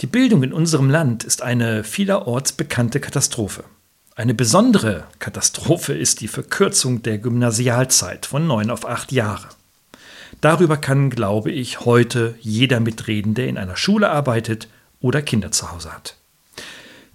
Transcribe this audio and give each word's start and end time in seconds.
Die 0.00 0.06
Bildung 0.08 0.42
in 0.42 0.52
unserem 0.52 0.90
Land 0.90 1.22
ist 1.22 1.42
eine 1.42 1.84
vielerorts 1.84 2.52
bekannte 2.52 2.98
Katastrophe. 2.98 3.64
Eine 4.16 4.34
besondere 4.34 5.04
Katastrophe 5.20 5.92
ist 5.92 6.20
die 6.20 6.28
Verkürzung 6.28 7.02
der 7.02 7.18
Gymnasialzeit 7.18 8.26
von 8.26 8.46
neun 8.46 8.70
auf 8.70 8.86
acht 8.86 9.12
Jahre. 9.12 9.48
Darüber 10.40 10.76
kann, 10.76 11.10
glaube 11.10 11.52
ich, 11.52 11.84
heute 11.84 12.34
jeder 12.40 12.80
mitreden, 12.80 13.34
der 13.34 13.48
in 13.48 13.56
einer 13.56 13.76
Schule 13.76 14.10
arbeitet 14.10 14.68
oder 15.00 15.22
Kinder 15.22 15.52
zu 15.52 15.70
Hause 15.70 15.92
hat. 15.92 16.16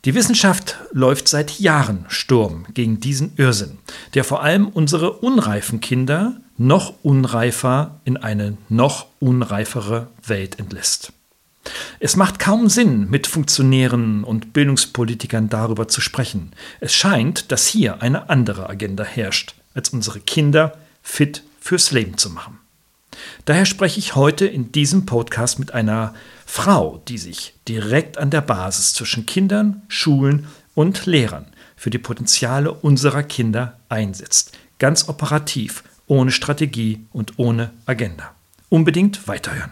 Die 0.06 0.16
Wissenschaft 0.16 0.78
läuft 0.92 1.28
seit 1.28 1.60
Jahren 1.60 2.06
Sturm 2.08 2.66
gegen 2.74 3.02
diesen 3.02 3.34
Irrsinn, 3.36 3.78
der 4.14 4.24
vor 4.24 4.42
allem 4.42 4.70
unsere 4.70 5.12
unreifen 5.12 5.82
Kinder 5.82 6.38
noch 6.58 6.94
unreifer 7.04 8.00
in 8.06 8.16
eine 8.16 8.58
noch 8.70 9.08
unreifere 9.20 10.08
Welt 10.26 10.60
entlässt. 10.60 11.12
Es 12.00 12.16
macht 12.16 12.40
kaum 12.40 12.70
Sinn, 12.70 13.10
mit 13.10 13.28
Funktionären 13.28 14.24
und 14.24 14.54
Bildungspolitikern 14.54 15.50
darüber 15.50 15.88
zu 15.88 16.02
sprechen. 16.02 16.52
Es 16.80 16.94
scheint, 16.94 17.52
dass 17.52 17.68
hier 17.68 18.02
eine 18.02 18.30
andere 18.30 18.70
Agenda 18.70 19.04
herrscht, 19.04 19.56
als 19.74 19.90
unsere 19.90 20.20
Kinder 20.20 20.78
fit 21.04 21.44
fürs 21.60 21.92
Leben 21.92 22.18
zu 22.18 22.30
machen. 22.30 22.60
Daher 23.46 23.66
spreche 23.66 24.00
ich 24.00 24.16
heute 24.16 24.46
in 24.46 24.72
diesem 24.72 25.06
Podcast 25.06 25.60
mit 25.60 25.74
einer 25.74 26.14
Frau, 26.46 27.02
die 27.08 27.18
sich 27.18 27.54
direkt 27.68 28.18
an 28.18 28.30
der 28.30 28.42
Basis 28.42 28.94
zwischen 28.94 29.26
Kindern, 29.26 29.82
Schulen 29.88 30.48
und 30.76 31.06
Lehrern 31.06 31.48
für 31.76 31.90
die 31.90 31.98
Potenziale 31.98 32.72
unserer 32.72 33.24
Kinder 33.24 33.80
einsetzt. 33.90 34.58
Ganz 34.80 35.10
operativ, 35.10 35.84
ohne 36.08 36.32
Strategie 36.32 37.06
und 37.12 37.38
ohne 37.38 37.72
Agenda. 37.86 38.36
Unbedingt 38.70 39.28
weiterhören. 39.28 39.72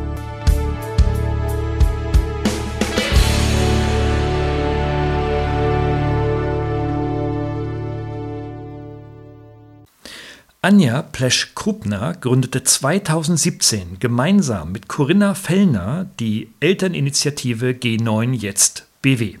Anja 10.63 11.01
Plesch-Krupner 11.01 12.13
gründete 12.13 12.63
2017 12.63 13.97
gemeinsam 13.99 14.71
mit 14.71 14.87
Corinna 14.87 15.33
Fellner 15.33 16.05
die 16.19 16.51
Elterninitiative 16.59 17.71
G9 17.71 18.33
Jetzt 18.35 18.85
BW. 19.01 19.37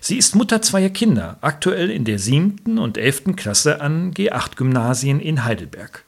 Sie 0.00 0.18
ist 0.18 0.34
Mutter 0.34 0.60
zweier 0.62 0.90
Kinder, 0.90 1.38
aktuell 1.42 1.90
in 1.90 2.04
der 2.04 2.18
siebten 2.18 2.78
und 2.78 2.98
elften 2.98 3.36
Klasse 3.36 3.80
an 3.80 4.12
G8-Gymnasien 4.12 5.20
in 5.20 5.44
Heidelberg. 5.44 6.02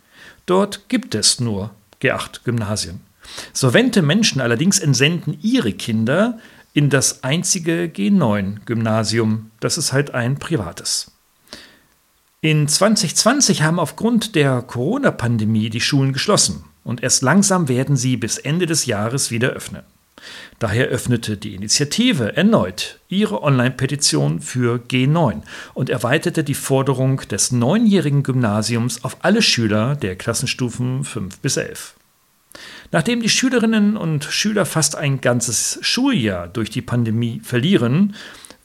Dort 0.46 0.88
gibt 0.88 1.14
es 1.14 1.38
nur 1.38 1.70
G8-Gymnasien. 2.02 3.02
Solvente 3.52 4.02
Menschen 4.02 4.40
allerdings 4.40 4.80
entsenden 4.80 5.38
ihre 5.42 5.72
Kinder 5.72 6.40
in 6.74 6.90
das 6.90 7.22
einzige 7.22 7.84
G9-Gymnasium. 7.84 9.52
Das 9.60 9.78
ist 9.78 9.92
halt 9.92 10.12
ein 10.12 10.40
privates. 10.40 11.12
In 12.42 12.68
2020 12.68 13.62
haben 13.62 13.80
aufgrund 13.80 14.34
der 14.34 14.60
Corona-Pandemie 14.60 15.70
die 15.70 15.80
Schulen 15.80 16.12
geschlossen 16.12 16.64
und 16.84 17.02
erst 17.02 17.22
langsam 17.22 17.68
werden 17.68 17.96
sie 17.96 18.16
bis 18.18 18.36
Ende 18.36 18.66
des 18.66 18.84
Jahres 18.84 19.30
wieder 19.30 19.48
öffnen. 19.48 19.82
Daher 20.58 20.86
öffnete 20.86 21.36
die 21.36 21.54
Initiative 21.54 22.36
erneut 22.36 23.00
ihre 23.08 23.42
Online-Petition 23.42 24.40
für 24.40 24.76
G9 24.76 25.42
und 25.74 25.88
erweiterte 25.90 26.44
die 26.44 26.54
Forderung 26.54 27.22
des 27.30 27.52
neunjährigen 27.52 28.22
Gymnasiums 28.22 29.02
auf 29.02 29.18
alle 29.20 29.42
Schüler 29.42 29.96
der 29.96 30.16
Klassenstufen 30.16 31.04
5 31.04 31.38
bis 31.38 31.56
11. 31.56 31.94
Nachdem 32.92 33.20
die 33.20 33.28
Schülerinnen 33.28 33.96
und 33.96 34.24
Schüler 34.24 34.66
fast 34.66 34.96
ein 34.96 35.20
ganzes 35.20 35.78
Schuljahr 35.82 36.48
durch 36.48 36.70
die 36.70 36.82
Pandemie 36.82 37.40
verlieren, 37.42 38.14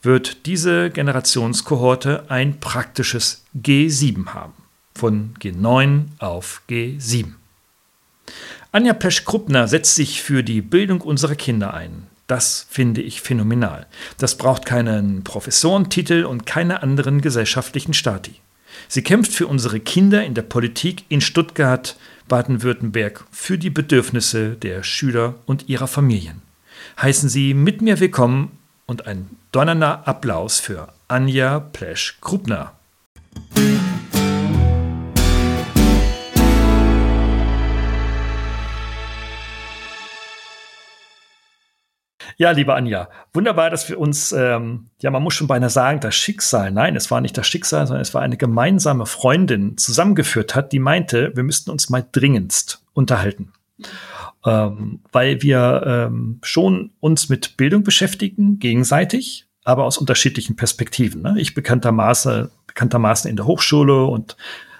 wird 0.02 0.46
diese 0.46 0.90
Generationskohorte 0.90 2.24
ein 2.28 2.58
praktisches 2.60 3.44
G7 3.56 4.26
haben. 4.28 4.54
Von 4.94 5.34
G9 5.40 6.04
auf 6.18 6.62
G7. 6.68 7.32
Anja 8.72 8.94
Pesch-Kruppner 8.94 9.68
setzt 9.68 9.94
sich 9.94 10.22
für 10.22 10.42
die 10.42 10.60
Bildung 10.60 11.00
unserer 11.00 11.34
Kinder 11.34 11.72
ein. 11.72 12.06
Das 12.26 12.66
finde 12.70 13.02
ich 13.02 13.20
phänomenal. 13.20 13.86
Das 14.18 14.36
braucht 14.36 14.64
keinen 14.64 15.24
Professorentitel 15.24 16.24
und 16.24 16.46
keine 16.46 16.82
anderen 16.82 17.20
gesellschaftlichen 17.20 17.94
Stati. 17.94 18.36
Sie 18.88 19.02
kämpft 19.02 19.32
für 19.32 19.46
unsere 19.46 19.80
Kinder 19.80 20.24
in 20.24 20.34
der 20.34 20.42
Politik 20.42 21.04
in 21.08 21.20
Stuttgart, 21.20 21.96
Baden-Württemberg, 22.28 23.24
für 23.30 23.58
die 23.58 23.70
Bedürfnisse 23.70 24.50
der 24.52 24.82
Schüler 24.82 25.34
und 25.46 25.68
ihrer 25.68 25.88
Familien. 25.88 26.42
Heißen 27.00 27.28
Sie 27.28 27.54
mit 27.54 27.82
mir 27.82 28.00
willkommen 28.00 28.58
und 28.86 29.06
ein 29.06 29.30
donnernder 29.52 30.06
Applaus 30.06 30.60
für 30.60 30.88
Anja 31.08 31.60
Plesch-Krupner. 31.60 32.72
Ja, 42.38 42.50
liebe 42.50 42.74
Anja, 42.74 43.08
wunderbar, 43.32 43.70
dass 43.70 43.88
wir 43.88 43.98
uns, 43.98 44.32
ähm, 44.32 44.88
ja, 45.00 45.10
man 45.10 45.22
muss 45.22 45.34
schon 45.34 45.46
beinahe 45.46 45.70
sagen, 45.70 46.00
das 46.00 46.14
Schicksal, 46.14 46.72
nein, 46.72 46.96
es 46.96 47.10
war 47.10 47.20
nicht 47.20 47.36
das 47.36 47.46
Schicksal, 47.46 47.86
sondern 47.86 48.02
es 48.02 48.14
war 48.14 48.22
eine 48.22 48.36
gemeinsame 48.36 49.06
Freundin 49.06 49.76
zusammengeführt 49.76 50.54
hat, 50.54 50.72
die 50.72 50.78
meinte, 50.78 51.32
wir 51.36 51.44
müssten 51.44 51.70
uns 51.70 51.90
mal 51.90 52.04
dringendst 52.10 52.82
unterhalten 52.94 53.52
ähm, 54.44 55.00
weil 55.12 55.42
wir 55.42 55.82
ähm, 55.86 56.38
schon 56.42 56.90
uns 57.00 57.28
mit 57.28 57.56
Bildung 57.56 57.82
beschäftigen, 57.82 58.58
gegenseitig, 58.58 59.46
aber 59.64 59.84
aus 59.84 59.98
unterschiedlichen 59.98 60.56
Perspektiven. 60.56 61.22
Ne? 61.22 61.36
Ich 61.38 61.54
bekanntermaßen, 61.54 62.50
bekanntermaßen 62.66 63.30
in 63.30 63.36
der 63.36 63.46
Hochschule 63.46 64.04
und 64.04 64.36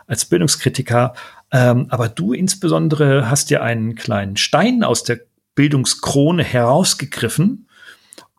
als 0.06 0.24
Bildungskritiker, 0.24 1.14
ähm, 1.52 1.86
aber 1.90 2.08
du 2.08 2.32
insbesondere 2.32 3.30
hast 3.30 3.50
ja 3.50 3.62
einen 3.62 3.94
kleinen 3.94 4.36
Stein 4.36 4.82
aus 4.82 5.04
der 5.04 5.20
Bildungskrone 5.54 6.42
herausgegriffen 6.42 7.68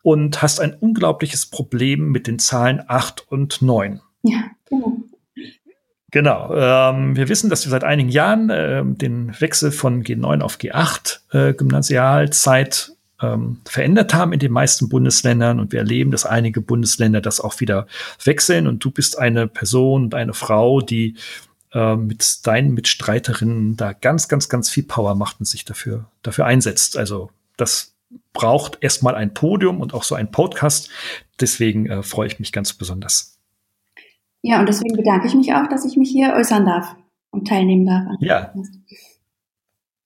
und 0.01 0.41
hast 0.41 0.59
ein 0.59 0.73
unglaubliches 0.73 1.45
Problem 1.45 2.11
mit 2.11 2.27
den 2.27 2.39
Zahlen 2.39 2.81
8 2.87 3.31
und 3.31 3.61
9. 3.61 4.01
Ja, 4.23 4.43
genau. 4.65 5.02
Genau. 6.13 6.53
Ähm, 6.53 7.15
wir 7.15 7.27
wissen, 7.27 7.49
dass 7.49 7.65
wir 7.65 7.71
seit 7.71 7.83
einigen 7.83 8.09
Jahren 8.09 8.51
äh, 8.51 8.83
den 8.85 9.33
Wechsel 9.41 9.71
von 9.71 10.03
G9 10.03 10.41
auf 10.41 10.57
G8 10.57 11.21
äh, 11.31 11.53
Gymnasialzeit 11.55 12.91
ähm, 13.19 13.61
verändert 13.65 14.13
haben 14.13 14.31
in 14.31 14.37
den 14.37 14.51
meisten 14.51 14.89
Bundesländern 14.89 15.59
und 15.59 15.71
wir 15.71 15.79
erleben, 15.79 16.11
dass 16.11 16.27
einige 16.27 16.61
Bundesländer 16.61 17.19
das 17.19 17.41
auch 17.41 17.59
wieder 17.61 17.87
wechseln 18.23 18.67
und 18.67 18.85
du 18.85 18.91
bist 18.91 19.17
eine 19.17 19.47
Person 19.47 20.03
und 20.03 20.13
eine 20.13 20.35
Frau, 20.35 20.81
die 20.81 21.15
äh, 21.71 21.95
mit 21.95 22.45
deinen 22.45 22.75
Mitstreiterinnen 22.75 23.75
da 23.75 23.93
ganz, 23.93 24.27
ganz, 24.27 24.49
ganz 24.49 24.69
viel 24.69 24.83
Power 24.83 25.15
macht 25.15 25.39
und 25.39 25.47
sich 25.47 25.65
dafür, 25.65 26.11
dafür 26.21 26.45
einsetzt. 26.45 26.95
Also 26.95 27.31
das 27.57 27.95
braucht 28.33 28.77
erstmal 28.81 29.15
ein 29.15 29.33
Podium 29.33 29.81
und 29.81 29.95
auch 29.95 30.03
so 30.03 30.13
ein 30.13 30.29
Podcast. 30.29 30.91
Deswegen 31.39 31.87
äh, 31.87 32.03
freue 32.03 32.27
ich 32.27 32.37
mich 32.37 32.51
ganz 32.51 32.71
besonders. 32.73 33.32
Ja, 34.43 34.59
und 34.59 34.67
deswegen 34.67 34.95
bedanke 34.95 35.25
ich 35.27 35.35
mich 35.35 35.53
auch, 35.53 35.67
dass 35.67 35.85
ich 35.85 35.95
mich 35.95 36.09
hier 36.09 36.33
äußern 36.33 36.65
darf 36.65 36.95
und 37.31 37.47
teilnehmen 37.47 37.85
darf. 37.85 38.03
Ja. 38.19 38.53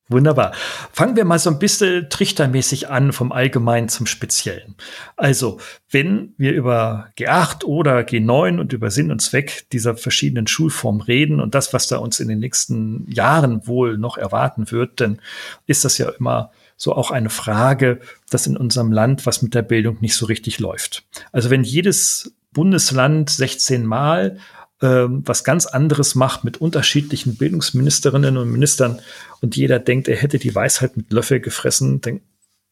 Wunderbar. 0.10 0.54
Fangen 0.94 1.18
wir 1.18 1.26
mal 1.26 1.40
so 1.40 1.50
ein 1.50 1.60
bisschen 1.60 2.10
trichtermäßig 2.10 2.88
an, 2.88 3.12
vom 3.12 3.34
Allgemeinen 3.34 3.90
zum 3.90 4.06
Speziellen. 4.06 4.76
Also, 5.18 5.60
wenn 5.92 6.34
wir 6.38 6.54
über 6.54 7.10
G8 7.18 7.66
oder 7.66 8.00
G9 8.00 8.60
und 8.60 8.72
über 8.72 8.90
Sinn 8.90 9.12
und 9.12 9.22
Zweck 9.22 9.66
dieser 9.74 9.98
verschiedenen 9.98 10.48
Schulformen 10.48 11.02
reden 11.02 11.42
und 11.42 11.56
das, 11.56 11.74
was 11.74 11.88
da 11.88 11.98
uns 11.98 12.22
in 12.22 12.30
den 12.30 12.40
nächsten 12.40 13.12
Jahren 13.12 13.68
wohl 13.68 13.98
noch 13.98 14.18
erwarten 14.18 14.72
wird, 14.72 15.02
dann 15.02 15.20
ist 15.66 15.84
das 15.84 15.98
ja 15.98 16.10
immer 16.10 16.52
so 16.78 16.94
auch 16.94 17.12
eine 17.12 17.32
Frage, 17.32 18.00
dass 18.30 18.48
in 18.48 18.56
unserem 18.56 18.94
Land 18.94 19.26
was 19.26 19.42
mit 19.42 19.56
der 19.56 19.64
Bildung 19.64 19.98
nicht 20.00 20.16
so 20.16 20.28
richtig 20.28 20.60
läuft. 20.60 21.04
Also 21.34 21.50
wenn 21.50 21.64
jedes 21.64 22.37
Bundesland 22.58 23.30
16 23.30 23.86
Mal 23.86 24.40
ähm, 24.82 25.22
was 25.28 25.44
ganz 25.44 25.68
anderes 25.68 26.16
macht 26.16 26.44
mit 26.44 26.58
unterschiedlichen 26.58 27.36
Bildungsministerinnen 27.36 28.36
und 28.36 28.52
Ministern 28.52 29.00
und 29.42 29.56
jeder 29.56 29.78
denkt, 29.78 30.08
er 30.08 30.18
hätte 30.18 30.40
die 30.40 30.56
Weisheit 30.56 30.98
mit 30.98 31.14
Löffel 31.14 31.40
gefressen, 31.40 32.02
dann 32.02 32.22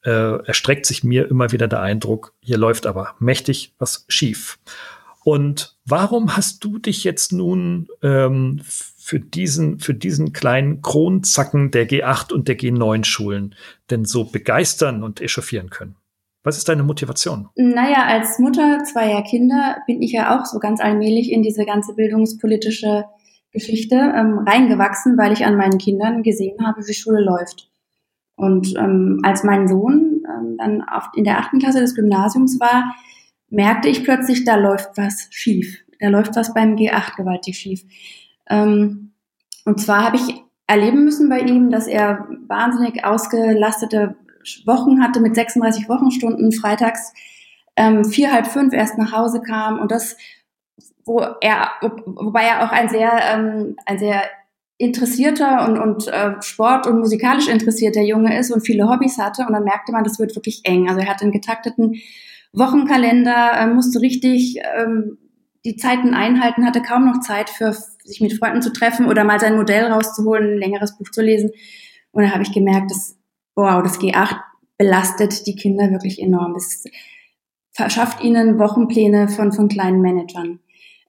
äh, 0.03 0.43
erstreckt 0.47 0.87
sich 0.87 1.03
mir 1.03 1.29
immer 1.29 1.51
wieder 1.51 1.67
der 1.67 1.81
Eindruck, 1.81 2.33
hier 2.41 2.57
läuft 2.57 2.87
aber 2.87 3.13
mächtig 3.19 3.75
was 3.77 4.05
schief. 4.07 4.57
Und 5.23 5.77
warum 5.85 6.35
hast 6.35 6.63
du 6.63 6.79
dich 6.79 7.03
jetzt 7.03 7.31
nun 7.31 7.87
ähm, 8.01 8.61
für 8.63 9.19
diesen, 9.19 9.77
für 9.79 9.93
diesen 9.93 10.33
kleinen 10.33 10.81
Kronzacken 10.81 11.69
der 11.69 11.87
G8 11.87 12.33
und 12.33 12.47
der 12.47 12.57
G9-Schulen 12.57 13.53
denn 13.91 14.03
so 14.03 14.23
begeistern 14.23 15.03
und 15.03 15.21
echauffieren 15.21 15.69
können? 15.69 15.95
Was 16.45 16.57
ist 16.57 16.69
deine 16.69 16.83
Motivation? 16.83 17.49
Naja, 17.55 18.05
als 18.05 18.37
Mutter 18.37 18.83
zweier 18.83 19.23
Kinder 19.23 19.77
bin 19.87 20.03
ich 20.03 20.11
ja 20.11 20.37
auch 20.37 20.45
so 20.45 20.59
ganz 20.59 20.79
allmählich 20.79 21.31
in 21.31 21.41
diese 21.41 21.65
ganze 21.65 21.95
bildungspolitische 21.95 23.05
Geschichte 23.51 23.95
ähm, 23.95 24.37
reingewachsen, 24.37 25.17
weil 25.17 25.33
ich 25.33 25.43
an 25.43 25.57
meinen 25.57 25.79
Kindern 25.79 26.21
gesehen 26.21 26.63
habe, 26.63 26.85
wie 26.85 26.93
Schule 26.93 27.19
läuft. 27.19 27.71
Und 28.35 28.75
ähm, 28.77 29.21
als 29.23 29.43
mein 29.43 29.67
Sohn 29.67 30.23
ähm, 30.29 30.55
dann 30.57 30.83
auf, 30.83 31.09
in 31.15 31.23
der 31.23 31.39
achten 31.39 31.57
Klasse 31.57 31.79
des 31.79 31.95
Gymnasiums 31.95 32.59
war, 32.59 32.95
merkte 33.49 33.89
ich 33.89 34.03
plötzlich, 34.03 34.43
da 34.43 34.55
läuft 34.55 34.97
was 34.97 35.27
schief. 35.31 35.79
Da 35.99 36.09
läuft 36.09 36.35
was 36.35 36.53
beim 36.53 36.75
G8 36.75 37.15
gewaltig 37.15 37.57
schief. 37.57 37.83
Ähm, 38.47 39.13
und 39.63 39.81
zwar 39.81 40.03
habe 40.05 40.17
ich 40.17 40.43
erleben 40.67 41.05
müssen 41.05 41.27
bei 41.27 41.39
ihm, 41.39 41.71
dass 41.71 41.87
er 41.87 42.27
wahnsinnig 42.47 43.03
ausgelastete 43.03 44.15
Wochen 44.65 45.01
hatte 45.01 45.19
mit 45.19 45.35
36 45.35 45.89
Wochenstunden, 45.89 46.51
freitags 46.51 47.13
ähm, 47.75 48.05
vier, 48.05 48.31
halb 48.31 48.47
fünf 48.47 48.73
erst 48.73 48.97
nach 48.97 49.11
Hause 49.11 49.41
kam 49.41 49.79
und 49.79 49.91
das, 49.91 50.15
wo 51.03 51.19
er, 51.19 51.71
wobei 52.05 52.43
er 52.43 52.65
auch 52.65 52.71
ein 52.71 52.89
sehr, 52.89 53.11
ähm, 53.33 53.75
ein 53.85 53.99
sehr 53.99 54.23
interessierter 54.77 55.65
und, 55.67 55.77
und 55.77 56.07
äh, 56.07 56.41
Sport- 56.41 56.87
und 56.87 56.99
musikalisch 56.99 57.47
interessierter 57.47 58.01
Junge 58.01 58.37
ist 58.37 58.51
und 58.51 58.65
viele 58.65 58.89
Hobbys 58.89 59.17
hatte. 59.17 59.45
Und 59.47 59.53
dann 59.53 59.63
merkte 59.63 59.91
man, 59.91 60.03
das 60.03 60.19
wird 60.19 60.35
wirklich 60.35 60.61
eng. 60.63 60.89
Also 60.89 60.99
er 60.99 61.07
hatte 61.07 61.23
einen 61.23 61.31
getakteten 61.31 61.95
Wochenkalender, 62.51 63.53
äh, 63.57 63.67
musste 63.67 64.01
richtig 64.01 64.57
ähm, 64.77 65.17
die 65.63 65.77
Zeiten 65.77 66.13
einhalten, 66.13 66.65
hatte 66.65 66.81
kaum 66.81 67.05
noch 67.05 67.21
Zeit 67.21 67.49
für 67.49 67.73
sich 68.03 68.21
mit 68.21 68.33
Freunden 68.33 68.61
zu 68.61 68.71
treffen 68.71 69.07
oder 69.07 69.23
mal 69.23 69.39
sein 69.39 69.55
Modell 69.55 69.85
rauszuholen, 69.85 70.53
ein 70.53 70.57
längeres 70.57 70.97
Buch 70.97 71.09
zu 71.09 71.21
lesen. 71.21 71.51
Und 72.11 72.23
da 72.23 72.31
habe 72.31 72.43
ich 72.43 72.53
gemerkt, 72.53 72.91
dass, 72.91 73.14
wow, 73.55 73.81
das 73.81 73.99
G8 73.99 74.37
belastet 74.77 75.47
die 75.47 75.55
Kinder 75.55 75.91
wirklich 75.91 76.21
enorm. 76.21 76.55
Es 76.55 76.83
verschafft 77.71 78.23
ihnen 78.23 78.59
Wochenpläne 78.59 79.27
von, 79.27 79.51
von 79.51 79.67
kleinen 79.67 80.01
Managern. 80.01 80.59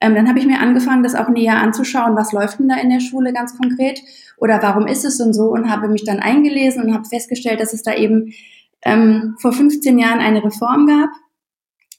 Ähm, 0.00 0.14
dann 0.14 0.28
habe 0.28 0.38
ich 0.38 0.46
mir 0.46 0.60
angefangen, 0.60 1.02
das 1.02 1.14
auch 1.14 1.28
näher 1.28 1.56
anzuschauen, 1.56 2.16
was 2.16 2.32
läuft 2.32 2.58
denn 2.58 2.68
da 2.68 2.76
in 2.76 2.90
der 2.90 3.00
Schule 3.00 3.32
ganz 3.32 3.56
konkret 3.56 4.02
oder 4.36 4.62
warum 4.62 4.86
ist 4.86 5.04
es 5.04 5.20
und 5.20 5.32
so 5.32 5.44
und 5.44 5.70
habe 5.70 5.88
mich 5.88 6.04
dann 6.04 6.20
eingelesen 6.20 6.84
und 6.84 6.94
habe 6.94 7.08
festgestellt, 7.08 7.60
dass 7.60 7.72
es 7.72 7.82
da 7.82 7.94
eben 7.94 8.32
ähm, 8.82 9.36
vor 9.40 9.52
15 9.52 9.98
Jahren 9.98 10.20
eine 10.20 10.44
Reform 10.44 10.86
gab, 10.86 11.08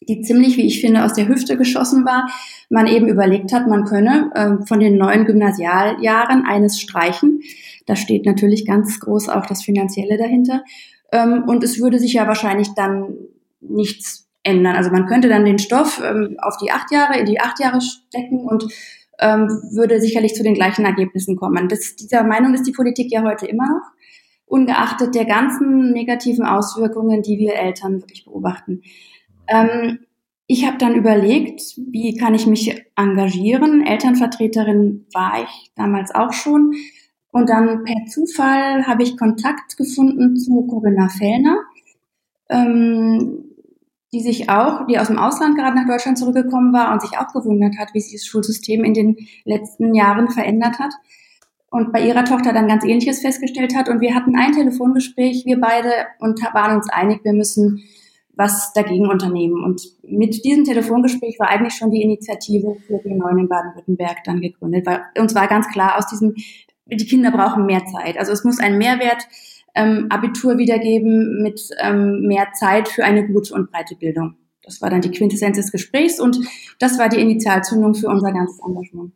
die 0.01 0.21
ziemlich, 0.21 0.57
wie 0.57 0.65
ich 0.65 0.81
finde, 0.81 1.03
aus 1.03 1.13
der 1.13 1.27
Hüfte 1.27 1.57
geschossen 1.57 2.05
war. 2.05 2.29
Man 2.69 2.87
eben 2.87 3.07
überlegt 3.07 3.53
hat, 3.53 3.67
man 3.67 3.85
könne 3.85 4.31
äh, 4.35 4.65
von 4.65 4.79
den 4.79 4.97
neuen 4.97 5.25
Gymnasialjahren 5.25 6.45
eines 6.45 6.79
streichen. 6.79 7.41
Da 7.85 7.95
steht 7.95 8.25
natürlich 8.25 8.65
ganz 8.65 8.99
groß 8.99 9.29
auch 9.29 9.45
das 9.45 9.63
Finanzielle 9.63 10.17
dahinter. 10.17 10.63
Ähm, 11.11 11.43
und 11.47 11.63
es 11.63 11.81
würde 11.81 11.99
sich 11.99 12.13
ja 12.13 12.27
wahrscheinlich 12.27 12.69
dann 12.75 13.15
nichts 13.61 14.27
ändern. 14.43 14.75
Also 14.75 14.91
man 14.91 15.05
könnte 15.07 15.29
dann 15.29 15.45
den 15.45 15.59
Stoff 15.59 16.01
ähm, 16.03 16.37
auf 16.41 16.57
die 16.57 16.71
acht 16.71 16.91
Jahre, 16.91 17.19
in 17.19 17.25
die 17.25 17.39
acht 17.39 17.59
Jahre 17.59 17.81
stecken 17.81 18.45
und 18.45 18.65
ähm, 19.19 19.47
würde 19.71 19.99
sicherlich 19.99 20.35
zu 20.35 20.43
den 20.43 20.53
gleichen 20.53 20.85
Ergebnissen 20.85 21.35
kommen. 21.35 21.67
Das, 21.67 21.95
dieser 21.95 22.23
Meinung 22.23 22.53
ist 22.53 22.67
die 22.67 22.71
Politik 22.71 23.11
ja 23.11 23.23
heute 23.23 23.47
immer 23.47 23.67
noch, 23.67 23.91
ungeachtet 24.45 25.15
der 25.15 25.25
ganzen 25.25 25.91
negativen 25.91 26.45
Auswirkungen, 26.45 27.21
die 27.21 27.37
wir 27.37 27.55
Eltern 27.55 28.01
wirklich 28.01 28.25
beobachten. 28.25 28.81
Ähm, 29.47 29.99
ich 30.47 30.65
habe 30.65 30.77
dann 30.77 30.95
überlegt, 30.95 31.61
wie 31.77 32.15
kann 32.15 32.33
ich 32.33 32.47
mich 32.47 32.85
engagieren. 32.95 33.85
Elternvertreterin 33.85 35.05
war 35.13 35.43
ich 35.43 35.71
damals 35.75 36.15
auch 36.15 36.33
schon. 36.33 36.73
Und 37.31 37.49
dann 37.49 37.83
per 37.83 38.05
Zufall 38.07 38.87
habe 38.87 39.03
ich 39.03 39.17
Kontakt 39.17 39.77
gefunden 39.77 40.37
zu 40.37 40.65
Corinna 40.67 41.09
Fellner. 41.09 41.57
Ähm, 42.49 43.43
die 44.13 44.21
sich 44.21 44.49
auch, 44.49 44.87
die 44.87 44.99
aus 44.99 45.07
dem 45.07 45.19
Ausland 45.19 45.57
gerade 45.57 45.75
nach 45.75 45.87
Deutschland 45.87 46.17
zurückgekommen 46.17 46.71
war 46.71 46.93
und 46.93 47.01
sich 47.01 47.17
auch 47.17 47.33
gewundert 47.33 47.77
hat, 47.77 47.93
wie 47.93 47.99
sich 47.99 48.13
das 48.13 48.25
Schulsystem 48.25 48.83
in 48.83 48.93
den 48.93 49.17
letzten 49.43 49.93
Jahren 49.93 50.29
verändert 50.29 50.79
hat. 50.79 50.93
Und 51.69 51.91
bei 51.91 52.07
ihrer 52.07 52.23
Tochter 52.23 52.53
dann 52.53 52.69
ganz 52.69 52.85
Ähnliches 52.85 53.19
festgestellt 53.19 53.75
hat. 53.75 53.89
Und 53.89 53.99
wir 53.99 54.15
hatten 54.15 54.37
ein 54.37 54.53
Telefongespräch, 54.53 55.45
wir 55.45 55.59
beide, 55.59 55.91
und 56.19 56.41
waren 56.53 56.77
uns 56.77 56.89
einig, 56.89 57.19
wir 57.23 57.33
müssen 57.33 57.83
was 58.37 58.71
dagegen 58.73 59.09
unternehmen. 59.09 59.63
Und 59.63 59.81
mit 60.03 60.45
diesem 60.45 60.63
Telefongespräch 60.63 61.39
war 61.39 61.49
eigentlich 61.49 61.73
schon 61.73 61.91
die 61.91 62.01
Initiative 62.01 62.75
für 62.85 62.99
die 63.03 63.15
Neuen 63.15 63.39
in 63.39 63.49
Baden-Württemberg 63.49 64.23
dann 64.23 64.41
gegründet. 64.41 64.85
Weil 64.85 65.01
uns 65.19 65.33
war 65.35 65.47
ganz 65.47 65.67
klar 65.69 65.97
aus 65.97 66.07
diesem, 66.07 66.35
die 66.85 67.05
Kinder 67.05 67.31
brauchen 67.31 67.65
mehr 67.65 67.83
Zeit. 67.85 68.17
Also 68.17 68.31
es 68.31 68.43
muss 68.43 68.59
ein 68.59 68.77
Mehrwert 68.77 69.27
ähm, 69.75 70.07
Abitur 70.09 70.57
wiedergeben 70.57 71.41
mit 71.41 71.69
ähm, 71.79 72.21
mehr 72.21 72.47
Zeit 72.53 72.87
für 72.87 73.03
eine 73.03 73.27
gute 73.27 73.53
und 73.53 73.71
breite 73.71 73.95
Bildung. 73.95 74.35
Das 74.63 74.81
war 74.81 74.89
dann 74.89 75.01
die 75.01 75.11
Quintessenz 75.11 75.57
des 75.57 75.71
Gesprächs 75.71 76.19
und 76.19 76.37
das 76.79 76.99
war 76.99 77.09
die 77.09 77.21
Initialzündung 77.21 77.95
für 77.95 78.07
unser 78.07 78.31
ganzes 78.31 78.59
Engagement. 78.59 79.13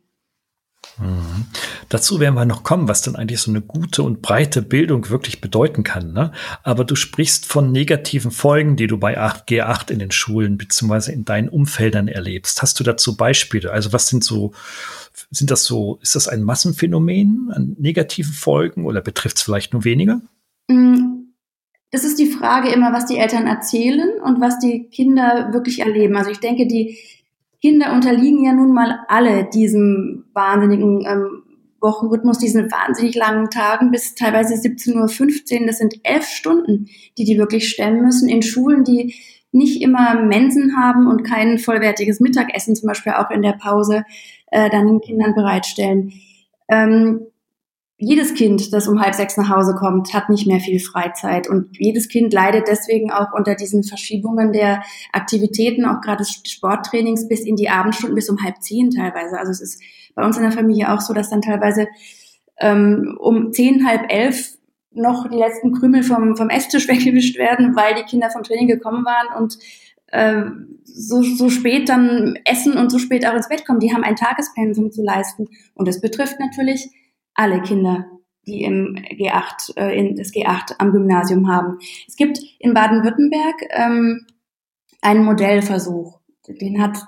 Mhm. 0.98 1.46
Dazu 1.92 2.20
werden 2.20 2.36
wir 2.36 2.46
noch 2.46 2.62
kommen, 2.62 2.88
was 2.88 3.02
dann 3.02 3.16
eigentlich 3.16 3.42
so 3.42 3.50
eine 3.50 3.60
gute 3.60 4.02
und 4.02 4.22
breite 4.22 4.62
Bildung 4.62 5.10
wirklich 5.10 5.42
bedeuten 5.42 5.82
kann. 5.82 6.14
Ne? 6.14 6.32
Aber 6.62 6.84
du 6.84 6.94
sprichst 6.94 7.44
von 7.44 7.70
negativen 7.70 8.30
Folgen, 8.30 8.76
die 8.76 8.86
du 8.86 8.96
bei 8.96 9.18
G8 9.18 9.90
in 9.90 9.98
den 9.98 10.10
Schulen 10.10 10.56
bzw. 10.56 11.12
in 11.12 11.26
deinen 11.26 11.50
Umfeldern 11.50 12.08
erlebst. 12.08 12.62
Hast 12.62 12.80
du 12.80 12.84
dazu 12.84 13.18
Beispiele? 13.18 13.70
Also 13.70 13.92
was 13.92 14.08
sind 14.08 14.24
so, 14.24 14.52
sind 15.30 15.50
das 15.50 15.66
so, 15.66 15.98
ist 16.00 16.14
das 16.14 16.28
ein 16.28 16.44
Massenphänomen 16.44 17.52
an 17.54 17.76
negativen 17.78 18.32
Folgen 18.32 18.86
oder 18.86 19.02
betrifft 19.02 19.36
es 19.36 19.42
vielleicht 19.42 19.74
nur 19.74 19.84
weniger? 19.84 20.22
Mm, 20.68 21.24
das 21.90 22.04
ist 22.04 22.18
die 22.18 22.30
Frage 22.30 22.70
immer, 22.70 22.94
was 22.94 23.04
die 23.04 23.18
Eltern 23.18 23.46
erzählen 23.46 24.18
und 24.24 24.40
was 24.40 24.58
die 24.58 24.84
Kinder 24.84 25.50
wirklich 25.52 25.80
erleben. 25.80 26.16
Also 26.16 26.30
ich 26.30 26.40
denke, 26.40 26.66
die 26.66 26.96
Kinder 27.60 27.92
unterliegen 27.92 28.42
ja 28.42 28.54
nun 28.54 28.72
mal 28.72 29.00
alle 29.08 29.44
diesem 29.44 30.24
wahnsinnigen 30.32 31.04
ähm, 31.06 31.41
Wochenrhythmus, 31.82 32.38
diesen 32.38 32.70
wahnsinnig 32.70 33.14
langen 33.14 33.50
Tagen 33.50 33.90
bis 33.90 34.14
teilweise 34.14 34.54
17.15 34.54 35.60
Uhr. 35.60 35.66
Das 35.66 35.78
sind 35.78 35.96
elf 36.04 36.26
Stunden, 36.26 36.86
die 37.18 37.24
die 37.24 37.38
wirklich 37.38 37.68
stemmen 37.68 38.02
müssen 38.02 38.28
in 38.28 38.42
Schulen, 38.42 38.84
die 38.84 39.14
nicht 39.50 39.82
immer 39.82 40.14
Mensen 40.22 40.76
haben 40.76 41.06
und 41.06 41.24
kein 41.24 41.58
vollwertiges 41.58 42.20
Mittagessen 42.20 42.74
zum 42.74 42.86
Beispiel 42.86 43.12
auch 43.12 43.30
in 43.30 43.42
der 43.42 43.52
Pause 43.52 44.04
äh, 44.46 44.70
dann 44.70 44.86
den 44.86 45.00
Kindern 45.00 45.34
bereitstellen. 45.34 46.12
Ähm, 46.68 47.26
jedes 48.02 48.34
Kind, 48.34 48.72
das 48.72 48.88
um 48.88 49.00
halb 49.00 49.14
sechs 49.14 49.36
nach 49.36 49.48
Hause 49.48 49.74
kommt, 49.74 50.12
hat 50.12 50.28
nicht 50.28 50.46
mehr 50.46 50.58
viel 50.58 50.80
Freizeit. 50.80 51.48
Und 51.48 51.78
jedes 51.78 52.08
Kind 52.08 52.32
leidet 52.32 52.66
deswegen 52.66 53.12
auch 53.12 53.32
unter 53.32 53.54
diesen 53.54 53.84
Verschiebungen 53.84 54.52
der 54.52 54.82
Aktivitäten, 55.12 55.84
auch 55.84 56.00
gerade 56.00 56.18
des 56.18 56.42
Sporttrainings 56.44 57.28
bis 57.28 57.40
in 57.42 57.54
die 57.54 57.68
Abendstunden, 57.68 58.16
bis 58.16 58.28
um 58.28 58.42
halb 58.42 58.60
zehn 58.60 58.90
teilweise. 58.90 59.38
Also 59.38 59.52
es 59.52 59.60
ist 59.60 59.82
bei 60.14 60.24
uns 60.24 60.36
in 60.36 60.42
der 60.42 60.52
Familie 60.52 60.92
auch 60.92 61.00
so, 61.00 61.14
dass 61.14 61.30
dann 61.30 61.42
teilweise 61.42 61.86
ähm, 62.58 63.16
um 63.20 63.52
zehn, 63.52 63.86
halb 63.86 64.12
elf 64.12 64.56
noch 64.90 65.28
die 65.28 65.38
letzten 65.38 65.72
Krümel 65.72 66.02
vom, 66.02 66.36
vom 66.36 66.50
Esstisch 66.50 66.88
weggewischt 66.88 67.38
werden, 67.38 67.76
weil 67.76 67.94
die 67.94 68.02
Kinder 68.02 68.30
vom 68.30 68.42
Training 68.42 68.66
gekommen 68.66 69.04
waren 69.04 69.40
und 69.40 69.58
äh, 70.08 70.42
so, 70.84 71.22
so 71.22 71.50
spät 71.50 71.88
dann 71.88 72.36
essen 72.44 72.76
und 72.76 72.90
so 72.90 72.98
spät 72.98 73.26
auch 73.26 73.34
ins 73.34 73.48
Bett 73.48 73.64
kommen. 73.64 73.78
Die 73.78 73.94
haben 73.94 74.04
ein 74.04 74.16
Tagespensum 74.16 74.90
zu 74.90 75.02
leisten. 75.02 75.48
Und 75.74 75.86
das 75.86 76.00
betrifft 76.00 76.40
natürlich 76.40 76.90
alle 77.34 77.62
Kinder, 77.62 78.06
die 78.46 78.62
im 78.62 78.96
G8, 78.96 79.76
äh, 79.76 79.98
in 79.98 80.16
das 80.16 80.32
G8 80.32 80.74
am 80.78 80.92
Gymnasium 80.92 81.48
haben. 81.48 81.78
Es 82.06 82.16
gibt 82.16 82.38
in 82.58 82.74
Baden-Württemberg 82.74 83.54
ähm, 83.70 84.26
einen 85.00 85.24
Modellversuch. 85.24 86.20
Den 86.48 86.82
hat 86.82 86.98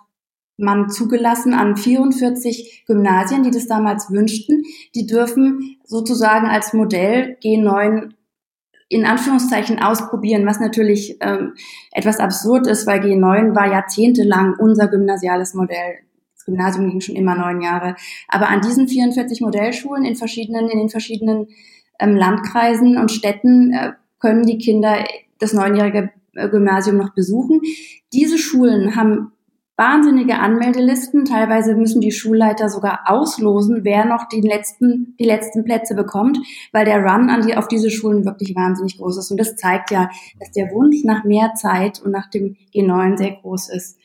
man 0.57 0.89
zugelassen 0.89 1.53
an 1.53 1.77
44 1.77 2.85
Gymnasien, 2.87 3.43
die 3.43 3.51
das 3.51 3.67
damals 3.67 4.11
wünschten. 4.11 4.63
Die 4.95 5.07
dürfen 5.07 5.77
sozusagen 5.85 6.47
als 6.47 6.73
Modell 6.73 7.37
G9 7.43 8.13
in 8.89 9.07
Anführungszeichen 9.07 9.81
ausprobieren, 9.81 10.47
was 10.47 10.61
natürlich 10.61 11.17
ähm, 11.21 11.55
etwas 11.91 12.21
absurd 12.21 12.67
ist, 12.67 12.87
weil 12.87 13.01
G9 13.01 13.55
war 13.55 13.67
jahrzehntelang 13.67 14.55
unser 14.59 14.89
gymnasiales 14.89 15.55
Modell. 15.55 15.97
Gymnasium 16.45 16.91
ging 16.91 17.01
schon 17.01 17.17
immer 17.17 17.35
neun 17.35 17.61
Jahre. 17.61 17.97
Aber 18.29 18.49
an 18.49 18.61
diesen 18.61 18.89
44 18.89 19.41
Modellschulen 19.41 20.05
in 20.05 20.17
verschiedenen, 20.17 20.69
in 20.69 20.79
den 20.79 20.89
verschiedenen 20.89 21.49
ähm, 21.99 22.17
Landkreisen 22.17 22.97
und 22.97 23.11
Städten 23.11 23.73
äh, 23.73 23.93
können 24.19 24.47
die 24.47 24.59
Kinder 24.59 25.05
das 25.39 25.53
neunjährige 25.53 26.11
äh, 26.35 26.49
Gymnasium 26.49 26.97
noch 26.97 27.15
besuchen. 27.15 27.61
Diese 28.13 28.39
Schulen 28.39 28.97
haben 28.97 29.33
wahnsinnige 29.77 30.39
Anmeldelisten. 30.39 31.25
Teilweise 31.25 31.75
müssen 31.75 32.01
die 32.01 32.13
Schulleiter 32.13 32.69
sogar 32.69 33.01
auslosen, 33.07 33.81
wer 33.83 34.05
noch 34.05 34.29
die 34.29 34.41
letzten, 34.41 35.17
die 35.19 35.25
letzten 35.25 35.65
Plätze 35.65 35.95
bekommt, 35.95 36.39
weil 36.73 36.85
der 36.85 37.03
Run 37.03 37.29
an 37.31 37.47
die, 37.47 37.57
auf 37.57 37.67
diese 37.69 37.91
Schulen 37.91 38.25
wirklich 38.25 38.55
wahnsinnig 38.55 38.99
groß 38.99 39.19
ist. 39.19 39.31
Und 39.31 39.39
das 39.39 39.57
zeigt 39.57 39.91
ja, 39.91 40.11
dass 40.39 40.53
der 40.53 40.71
Wunsch 40.71 41.05
nach 41.05 41.25
mehr 41.25 41.55
Zeit 41.55 42.01
und 42.01 42.13
nach 42.13 42.31
dem 42.31 42.57
G9 42.73 43.17
sehr 43.17 43.33
groß 43.33 43.71
ist. 43.71 43.99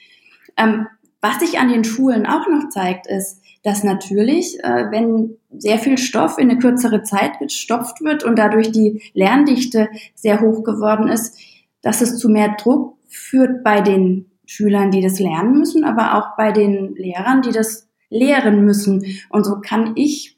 Ähm, 0.57 0.87
was 1.21 1.39
sich 1.39 1.59
an 1.59 1.69
den 1.69 1.83
Schulen 1.83 2.25
auch 2.25 2.47
noch 2.47 2.69
zeigt, 2.69 3.07
ist, 3.07 3.41
dass 3.63 3.83
natürlich, 3.83 4.63
äh, 4.63 4.89
wenn 4.91 5.37
sehr 5.57 5.79
viel 5.79 5.97
Stoff 5.97 6.37
in 6.37 6.49
eine 6.49 6.59
kürzere 6.59 7.03
Zeit 7.03 7.39
gestopft 7.39 8.01
wird 8.01 8.23
und 8.23 8.37
dadurch 8.37 8.71
die 8.71 9.01
Lerndichte 9.13 9.89
sehr 10.15 10.41
hoch 10.41 10.63
geworden 10.63 11.09
ist, 11.09 11.37
dass 11.81 12.01
es 12.01 12.17
zu 12.17 12.29
mehr 12.29 12.55
Druck 12.57 12.97
führt 13.07 13.63
bei 13.63 13.81
den 13.81 14.31
Schülern, 14.45 14.91
die 14.91 15.01
das 15.01 15.19
lernen 15.19 15.57
müssen, 15.57 15.83
aber 15.83 16.15
auch 16.15 16.37
bei 16.37 16.51
den 16.51 16.95
Lehrern, 16.95 17.41
die 17.41 17.51
das 17.51 17.87
lehren 18.09 18.63
müssen. 18.65 19.05
Und 19.29 19.45
so 19.45 19.59
kann 19.59 19.93
ich 19.95 20.37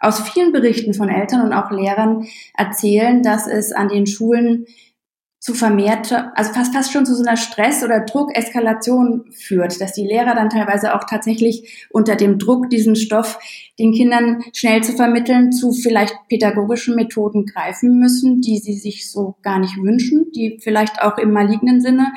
aus 0.00 0.20
vielen 0.20 0.52
Berichten 0.52 0.94
von 0.94 1.08
Eltern 1.08 1.42
und 1.42 1.52
auch 1.52 1.70
Lehrern 1.70 2.26
erzählen, 2.54 3.22
dass 3.22 3.46
es 3.46 3.72
an 3.72 3.88
den 3.88 4.06
Schulen 4.06 4.66
zu 5.46 5.54
vermehrter, 5.54 6.32
also 6.36 6.52
fast, 6.52 6.74
fast 6.74 6.92
schon 6.92 7.06
zu 7.06 7.14
so 7.14 7.22
einer 7.22 7.36
Stress- 7.36 7.84
oder 7.84 8.00
Druckeskalation 8.00 9.26
führt, 9.30 9.80
dass 9.80 9.92
die 9.92 10.04
Lehrer 10.04 10.34
dann 10.34 10.50
teilweise 10.50 10.92
auch 10.92 11.04
tatsächlich 11.08 11.86
unter 11.90 12.16
dem 12.16 12.40
Druck, 12.40 12.68
diesen 12.68 12.96
Stoff 12.96 13.38
den 13.78 13.92
Kindern 13.92 14.42
schnell 14.52 14.82
zu 14.82 14.94
vermitteln, 14.94 15.52
zu 15.52 15.70
vielleicht 15.70 16.16
pädagogischen 16.28 16.96
Methoden 16.96 17.46
greifen 17.46 18.00
müssen, 18.00 18.40
die 18.40 18.58
sie 18.58 18.72
sich 18.72 19.08
so 19.08 19.36
gar 19.42 19.60
nicht 19.60 19.76
wünschen, 19.76 20.32
die 20.34 20.58
vielleicht 20.60 21.00
auch 21.00 21.16
im 21.16 21.32
malignen 21.32 21.80
Sinne 21.80 22.12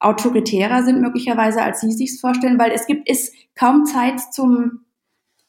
autoritärer 0.00 0.82
sind 0.82 1.00
möglicherweise, 1.00 1.62
als 1.62 1.82
sie 1.82 1.92
sich 1.92 2.20
vorstellen, 2.20 2.58
weil 2.58 2.72
es 2.72 2.88
gibt 2.88 3.08
ist 3.08 3.32
kaum 3.54 3.84
Zeit 3.84 4.18
zum 4.34 4.85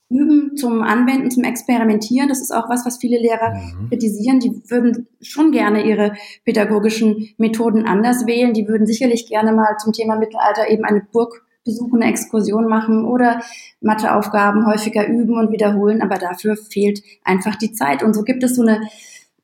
Üben, 0.09 0.55
zum 0.55 0.83
Anwenden, 0.83 1.29
zum 1.29 1.43
Experimentieren. 1.43 2.29
Das 2.29 2.39
ist 2.39 2.53
auch 2.53 2.69
was, 2.69 2.85
was 2.85 2.97
viele 2.97 3.19
Lehrer 3.19 3.55
mhm. 3.55 3.89
kritisieren. 3.89 4.39
Die 4.39 4.61
würden 4.69 5.07
schon 5.21 5.51
gerne 5.51 5.85
ihre 5.85 6.13
pädagogischen 6.45 7.29
Methoden 7.37 7.85
anders 7.85 8.25
wählen. 8.25 8.53
Die 8.53 8.67
würden 8.67 8.87
sicherlich 8.87 9.27
gerne 9.27 9.51
mal 9.51 9.77
zum 9.77 9.91
Thema 9.91 10.15
Mittelalter 10.15 10.69
eben 10.69 10.85
eine 10.85 11.01
Burg 11.11 11.45
besuchen, 11.65 12.01
eine 12.01 12.09
Exkursion 12.09 12.67
machen 12.67 13.05
oder 13.05 13.41
Matheaufgaben 13.81 14.65
häufiger 14.65 15.07
üben 15.07 15.37
und 15.37 15.51
wiederholen. 15.51 16.01
Aber 16.01 16.17
dafür 16.17 16.55
fehlt 16.55 17.03
einfach 17.23 17.55
die 17.57 17.73
Zeit. 17.73 18.01
Und 18.01 18.13
so 18.13 18.23
gibt 18.23 18.43
es 18.43 18.55
so 18.55 18.61
eine, 18.61 18.81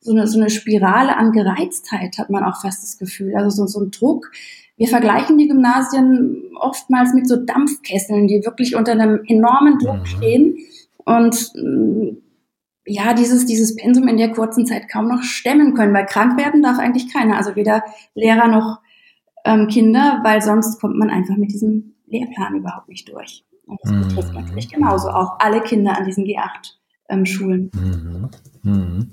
so 0.03 0.12
eine, 0.12 0.27
so 0.27 0.39
eine 0.39 0.50
Spirale 0.50 1.17
an 1.17 1.31
Gereiztheit, 1.31 2.17
hat 2.17 2.29
man 2.29 2.43
auch 2.43 2.62
fast 2.62 2.83
das 2.83 2.98
Gefühl. 2.98 3.36
Also 3.36 3.50
so, 3.50 3.67
so 3.67 3.81
ein 3.81 3.91
Druck, 3.91 4.31
wir 4.77 4.88
vergleichen 4.88 5.38
die 5.38 5.48
Gymnasien 5.48 6.51
oftmals 6.60 7.13
mit 7.13 7.27
so 7.27 7.38
Dampfkesseln, 7.38 8.27
die 8.27 8.43
wirklich 8.43 8.75
unter 8.75 8.93
einem 8.93 9.24
enormen 9.27 9.77
Druck 9.79 10.00
mhm. 10.00 10.05
stehen 10.05 10.57
und 11.05 11.51
mm, 11.55 12.17
ja, 12.86 13.13
dieses, 13.13 13.45
dieses 13.45 13.75
Pensum 13.75 14.07
in 14.07 14.17
der 14.17 14.31
kurzen 14.31 14.65
Zeit 14.65 14.89
kaum 14.89 15.07
noch 15.07 15.24
stemmen 15.24 15.74
können, 15.74 15.93
weil 15.93 16.05
krank 16.05 16.38
werden 16.38 16.62
darf 16.62 16.79
eigentlich 16.79 17.13
keiner, 17.13 17.38
also 17.38 17.55
weder 17.55 17.83
Lehrer 18.13 18.48
noch 18.48 18.79
ähm, 19.45 19.67
Kinder, 19.67 20.19
weil 20.24 20.41
sonst 20.41 20.81
kommt 20.81 20.98
man 20.98 21.10
einfach 21.10 21.38
mit 21.38 21.51
diesem 21.51 21.93
Lehrplan 22.07 22.55
überhaupt 22.55 22.89
nicht 22.89 23.07
durch. 23.07 23.45
Und 23.65 23.79
das 23.83 23.91
mhm. 23.91 24.01
betrifft 24.01 24.33
natürlich 24.33 24.69
genauso 24.69 25.10
auch 25.10 25.39
alle 25.39 25.62
Kinder 25.62 25.98
an 25.98 26.05
diesen 26.05 26.25
G8-Schulen. 26.25 27.72
Ähm, 27.74 28.22
mhm. 28.22 28.29
Mhm. 28.63 29.12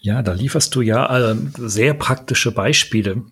Ja, 0.00 0.22
da 0.22 0.32
lieferst 0.32 0.74
du 0.74 0.82
ja 0.82 1.32
äh, 1.32 1.36
sehr 1.56 1.94
praktische 1.94 2.52
Beispiele 2.52 3.24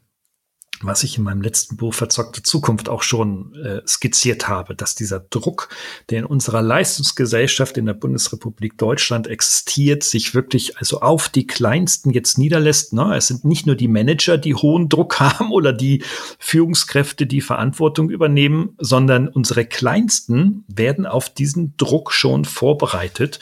was 0.83 1.03
ich 1.05 1.17
in 1.17 1.25
meinem 1.25 1.41
letzten 1.41 1.77
Buch 1.77 1.95
Verzockte 1.95 2.43
Zukunft 2.43 2.89
auch 2.89 3.03
schon 3.03 3.55
äh, 3.55 3.81
skizziert 3.87 4.49
habe, 4.49 4.75
dass 4.75 4.95
dieser 4.95 5.21
Druck, 5.21 5.69
der 6.11 6.21
in 6.21 6.25
unserer 6.27 6.61
Leistungsgesellschaft 6.61 7.79
in 7.79 7.87
der 7.87 7.95
Bundesrepublik 7.95 8.77
Deutschland 8.77 9.27
existiert, 9.27 10.03
sich 10.03 10.35
wirklich 10.35 10.77
also 10.77 11.01
auf 11.01 11.29
die 11.29 11.47
Kleinsten 11.47 12.11
jetzt 12.11 12.37
niederlässt. 12.37 12.93
Ne? 12.93 13.15
Es 13.17 13.29
sind 13.29 13.45
nicht 13.45 13.67
nur 13.67 13.75
die 13.75 13.89
Manager, 13.89 14.37
die 14.37 14.55
hohen 14.55 14.89
Druck 14.89 15.19
haben 15.21 15.51
oder 15.51 15.73
die 15.73 16.05
Führungskräfte, 16.39 17.27
die 17.27 17.41
Verantwortung 17.41 18.11
übernehmen, 18.11 18.75
sondern 18.79 19.29
unsere 19.29 19.65
Kleinsten 19.65 20.65
werden 20.69 21.07
auf 21.07 21.31
diesen 21.31 21.77
Druck 21.77 22.13
schon 22.13 22.45
vorbereitet. 22.45 23.41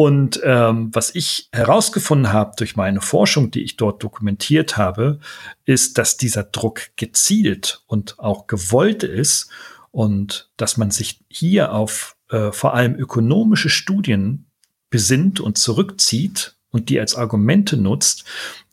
Und 0.00 0.40
ähm, 0.44 0.88
was 0.94 1.14
ich 1.14 1.50
herausgefunden 1.52 2.32
habe 2.32 2.54
durch 2.56 2.74
meine 2.74 3.02
Forschung, 3.02 3.50
die 3.50 3.62
ich 3.62 3.76
dort 3.76 4.02
dokumentiert 4.02 4.78
habe, 4.78 5.20
ist, 5.66 5.98
dass 5.98 6.16
dieser 6.16 6.42
Druck 6.42 6.88
gezielt 6.96 7.82
und 7.86 8.18
auch 8.18 8.46
gewollt 8.46 9.02
ist 9.02 9.50
und 9.90 10.48
dass 10.56 10.78
man 10.78 10.90
sich 10.90 11.20
hier 11.28 11.72
auf 11.72 12.16
äh, 12.30 12.50
vor 12.50 12.72
allem 12.72 12.94
ökonomische 12.94 13.68
Studien 13.68 14.46
besinnt 14.88 15.38
und 15.38 15.58
zurückzieht 15.58 16.56
und 16.70 16.88
die 16.88 16.98
als 16.98 17.14
Argumente 17.14 17.76
nutzt, 17.76 18.24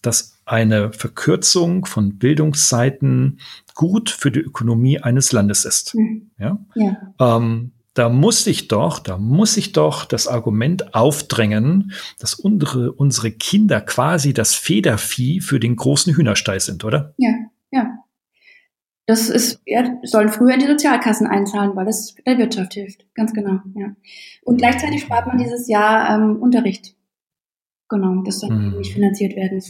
dass 0.02 0.38
eine 0.46 0.94
Verkürzung 0.94 1.86
von 1.86 2.18
Bildungszeiten 2.18 3.42
gut 3.76 4.12
für 4.12 4.32
die 4.32 4.40
Ökonomie 4.40 5.02
eines 5.02 5.34
Landes 5.34 5.66
ist. 5.66 5.94
Mhm. 5.94 6.32
Ja? 6.40 6.58
ja. 6.76 6.96
Ähm, 7.20 7.74
da 7.98 8.10
muss 8.10 8.46
ich 8.46 8.68
doch, 8.68 9.00
da 9.00 9.18
muss 9.18 9.58
ich 9.58 9.72
doch 9.72 10.06
das 10.06 10.28
Argument 10.28 10.94
aufdrängen, 10.94 11.94
dass 12.20 12.36
unsere, 12.36 12.92
unsere 12.92 13.32
Kinder 13.32 13.82
quasi 13.82 14.34
das 14.34 14.54
Federvieh 14.54 15.42
für 15.42 15.60
den 15.60 15.76
großen 15.76 16.14
Hühnerstall 16.14 16.60
sind, 16.60 16.86
oder? 16.86 17.16
Ja, 17.18 17.32
ja. 17.72 17.98
Das 19.08 19.30
ist, 19.30 19.62
ja, 19.66 19.98
sollen 20.04 20.30
früher 20.30 20.54
in 20.54 20.60
die 20.60 20.68
Sozialkassen 20.68 21.28
einzahlen, 21.28 21.76
weil 21.76 21.86
das 21.86 22.16
der 22.26 22.38
Wirtschaft 22.38 22.74
hilft. 22.74 23.06
Ganz 23.16 23.34
genau, 23.34 23.62
ja. 23.76 23.96
Und 24.44 24.58
gleichzeitig 24.58 25.02
spart 25.02 25.26
man 25.26 25.38
dieses 25.38 25.68
Jahr 25.68 26.14
ähm, 26.14 26.36
Unterricht. 26.36 26.94
Genau, 27.90 28.22
das 28.24 28.42
soll 28.42 28.52
mhm. 28.52 28.78
nicht 28.78 28.94
finanziert 28.94 29.36
werden. 29.36 29.64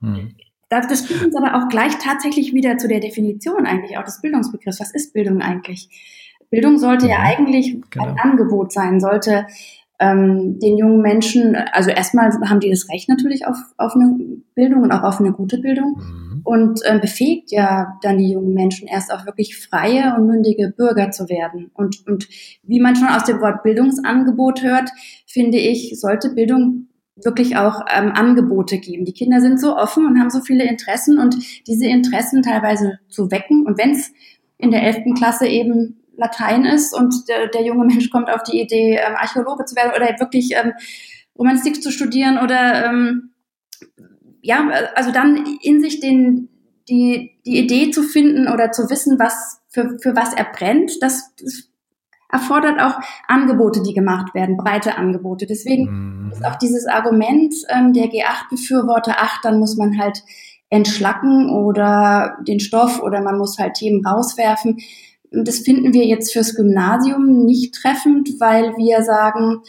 Mhm. 0.00 0.34
Das 0.70 1.02
führt 1.02 1.24
uns 1.24 1.36
aber 1.36 1.56
auch 1.56 1.68
gleich 1.68 1.98
tatsächlich 1.98 2.54
wieder 2.54 2.78
zu 2.78 2.88
der 2.88 3.00
Definition 3.00 3.66
eigentlich 3.66 3.98
auch 3.98 4.04
des 4.04 4.20
Bildungsbegriffs. 4.20 4.80
Was 4.80 4.94
ist 4.94 5.12
Bildung 5.12 5.40
eigentlich? 5.42 5.88
Bildung 6.54 6.78
sollte 6.78 7.08
ja, 7.08 7.12
ja 7.12 7.18
mhm. 7.18 7.26
eigentlich 7.26 7.80
genau. 7.90 8.06
ein 8.06 8.18
Angebot 8.18 8.72
sein, 8.72 9.00
sollte 9.00 9.46
ähm, 9.98 10.60
den 10.60 10.78
jungen 10.78 11.02
Menschen, 11.02 11.56
also 11.72 11.90
erstmal 11.90 12.30
haben 12.48 12.60
die 12.60 12.70
das 12.70 12.88
Recht 12.88 13.08
natürlich 13.08 13.46
auf, 13.46 13.56
auf 13.76 13.94
eine 13.96 14.16
Bildung 14.54 14.82
und 14.82 14.92
auch 14.92 15.02
auf 15.02 15.18
eine 15.18 15.32
gute 15.32 15.58
Bildung 15.58 15.96
mhm. 15.96 16.40
und 16.44 16.80
ähm, 16.84 17.00
befähigt 17.00 17.50
ja 17.50 17.98
dann 18.02 18.18
die 18.18 18.30
jungen 18.30 18.54
Menschen 18.54 18.86
erst 18.86 19.12
auch 19.12 19.26
wirklich 19.26 19.58
freie 19.58 20.14
und 20.16 20.28
mündige 20.28 20.72
Bürger 20.76 21.10
zu 21.10 21.28
werden. 21.28 21.72
Und, 21.74 22.06
und 22.06 22.28
wie 22.62 22.80
man 22.80 22.94
schon 22.94 23.08
aus 23.08 23.24
dem 23.24 23.40
Wort 23.40 23.64
Bildungsangebot 23.64 24.62
hört, 24.62 24.90
finde 25.26 25.58
ich, 25.58 25.98
sollte 25.98 26.30
Bildung 26.30 26.86
wirklich 27.16 27.56
auch 27.56 27.80
ähm, 27.92 28.12
Angebote 28.14 28.78
geben. 28.78 29.04
Die 29.04 29.12
Kinder 29.12 29.40
sind 29.40 29.60
so 29.60 29.76
offen 29.76 30.06
und 30.06 30.20
haben 30.20 30.30
so 30.30 30.40
viele 30.40 30.68
Interessen 30.68 31.18
und 31.18 31.36
diese 31.66 31.86
Interessen 31.86 32.42
teilweise 32.42 33.00
zu 33.08 33.32
wecken. 33.32 33.66
Und 33.66 33.76
wenn 33.76 33.90
es 33.90 34.12
in 34.58 34.70
der 34.70 34.82
elften 34.82 35.14
Klasse 35.14 35.46
eben 35.46 36.00
Latein 36.16 36.64
ist 36.64 36.94
und 36.96 37.28
der, 37.28 37.48
der 37.48 37.62
junge 37.62 37.84
Mensch 37.92 38.10
kommt 38.10 38.30
auf 38.30 38.42
die 38.42 38.60
Idee, 38.60 38.96
ähm, 38.96 39.14
Archäologe 39.16 39.64
zu 39.64 39.76
werden 39.76 39.92
oder 39.94 40.18
wirklich 40.18 40.52
ähm, 40.54 40.72
Romanistik 41.38 41.82
zu 41.82 41.90
studieren 41.90 42.38
oder 42.38 42.86
ähm, 42.86 43.30
ja, 44.40 44.68
also 44.94 45.10
dann 45.10 45.58
in 45.62 45.80
sich 45.80 46.00
den, 46.00 46.48
die, 46.88 47.38
die 47.46 47.58
Idee 47.58 47.90
zu 47.90 48.02
finden 48.02 48.46
oder 48.46 48.72
zu 48.72 48.90
wissen, 48.90 49.18
was 49.18 49.62
für, 49.70 49.98
für 50.00 50.14
was 50.14 50.34
er 50.34 50.44
brennt, 50.44 51.02
das, 51.02 51.34
das 51.40 51.70
erfordert 52.30 52.80
auch 52.80 53.00
Angebote, 53.26 53.82
die 53.82 53.94
gemacht 53.94 54.34
werden, 54.34 54.56
breite 54.56 54.96
Angebote. 54.96 55.46
Deswegen 55.46 56.28
mm. 56.28 56.32
ist 56.32 56.44
auch 56.44 56.56
dieses 56.56 56.86
Argument 56.86 57.54
ähm, 57.68 57.92
der 57.92 58.06
G8-Befürworter, 58.06 59.14
ach, 59.18 59.40
dann 59.42 59.58
muss 59.58 59.76
man 59.76 59.98
halt 59.98 60.22
entschlacken 60.68 61.50
oder 61.50 62.36
den 62.46 62.58
Stoff 62.58 63.00
oder 63.00 63.22
man 63.22 63.38
muss 63.38 63.58
halt 63.58 63.74
Themen 63.74 64.04
rauswerfen. 64.04 64.78
Das 65.42 65.60
finden 65.60 65.92
wir 65.92 66.04
jetzt 66.04 66.32
fürs 66.32 66.54
Gymnasium 66.54 67.44
nicht 67.44 67.74
treffend, 67.74 68.38
weil 68.38 68.76
wir 68.76 69.02
sagen, 69.02 69.62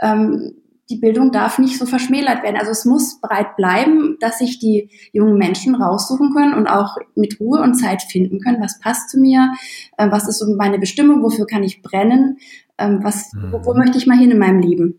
ähm, 0.00 0.54
die 0.90 0.98
Bildung 0.98 1.32
darf 1.32 1.58
nicht 1.58 1.78
so 1.78 1.86
verschmälert 1.86 2.42
werden. 2.42 2.56
Also 2.56 2.70
es 2.70 2.84
muss 2.84 3.20
breit 3.20 3.56
bleiben, 3.56 4.18
dass 4.20 4.38
sich 4.38 4.58
die 4.58 4.90
jungen 5.12 5.38
Menschen 5.38 5.74
raussuchen 5.74 6.34
können 6.34 6.54
und 6.54 6.66
auch 6.66 6.96
mit 7.14 7.40
Ruhe 7.40 7.62
und 7.62 7.74
Zeit 7.74 8.02
finden 8.02 8.40
können, 8.40 8.60
was 8.60 8.78
passt 8.78 9.08
zu 9.10 9.18
mir, 9.18 9.52
äh, 9.96 10.10
was 10.10 10.28
ist 10.28 10.38
so 10.38 10.54
meine 10.54 10.78
Bestimmung, 10.78 11.22
wofür 11.22 11.46
kann 11.46 11.62
ich 11.62 11.82
brennen, 11.82 12.38
ähm, 12.78 13.00
was, 13.02 13.32
mhm. 13.32 13.52
wo, 13.52 13.64
wo, 13.64 13.74
möchte 13.74 13.96
ich 13.96 14.06
mal 14.06 14.18
hin 14.18 14.30
in 14.30 14.38
meinem 14.38 14.60
Leben. 14.60 14.98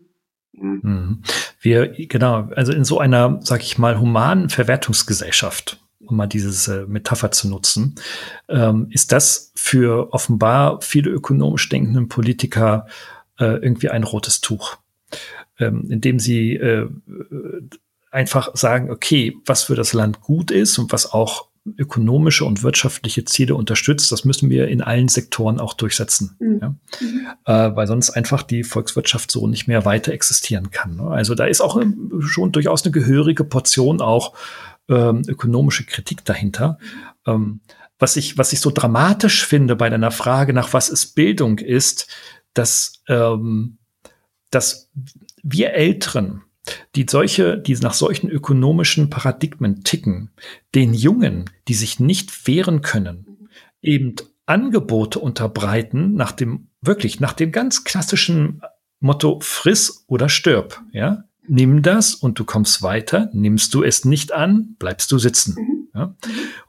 Ja. 0.52 0.64
Mhm. 0.64 1.22
Wir, 1.60 1.88
genau, 1.88 2.48
also 2.56 2.72
in 2.72 2.84
so 2.84 2.98
einer, 2.98 3.38
sag 3.42 3.62
ich 3.62 3.78
mal, 3.78 4.00
humanen 4.00 4.48
Verwertungsgesellschaft 4.48 5.83
um 6.06 6.16
mal 6.16 6.26
diese 6.26 6.82
äh, 6.82 6.86
Metapher 6.86 7.30
zu 7.30 7.48
nutzen, 7.48 7.94
ähm, 8.48 8.86
ist 8.90 9.12
das 9.12 9.52
für 9.54 10.12
offenbar 10.12 10.80
viele 10.80 11.10
ökonomisch 11.10 11.68
denkenden 11.68 12.08
Politiker 12.08 12.86
äh, 13.38 13.44
irgendwie 13.44 13.90
ein 13.90 14.04
rotes 14.04 14.40
Tuch, 14.40 14.76
ähm, 15.58 15.86
indem 15.90 16.18
sie 16.18 16.54
äh, 16.54 16.88
einfach 18.10 18.54
sagen, 18.54 18.90
okay, 18.90 19.36
was 19.44 19.64
für 19.64 19.74
das 19.74 19.92
Land 19.92 20.20
gut 20.20 20.50
ist 20.50 20.78
und 20.78 20.92
was 20.92 21.12
auch 21.12 21.48
ökonomische 21.78 22.44
und 22.44 22.62
wirtschaftliche 22.62 23.24
Ziele 23.24 23.54
unterstützt, 23.54 24.12
das 24.12 24.24
müssen 24.24 24.50
wir 24.50 24.68
in 24.68 24.82
allen 24.82 25.08
Sektoren 25.08 25.58
auch 25.60 25.72
durchsetzen. 25.72 26.36
Mhm. 26.38 26.60
Ja? 26.60 27.70
Äh, 27.70 27.76
weil 27.76 27.86
sonst 27.86 28.10
einfach 28.10 28.42
die 28.42 28.64
Volkswirtschaft 28.64 29.30
so 29.30 29.46
nicht 29.46 29.66
mehr 29.66 29.84
weiter 29.84 30.12
existieren 30.12 30.70
kann. 30.70 30.96
Ne? 30.96 31.08
Also 31.08 31.34
da 31.34 31.46
ist 31.46 31.62
auch 31.62 31.80
ähm, 31.80 32.20
schon 32.20 32.52
durchaus 32.52 32.84
eine 32.84 32.92
gehörige 32.92 33.44
Portion 33.44 34.02
auch 34.02 34.34
ähm, 34.88 35.22
ökonomische 35.26 35.84
Kritik 35.84 36.24
dahinter. 36.24 36.78
Ähm, 37.26 37.60
was 37.98 38.16
ich, 38.16 38.36
was 38.36 38.52
ich 38.52 38.60
so 38.60 38.70
dramatisch 38.70 39.46
finde 39.46 39.76
bei 39.76 39.88
deiner 39.88 40.10
Frage 40.10 40.52
nach 40.52 40.72
was 40.72 40.88
ist 40.88 41.14
Bildung 41.14 41.58
ist, 41.58 42.08
dass, 42.52 43.02
ähm, 43.08 43.78
dass 44.50 44.90
wir 45.42 45.74
Älteren, 45.74 46.42
die 46.94 47.06
solche, 47.08 47.58
die 47.58 47.74
nach 47.76 47.94
solchen 47.94 48.30
ökonomischen 48.30 49.10
Paradigmen 49.10 49.84
ticken, 49.84 50.30
den 50.74 50.94
Jungen, 50.94 51.50
die 51.68 51.74
sich 51.74 52.00
nicht 52.00 52.46
wehren 52.46 52.80
können, 52.80 53.48
eben 53.82 54.16
Angebote 54.46 55.18
unterbreiten 55.18 56.14
nach 56.14 56.32
dem, 56.32 56.68
wirklich 56.80 57.20
nach 57.20 57.32
dem 57.32 57.52
ganz 57.52 57.84
klassischen 57.84 58.62
Motto 59.00 59.40
friss 59.40 60.04
oder 60.08 60.28
stirb, 60.28 60.82
ja? 60.92 61.24
Nimm 61.46 61.82
das 61.82 62.14
und 62.14 62.38
du 62.38 62.44
kommst 62.44 62.82
weiter. 62.82 63.30
Nimmst 63.32 63.74
du 63.74 63.82
es 63.82 64.04
nicht 64.04 64.32
an, 64.32 64.76
bleibst 64.78 65.12
du 65.12 65.18
sitzen. 65.18 65.56
Mhm. 65.58 65.88
Ja? 65.94 66.14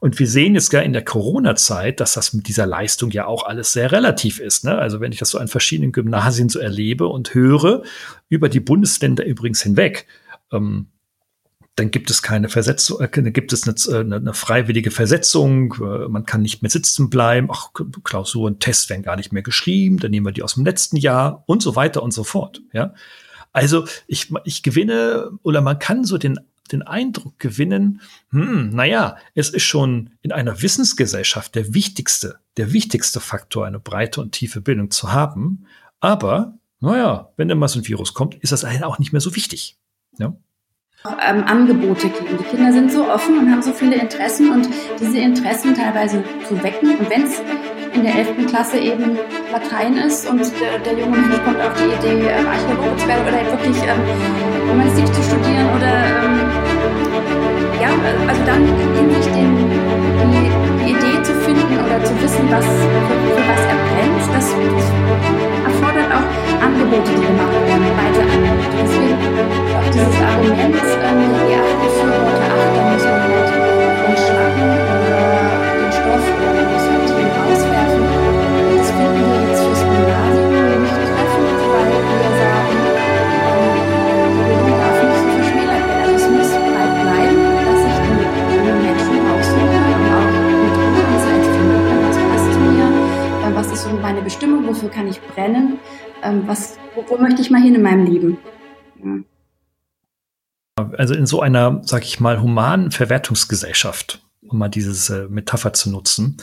Und 0.00 0.18
wir 0.18 0.28
sehen 0.28 0.54
jetzt 0.54 0.70
gar 0.70 0.82
in 0.82 0.92
der 0.92 1.04
Corona-Zeit, 1.04 2.00
dass 2.00 2.14
das 2.14 2.32
mit 2.32 2.46
dieser 2.48 2.66
Leistung 2.66 3.10
ja 3.10 3.26
auch 3.26 3.44
alles 3.44 3.72
sehr 3.72 3.90
relativ 3.90 4.38
ist. 4.38 4.64
Ne? 4.64 4.76
Also 4.76 5.00
wenn 5.00 5.12
ich 5.12 5.18
das 5.18 5.30
so 5.30 5.38
an 5.38 5.48
verschiedenen 5.48 5.92
Gymnasien 5.92 6.48
so 6.48 6.58
erlebe 6.58 7.06
und 7.06 7.34
höre, 7.34 7.82
über 8.28 8.48
die 8.48 8.60
Bundesländer 8.60 9.24
übrigens 9.24 9.62
hinweg, 9.62 10.06
ähm, 10.52 10.88
dann 11.74 11.90
gibt 11.90 12.10
es 12.10 12.22
keine 12.22 12.48
Versetzung, 12.48 13.00
äh, 13.00 13.08
gibt 13.08 13.52
es 13.52 13.68
eine, 13.68 14.00
eine, 14.00 14.16
eine, 14.16 14.34
freiwillige 14.34 14.90
Versetzung, 14.90 15.74
äh, 15.74 16.08
man 16.08 16.24
kann 16.24 16.40
nicht 16.40 16.62
mehr 16.62 16.70
sitzen 16.70 17.10
bleiben, 17.10 17.48
ach, 17.50 17.70
Klausuren, 18.02 18.58
Tests 18.58 18.88
werden 18.88 19.02
gar 19.02 19.16
nicht 19.16 19.32
mehr 19.32 19.42
geschrieben, 19.42 19.98
dann 19.98 20.10
nehmen 20.10 20.26
wir 20.26 20.32
die 20.32 20.42
aus 20.42 20.54
dem 20.54 20.64
letzten 20.64 20.96
Jahr 20.96 21.44
und 21.46 21.62
so 21.62 21.76
weiter 21.76 22.02
und 22.02 22.12
so 22.12 22.24
fort. 22.24 22.62
Ja? 22.72 22.94
Also 23.56 23.86
ich, 24.06 24.30
ich 24.44 24.62
gewinne 24.62 25.30
oder 25.42 25.62
man 25.62 25.78
kann 25.78 26.04
so 26.04 26.18
den 26.18 26.38
den 26.72 26.82
Eindruck 26.82 27.38
gewinnen, 27.38 28.00
hm, 28.30 28.70
naja, 28.70 29.16
es 29.34 29.50
ist 29.50 29.62
schon 29.62 30.10
in 30.20 30.32
einer 30.32 30.62
Wissensgesellschaft 30.62 31.54
der 31.54 31.72
wichtigste, 31.72 32.40
der 32.56 32.72
wichtigste 32.72 33.20
Faktor, 33.20 33.66
eine 33.66 33.78
breite 33.78 34.20
und 34.20 34.32
tiefe 34.32 34.60
Bildung 34.60 34.90
zu 34.90 35.12
haben. 35.12 35.64
Aber, 36.00 36.58
naja, 36.80 37.30
wenn 37.36 37.46
dann 37.46 37.58
mal 37.58 37.68
so 37.68 37.78
ein 37.78 37.86
Virus 37.86 38.14
kommt, 38.14 38.34
ist 38.34 38.50
das 38.50 38.64
eigentlich 38.64 38.82
auch 38.82 38.98
nicht 38.98 39.12
mehr 39.12 39.20
so 39.20 39.36
wichtig. 39.36 39.76
Ja? 40.18 40.34
Ähm, 41.04 41.44
Angebote 41.44 42.08
geben. 42.08 42.38
Die 42.40 42.56
Kinder 42.56 42.72
sind 42.72 42.90
so 42.90 43.08
offen 43.08 43.38
und 43.38 43.52
haben 43.52 43.62
so 43.62 43.72
viele 43.72 43.94
Interessen 43.94 44.50
und 44.50 44.68
diese 45.00 45.18
Interessen 45.18 45.72
teilweise 45.76 46.24
zu 46.48 46.60
wecken. 46.64 46.98
Und 46.98 47.08
wenn 47.08 47.22
es 47.22 47.40
in 47.96 48.02
der 48.02 48.14
11. 48.14 48.46
Klasse 48.46 48.78
eben 48.78 49.16
Latein 49.50 49.96
ist 49.96 50.28
und 50.28 50.40
der, 50.60 50.78
der 50.84 50.92
junge 50.92 51.16
Mensch 51.16 51.42
kommt 51.44 51.60
auf 51.60 51.72
die 51.80 51.88
Idee, 51.96 52.28
ähm, 52.28 52.46
Archäologe 52.46 52.96
zu 52.96 53.08
werden 53.08 53.24
oder 53.24 53.40
wirklich 53.56 53.76
ähm, 53.88 54.02
zu 55.14 55.22
studieren 55.22 55.68
oder 55.72 55.92
ähm, 56.20 56.36
ja, 57.80 57.88
also 58.28 58.42
dann 58.44 58.62
in 58.68 59.08
sich 59.16 59.32
den, 59.32 59.56
die, 60.28 60.52
die, 60.84 60.92
Idee 60.92 61.22
zu 61.22 61.32
finden 61.40 61.72
oder 61.72 62.04
zu 62.04 62.12
wissen, 62.20 62.44
was, 62.50 62.66
für, 62.66 63.16
für 63.32 63.44
was 63.48 63.62
er 63.64 63.78
brennt, 63.88 64.24
das, 64.34 64.46
erfordert 65.64 66.12
auch 66.12 66.28
Angebote, 66.62 67.10
die 67.10 67.26
gemacht 67.26 67.56
werden, 67.64 67.90
weiter 67.96 68.24
Angebote. 68.28 68.76
Deswegen 68.76 69.16
auch 69.72 69.88
dieses 69.88 70.16
Argument, 70.20 70.84
ähm, 71.00 71.32
die 71.48 71.56
achte 71.56 71.88
Fürworte 71.96 72.44
achten, 72.44 72.92
muss 72.92 73.04
man 73.04 73.20
halt 73.24 73.50
entschlacken 74.06 74.68
oder 75.08 75.55
möchte 97.20 97.42
ich 97.42 97.50
mal 97.50 97.60
hin 97.60 97.74
in 97.74 97.82
meinem 97.82 98.06
Leben. 98.06 98.38
Ja. 99.02 100.84
Also 100.96 101.14
in 101.14 101.26
so 101.26 101.40
einer, 101.40 101.80
sag 101.84 102.04
ich 102.04 102.20
mal, 102.20 102.40
humanen 102.40 102.90
Verwertungsgesellschaft 102.90 104.22
um 104.48 104.58
mal 104.58 104.68
diese 104.68 105.24
äh, 105.24 105.28
Metapher 105.28 105.72
zu 105.72 105.90
nutzen, 105.90 106.36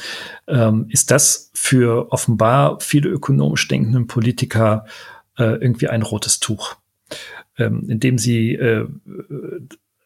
ähm, 0.48 0.88
ist 0.90 1.12
das 1.12 1.52
für 1.54 2.12
offenbar 2.12 2.80
viele 2.80 3.10
ökonomisch 3.10 3.68
denkenden 3.68 4.08
Politiker 4.08 4.86
äh, 5.38 5.44
irgendwie 5.44 5.88
ein 5.88 6.02
rotes 6.02 6.40
Tuch, 6.40 6.76
ähm, 7.58 7.86
indem 7.90 8.18
sie 8.18 8.54
äh, 8.56 8.88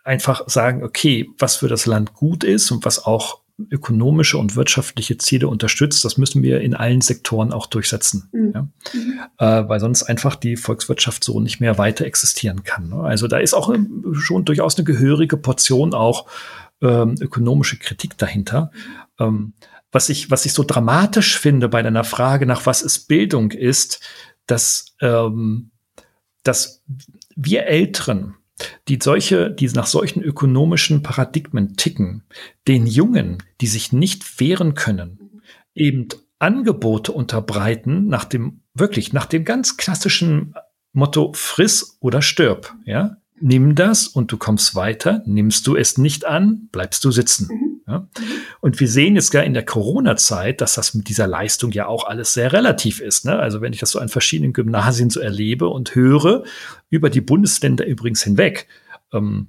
einfach 0.04 0.48
sagen, 0.48 0.84
okay, 0.84 1.30
was 1.38 1.58
für 1.58 1.68
das 1.68 1.86
Land 1.86 2.14
gut 2.14 2.44
ist 2.44 2.72
und 2.72 2.86
was 2.86 3.04
auch 3.06 3.42
ökonomische 3.72 4.38
und 4.38 4.56
wirtschaftliche 4.56 5.18
Ziele 5.18 5.48
unterstützt, 5.48 6.06
das 6.06 6.18
müssen 6.18 6.44
wir 6.44 6.62
in 6.62 6.76
allen 6.76 7.02
Sektoren 7.02 7.52
auch 7.52 7.66
durchsetzen. 7.66 8.30
Mhm. 8.32 8.54
Ja? 8.54 9.62
Äh, 9.64 9.70
weil 9.70 9.80
sonst 9.80 10.04
einfach 10.04 10.36
die 10.36 10.58
Volkswirtschaft 10.58 11.24
so 11.24 11.40
nicht 11.40 11.60
mehr 11.60 11.78
weiter 11.78 12.06
existieren 12.06 12.64
kann. 12.64 12.90
Ne? 12.90 13.02
Also 13.02 13.28
da 13.28 13.38
ist 13.40 13.54
auch 13.54 13.74
ähm, 13.74 14.14
schon 14.14 14.46
durchaus 14.46 14.78
eine 14.78 14.86
gehörige 14.86 15.38
Portion 15.38 15.94
auch 15.94 16.28
ähm, 16.82 17.16
ökonomische 17.20 17.78
Kritik 17.78 18.18
dahinter. 18.18 18.72
Ähm, 19.20 19.54
was 19.92 20.10
ich, 20.10 20.30
was 20.30 20.46
ich 20.46 20.54
so 20.54 20.64
dramatisch 20.64 21.40
finde 21.40 21.70
bei 21.70 21.82
deiner 21.82 22.04
Frage 22.04 22.46
nach 22.46 22.66
was 22.66 22.82
ist 22.84 23.08
Bildung 23.08 23.52
ist, 23.52 24.02
dass, 24.46 24.96
ähm, 25.02 25.72
dass 26.44 26.84
wir 27.36 27.66
Älteren, 27.66 28.36
die 28.88 29.00
solche, 29.02 29.52
die 29.52 29.68
nach 29.68 29.88
solchen 29.88 30.22
ökonomischen 30.22 31.04
Paradigmen 31.04 31.76
ticken, 31.76 32.24
den 32.68 32.88
Jungen, 32.88 33.44
die 33.62 33.68
sich 33.68 33.94
nicht 33.94 34.40
wehren 34.40 34.74
können, 34.74 35.42
eben 35.76 36.08
Angebote 36.40 37.12
unterbreiten 37.12 38.08
nach 38.08 38.26
dem, 38.26 38.62
wirklich 38.74 39.14
nach 39.14 39.26
dem 39.26 39.46
ganz 39.46 39.78
klassischen 39.78 40.54
Motto 40.94 41.32
friss 41.34 41.98
oder 42.00 42.22
stirb, 42.22 42.76
ja? 42.86 43.18
nimm 43.40 43.76
das 43.76 44.08
und 44.08 44.32
du 44.32 44.38
kommst 44.38 44.76
weiter. 44.76 45.24
Nimmst 45.26 45.68
du 45.68 45.76
es 45.76 45.98
nicht 45.98 46.26
an, 46.26 46.70
bleibst 46.72 47.04
du 47.06 47.12
sitzen. 47.12 47.67
Ja? 47.88 48.08
Und 48.60 48.80
wir 48.80 48.88
sehen 48.88 49.16
jetzt 49.16 49.32
gar 49.32 49.44
in 49.44 49.54
der 49.54 49.66
Corona-Zeit, 49.66 50.62
dass 50.62 50.76
das 50.76 50.94
mit 50.94 51.08
dieser 51.08 51.28
Leistung 51.28 51.72
ja 51.72 51.88
auch 51.88 52.06
alles 52.06 52.34
sehr 52.34 52.52
relativ 52.52 53.00
ist. 53.00 53.26
Ne? 53.26 53.40
Also 53.40 53.62
wenn 53.62 53.74
ich 53.74 53.80
das 53.80 53.92
so 53.92 54.00
an 54.00 54.10
verschiedenen 54.10 54.54
Gymnasien 54.54 55.10
so 55.10 55.20
erlebe 55.20 55.68
und 55.68 55.96
höre, 55.96 56.44
über 56.90 57.10
die 57.10 57.22
Bundesländer 57.22 57.86
übrigens 57.86 58.24
hinweg, 58.24 58.68
ähm, 59.14 59.48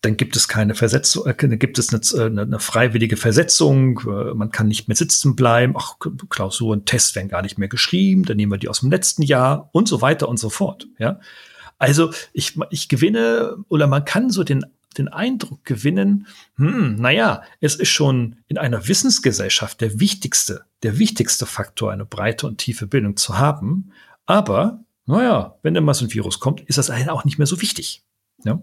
dann 0.00 0.16
gibt 0.16 0.34
es 0.34 0.48
keine 0.48 0.74
Versetzung, 0.74 1.26
äh, 1.26 1.34
gibt 1.34 1.78
es 1.78 1.92
eine, 1.92 2.26
eine, 2.26 2.42
eine, 2.42 2.58
freiwillige 2.58 3.16
Versetzung, 3.16 4.00
äh, 4.00 4.34
man 4.34 4.50
kann 4.50 4.66
nicht 4.66 4.88
mehr 4.88 4.96
sitzen 4.96 5.36
bleiben, 5.36 5.74
ach, 5.76 5.96
Klausuren, 6.28 6.84
Tests 6.84 7.14
werden 7.14 7.28
gar 7.28 7.42
nicht 7.42 7.56
mehr 7.56 7.68
geschrieben, 7.68 8.24
dann 8.24 8.36
nehmen 8.36 8.50
wir 8.50 8.58
die 8.58 8.68
aus 8.68 8.80
dem 8.80 8.90
letzten 8.90 9.22
Jahr 9.22 9.70
und 9.72 9.86
so 9.86 10.00
weiter 10.00 10.28
und 10.28 10.38
so 10.38 10.50
fort. 10.50 10.88
Ja? 10.98 11.20
Also 11.78 12.12
ich, 12.32 12.58
ich 12.70 12.88
gewinne 12.88 13.56
oder 13.68 13.86
man 13.86 14.04
kann 14.04 14.30
so 14.30 14.42
den, 14.42 14.64
den 14.94 15.08
Eindruck 15.08 15.64
gewinnen, 15.64 16.26
hm, 16.56 16.96
naja, 16.96 17.42
es 17.60 17.74
ist 17.76 17.88
schon 17.88 18.36
in 18.48 18.58
einer 18.58 18.88
Wissensgesellschaft 18.88 19.80
der 19.80 20.00
wichtigste, 20.00 20.64
der 20.82 20.98
wichtigste 20.98 21.46
Faktor, 21.46 21.92
eine 21.92 22.04
breite 22.04 22.46
und 22.46 22.58
tiefe 22.58 22.86
Bildung 22.86 23.16
zu 23.16 23.38
haben. 23.38 23.92
Aber, 24.26 24.84
naja, 25.06 25.56
wenn 25.62 25.74
dann 25.74 25.84
mal 25.84 25.94
so 25.94 26.04
ein 26.04 26.12
Virus 26.12 26.40
kommt, 26.40 26.60
ist 26.62 26.78
das 26.78 26.90
eigentlich 26.90 27.10
auch 27.10 27.24
nicht 27.24 27.38
mehr 27.38 27.46
so 27.46 27.60
wichtig. 27.60 28.02
Ja? 28.44 28.62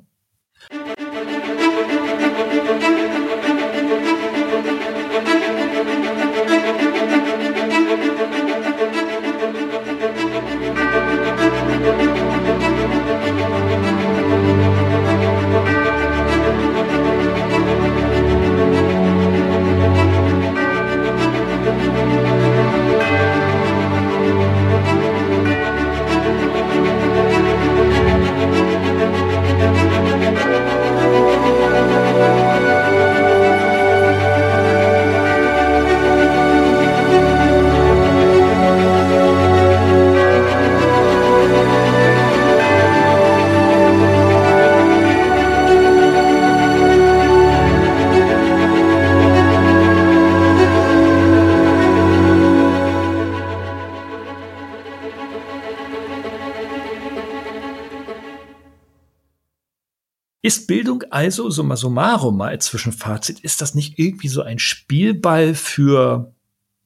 Ist 60.50 60.66
Bildung 60.66 61.04
also, 61.12 61.52
summa 61.52 61.76
summarum 61.76 62.38
mal 62.38 62.50
als 62.50 62.66
Zwischenfazit, 62.66 63.40
ist 63.42 63.62
das 63.62 63.76
nicht 63.76 64.00
irgendwie 64.00 64.30
so 64.30 64.42
ein 64.42 64.58
Spielball 64.58 65.54
für, 65.54 66.34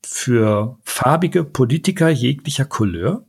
für 0.05 0.77
farbige 0.83 1.45
Politiker 1.45 2.09
jeglicher 2.09 2.65
Couleur? 2.65 3.25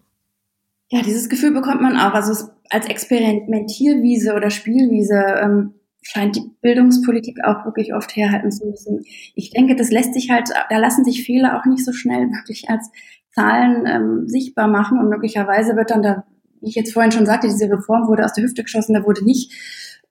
Ja, 0.90 1.02
dieses 1.02 1.28
Gefühl 1.28 1.52
bekommt 1.52 1.82
man 1.82 1.96
auch. 1.96 2.14
Also 2.14 2.48
als 2.68 2.86
Experimentierwiese 2.86 4.34
oder 4.34 4.50
Spielwiese 4.50 5.22
ähm, 5.40 5.74
scheint 6.02 6.34
die 6.34 6.50
Bildungspolitik 6.60 7.36
auch 7.44 7.64
wirklich 7.64 7.94
oft 7.94 8.16
herhalten 8.16 8.50
zu 8.50 8.66
müssen. 8.66 9.04
Ich 9.36 9.50
denke, 9.50 9.76
das 9.76 9.92
lässt 9.92 10.14
sich 10.14 10.30
halt, 10.30 10.48
da 10.68 10.78
lassen 10.78 11.04
sich 11.04 11.24
Fehler 11.24 11.60
auch 11.60 11.64
nicht 11.64 11.84
so 11.84 11.92
schnell 11.92 12.26
wirklich 12.32 12.68
als 12.68 12.90
Zahlen 13.30 13.86
ähm, 13.86 14.28
sichtbar 14.28 14.66
machen 14.66 14.98
und 14.98 15.10
möglicherweise 15.10 15.76
wird 15.76 15.92
dann 15.92 16.02
da, 16.02 16.24
wie 16.60 16.70
ich 16.70 16.74
jetzt 16.74 16.92
vorhin 16.92 17.12
schon 17.12 17.24
sagte, 17.24 17.46
diese 17.46 17.70
Reform 17.70 18.08
wurde 18.08 18.24
aus 18.24 18.32
der 18.32 18.42
Hüfte 18.42 18.64
geschossen, 18.64 18.94
da 18.94 19.04
wurde 19.04 19.24
nicht 19.24 19.52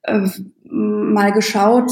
äh, 0.03 0.27
mal 0.63 1.31
geschaut, 1.31 1.91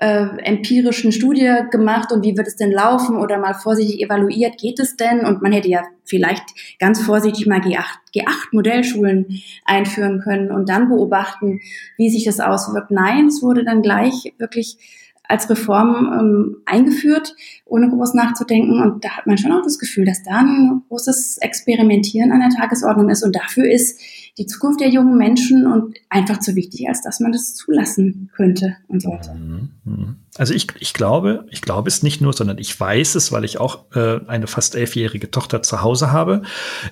äh, 0.00 0.26
empirischen 0.42 1.12
Studie 1.12 1.50
gemacht 1.70 2.10
und 2.12 2.24
wie 2.24 2.36
wird 2.36 2.48
es 2.48 2.56
denn 2.56 2.72
laufen 2.72 3.16
oder 3.16 3.38
mal 3.38 3.54
vorsichtig 3.54 4.02
evaluiert, 4.02 4.58
geht 4.58 4.80
es 4.80 4.96
denn? 4.96 5.20
Und 5.20 5.40
man 5.40 5.52
hätte 5.52 5.68
ja 5.68 5.82
vielleicht 6.04 6.42
ganz 6.78 7.00
vorsichtig 7.00 7.46
mal 7.46 7.60
G8, 7.60 7.84
G8-Modellschulen 8.14 9.40
einführen 9.64 10.20
können 10.20 10.50
und 10.50 10.68
dann 10.68 10.88
beobachten, 10.88 11.60
wie 11.96 12.10
sich 12.10 12.24
das 12.24 12.40
auswirkt. 12.40 12.90
Nein, 12.90 13.28
es 13.28 13.40
wurde 13.40 13.64
dann 13.64 13.82
gleich 13.82 14.34
wirklich 14.38 14.78
als 15.26 15.48
Reform 15.48 16.12
ähm, 16.12 16.56
eingeführt, 16.66 17.34
ohne 17.64 17.88
groß 17.88 18.14
nachzudenken. 18.14 18.82
Und 18.82 19.04
da 19.04 19.10
hat 19.16 19.26
man 19.26 19.38
schon 19.38 19.52
auch 19.52 19.62
das 19.62 19.78
Gefühl, 19.78 20.04
dass 20.04 20.22
da 20.22 20.38
ein 20.38 20.82
großes 20.88 21.38
Experimentieren 21.38 22.30
an 22.30 22.40
der 22.40 22.50
Tagesordnung 22.50 23.08
ist. 23.08 23.24
Und 23.24 23.34
dafür 23.34 23.70
ist 23.70 23.98
die 24.36 24.46
Zukunft 24.46 24.80
der 24.80 24.90
jungen 24.90 25.16
Menschen 25.16 25.66
und 25.66 25.96
einfach 26.10 26.40
zu 26.40 26.54
wichtig, 26.56 26.88
als 26.88 27.00
dass 27.02 27.20
man 27.20 27.32
das 27.32 27.54
zulassen 27.54 28.30
könnte 28.36 28.76
und 28.88 29.00
sollte. 29.00 29.32
Mhm, 29.34 29.70
mhm. 29.84 30.16
Also 30.36 30.52
ich, 30.52 30.66
ich 30.80 30.92
glaube, 30.92 31.46
ich 31.50 31.62
glaube 31.62 31.88
es 31.88 32.02
nicht 32.02 32.20
nur, 32.20 32.32
sondern 32.32 32.58
ich 32.58 32.78
weiß 32.78 33.14
es, 33.14 33.32
weil 33.32 33.44
ich 33.44 33.58
auch 33.58 33.90
äh, 33.94 34.20
eine 34.26 34.46
fast 34.46 34.74
elfjährige 34.74 35.30
Tochter 35.30 35.62
zu 35.62 35.82
Hause 35.82 36.12
habe. 36.12 36.42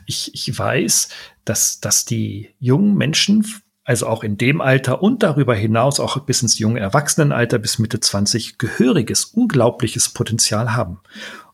Ich, 0.07 0.31
ich 0.35 0.57
weiß, 0.57 1.09
dass, 1.45 1.81
dass 1.81 2.05
die 2.05 2.51
jungen 2.61 2.95
Menschen 2.95 3.45
also 3.85 4.07
auch 4.07 4.23
in 4.23 4.39
dem 4.39 4.61
Alter 4.61 5.03
und 5.03 5.23
darüber 5.23 5.55
hinaus 5.55 5.99
auch 5.99 6.19
bis 6.21 6.43
ins 6.43 6.59
junge 6.59 6.81
Erwachsenenalter 6.81 7.59
bis 7.59 7.79
Mitte 7.79 7.99
20 7.99 8.59
gehöriges, 8.59 9.25
unglaubliches 9.25 10.11
Potenzial 10.11 10.75
haben. 10.75 11.01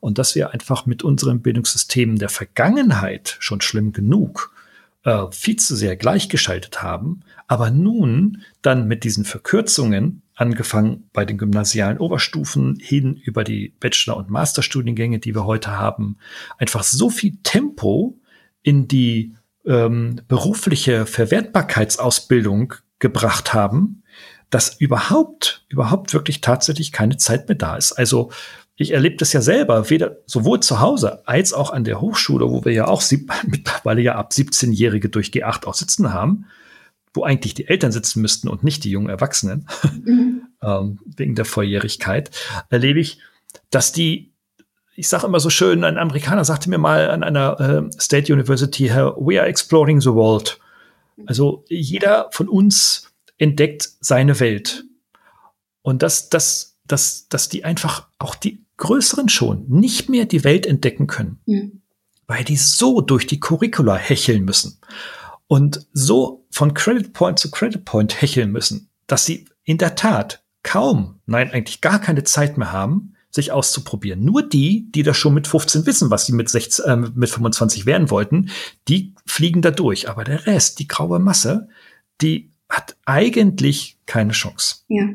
Und 0.00 0.18
dass 0.18 0.34
wir 0.34 0.52
einfach 0.52 0.86
mit 0.86 1.02
unseren 1.02 1.40
Bildungssystemen 1.40 2.16
der 2.16 2.28
Vergangenheit 2.28 3.36
schon 3.40 3.60
schlimm 3.60 3.92
genug 3.92 4.52
äh, 5.04 5.24
viel 5.30 5.56
zu 5.56 5.74
sehr 5.74 5.96
gleichgeschaltet 5.96 6.82
haben, 6.82 7.20
aber 7.46 7.70
nun 7.70 8.42
dann 8.62 8.86
mit 8.86 9.04
diesen 9.04 9.24
Verkürzungen, 9.24 10.22
angefangen 10.34 11.08
bei 11.12 11.24
den 11.24 11.38
gymnasialen 11.38 11.98
Oberstufen 11.98 12.76
hin 12.80 13.16
über 13.16 13.42
die 13.42 13.74
Bachelor- 13.80 14.16
und 14.16 14.30
Masterstudiengänge, 14.30 15.18
die 15.18 15.34
wir 15.34 15.46
heute 15.46 15.78
haben, 15.78 16.16
einfach 16.58 16.84
so 16.84 17.10
viel 17.10 17.38
Tempo 17.42 18.20
in 18.62 18.86
die 18.86 19.34
ähm, 19.68 20.20
berufliche 20.26 21.06
Verwertbarkeitsausbildung 21.06 22.74
gebracht 22.98 23.54
haben, 23.54 24.02
dass 24.50 24.80
überhaupt, 24.80 25.64
überhaupt 25.68 26.14
wirklich 26.14 26.40
tatsächlich 26.40 26.90
keine 26.90 27.18
Zeit 27.18 27.48
mehr 27.48 27.56
da 27.56 27.76
ist. 27.76 27.92
Also 27.92 28.30
ich 28.76 28.92
erlebe 28.92 29.16
das 29.16 29.32
ja 29.32 29.42
selber, 29.42 29.90
weder 29.90 30.18
sowohl 30.26 30.60
zu 30.60 30.80
Hause 30.80 31.26
als 31.28 31.52
auch 31.52 31.70
an 31.70 31.84
der 31.84 32.00
Hochschule, 32.00 32.48
wo 32.48 32.64
wir 32.64 32.72
ja 32.72 32.86
auch 32.86 33.02
sieb, 33.02 33.30
mittlerweile 33.46 34.00
ja 34.00 34.14
ab 34.14 34.30
17-Jährige 34.32 35.10
durch 35.10 35.28
G8 35.28 35.66
auch 35.66 35.74
sitzen 35.74 36.12
haben, 36.12 36.46
wo 37.12 37.24
eigentlich 37.24 37.54
die 37.54 37.68
Eltern 37.68 37.92
sitzen 37.92 38.22
müssten 38.22 38.48
und 38.48 38.64
nicht 38.64 38.84
die 38.84 38.90
jungen 38.90 39.10
Erwachsenen, 39.10 39.68
mhm. 40.04 40.42
ähm, 40.62 40.98
wegen 41.04 41.34
der 41.34 41.44
Volljährigkeit, 41.44 42.30
erlebe 42.70 43.00
ich, 43.00 43.20
dass 43.70 43.92
die 43.92 44.27
ich 44.98 45.06
sage 45.06 45.26
immer 45.26 45.38
so 45.38 45.48
schön, 45.48 45.84
ein 45.84 45.96
Amerikaner 45.96 46.44
sagte 46.44 46.68
mir 46.68 46.78
mal 46.78 47.08
an 47.08 47.22
einer 47.22 47.60
äh, 47.60 48.00
State 48.00 48.32
University, 48.32 48.90
we 48.90 49.38
are 49.38 49.46
exploring 49.46 50.00
the 50.00 50.10
world. 50.10 50.58
Also 51.26 51.64
jeder 51.68 52.28
von 52.32 52.48
uns 52.48 53.08
entdeckt 53.36 53.88
seine 54.00 54.40
Welt. 54.40 54.84
Und 55.82 56.02
dass, 56.02 56.30
dass, 56.30 56.78
dass, 56.84 57.28
dass 57.28 57.48
die 57.48 57.64
einfach 57.64 58.08
auch 58.18 58.34
die 58.34 58.64
Größeren 58.76 59.28
schon 59.28 59.66
nicht 59.68 60.08
mehr 60.08 60.24
die 60.24 60.42
Welt 60.42 60.66
entdecken 60.66 61.06
können, 61.06 61.38
mhm. 61.46 61.80
weil 62.26 62.42
die 62.42 62.56
so 62.56 63.00
durch 63.00 63.28
die 63.28 63.38
Curricula 63.38 63.94
hecheln 63.94 64.44
müssen 64.44 64.80
und 65.46 65.86
so 65.92 66.44
von 66.50 66.74
Credit 66.74 67.12
Point 67.12 67.38
zu 67.38 67.52
Credit 67.52 67.84
Point 67.84 68.20
hecheln 68.20 68.50
müssen, 68.50 68.90
dass 69.06 69.24
sie 69.24 69.44
in 69.62 69.78
der 69.78 69.94
Tat 69.94 70.42
kaum, 70.64 71.20
nein, 71.26 71.52
eigentlich 71.52 71.80
gar 71.80 72.00
keine 72.00 72.24
Zeit 72.24 72.58
mehr 72.58 72.72
haben, 72.72 73.14
sich 73.30 73.52
auszuprobieren. 73.52 74.24
Nur 74.24 74.42
die, 74.42 74.90
die 74.90 75.02
das 75.02 75.16
schon 75.16 75.34
mit 75.34 75.46
15 75.46 75.86
wissen, 75.86 76.10
was 76.10 76.26
sie 76.26 76.32
mit, 76.32 76.48
16, 76.48 76.84
äh, 76.84 76.96
mit 77.14 77.28
25 77.28 77.86
werden 77.86 78.10
wollten, 78.10 78.50
die 78.88 79.14
fliegen 79.26 79.62
da 79.62 79.70
durch. 79.70 80.08
Aber 80.08 80.24
der 80.24 80.46
Rest, 80.46 80.78
die 80.78 80.88
graue 80.88 81.18
Masse, 81.18 81.68
die 82.20 82.50
hat 82.68 82.96
eigentlich 83.04 83.98
keine 84.06 84.32
Chance. 84.32 84.76
Ja, 84.88 85.08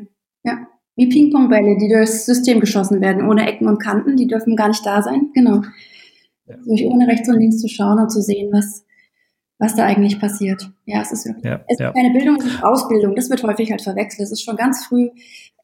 ja. 0.44 0.66
Wie 0.96 1.08
Ping-Pong-Bälle, 1.08 1.76
die 1.78 1.88
durchs 1.88 2.24
System 2.24 2.60
geschossen 2.60 3.00
werden, 3.00 3.28
ohne 3.28 3.48
Ecken 3.48 3.66
und 3.66 3.78
Kanten, 3.78 4.16
die 4.16 4.28
dürfen 4.28 4.54
gar 4.54 4.68
nicht 4.68 4.86
da 4.86 5.02
sein. 5.02 5.30
Genau. 5.34 5.62
Ja. 6.46 6.56
Durch 6.64 6.84
ohne 6.84 7.08
rechts 7.08 7.28
und 7.28 7.38
links 7.40 7.58
zu 7.58 7.68
schauen 7.68 7.98
und 7.98 8.10
zu 8.10 8.20
sehen, 8.20 8.52
was, 8.52 8.83
was 9.58 9.76
da 9.76 9.84
eigentlich 9.84 10.20
passiert. 10.20 10.70
Ja, 10.84 11.00
es 11.00 11.12
ist 11.12 11.26
wirklich, 11.26 11.44
ja, 11.44 11.60
es 11.68 11.78
ist 11.78 11.94
keine 11.94 12.12
Bildung, 12.12 12.36
es 12.36 12.46
ist 12.46 12.62
Ausbildung. 12.62 13.14
Das 13.14 13.30
wird 13.30 13.42
häufig 13.42 13.70
halt 13.70 13.82
verwechselt. 13.82 14.26
Es 14.26 14.32
ist 14.32 14.42
schon 14.42 14.56
ganz 14.56 14.84
früh 14.86 15.10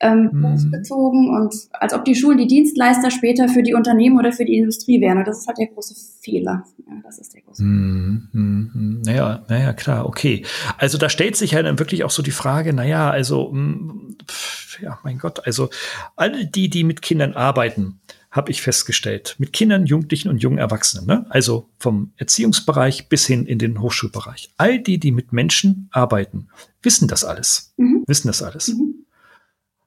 ähm, 0.01 0.31
mhm. 0.33 0.71
bezogen 0.71 1.29
und 1.29 1.55
als 1.73 1.93
ob 1.93 2.05
die 2.05 2.15
Schulen 2.15 2.39
die 2.39 2.47
Dienstleister 2.47 3.11
später 3.11 3.49
für 3.49 3.63
die 3.63 3.75
Unternehmen 3.75 4.19
oder 4.19 4.33
für 4.33 4.45
die 4.45 4.57
Industrie 4.57 5.01
wären. 5.01 5.19
Und 5.19 5.27
das 5.27 5.41
ist 5.41 5.47
halt 5.47 5.59
der 5.59 5.67
große 5.67 5.95
Fehler. 6.23 6.65
Ja, 6.87 6.95
das 7.05 7.19
ist 7.19 7.35
der 7.35 7.43
große 7.43 7.63
mhm. 7.63 8.29
Mhm. 8.33 9.03
Naja, 9.05 9.45
naja, 9.49 9.73
klar, 9.75 10.07
okay. 10.07 10.45
Also 10.79 10.97
da 10.97 11.11
stellt 11.11 11.37
sich 11.37 11.53
ja 11.53 11.63
dann 11.63 11.79
wirklich 11.79 12.05
auch 12.05 12.11
so 12.11 12.23
die 12.23 12.31
Frage, 12.31 12.73
naja, 12.73 13.11
also, 13.11 13.51
mh, 13.53 13.61
mm, 13.61 14.17
pf, 14.27 14.81
ja, 14.81 14.99
mein 15.05 15.19
Gott, 15.19 15.47
also 15.47 15.69
alle 16.17 16.47
die, 16.47 16.71
die 16.71 16.85
mit 16.85 17.03
Kindern 17.03 17.35
arbeiten, 17.35 18.01
habe 18.31 18.53
ich 18.53 18.63
festgestellt, 18.63 19.35
mit 19.39 19.53
Kindern, 19.53 19.87
Jugendlichen 19.87 20.29
und 20.29 20.39
jungen 20.39 20.59
Erwachsenen, 20.59 21.07
ne? 21.07 21.27
also 21.31 21.69
vom 21.79 22.13
Erziehungsbereich 22.17 23.09
bis 23.09 23.27
hin 23.27 23.45
in 23.45 23.59
den 23.59 23.81
Hochschulbereich. 23.81 24.53
All 24.57 24.79
die, 24.79 24.99
die 24.99 25.11
mit 25.11 25.33
Menschen 25.33 25.89
arbeiten, 25.91 26.49
wissen 26.83 27.09
das 27.09 27.25
alles. 27.25 27.75
Mhm. 27.77 28.05
Wissen 28.07 28.29
das 28.29 28.43
alles. 28.43 28.69
Mhm. 28.69 29.07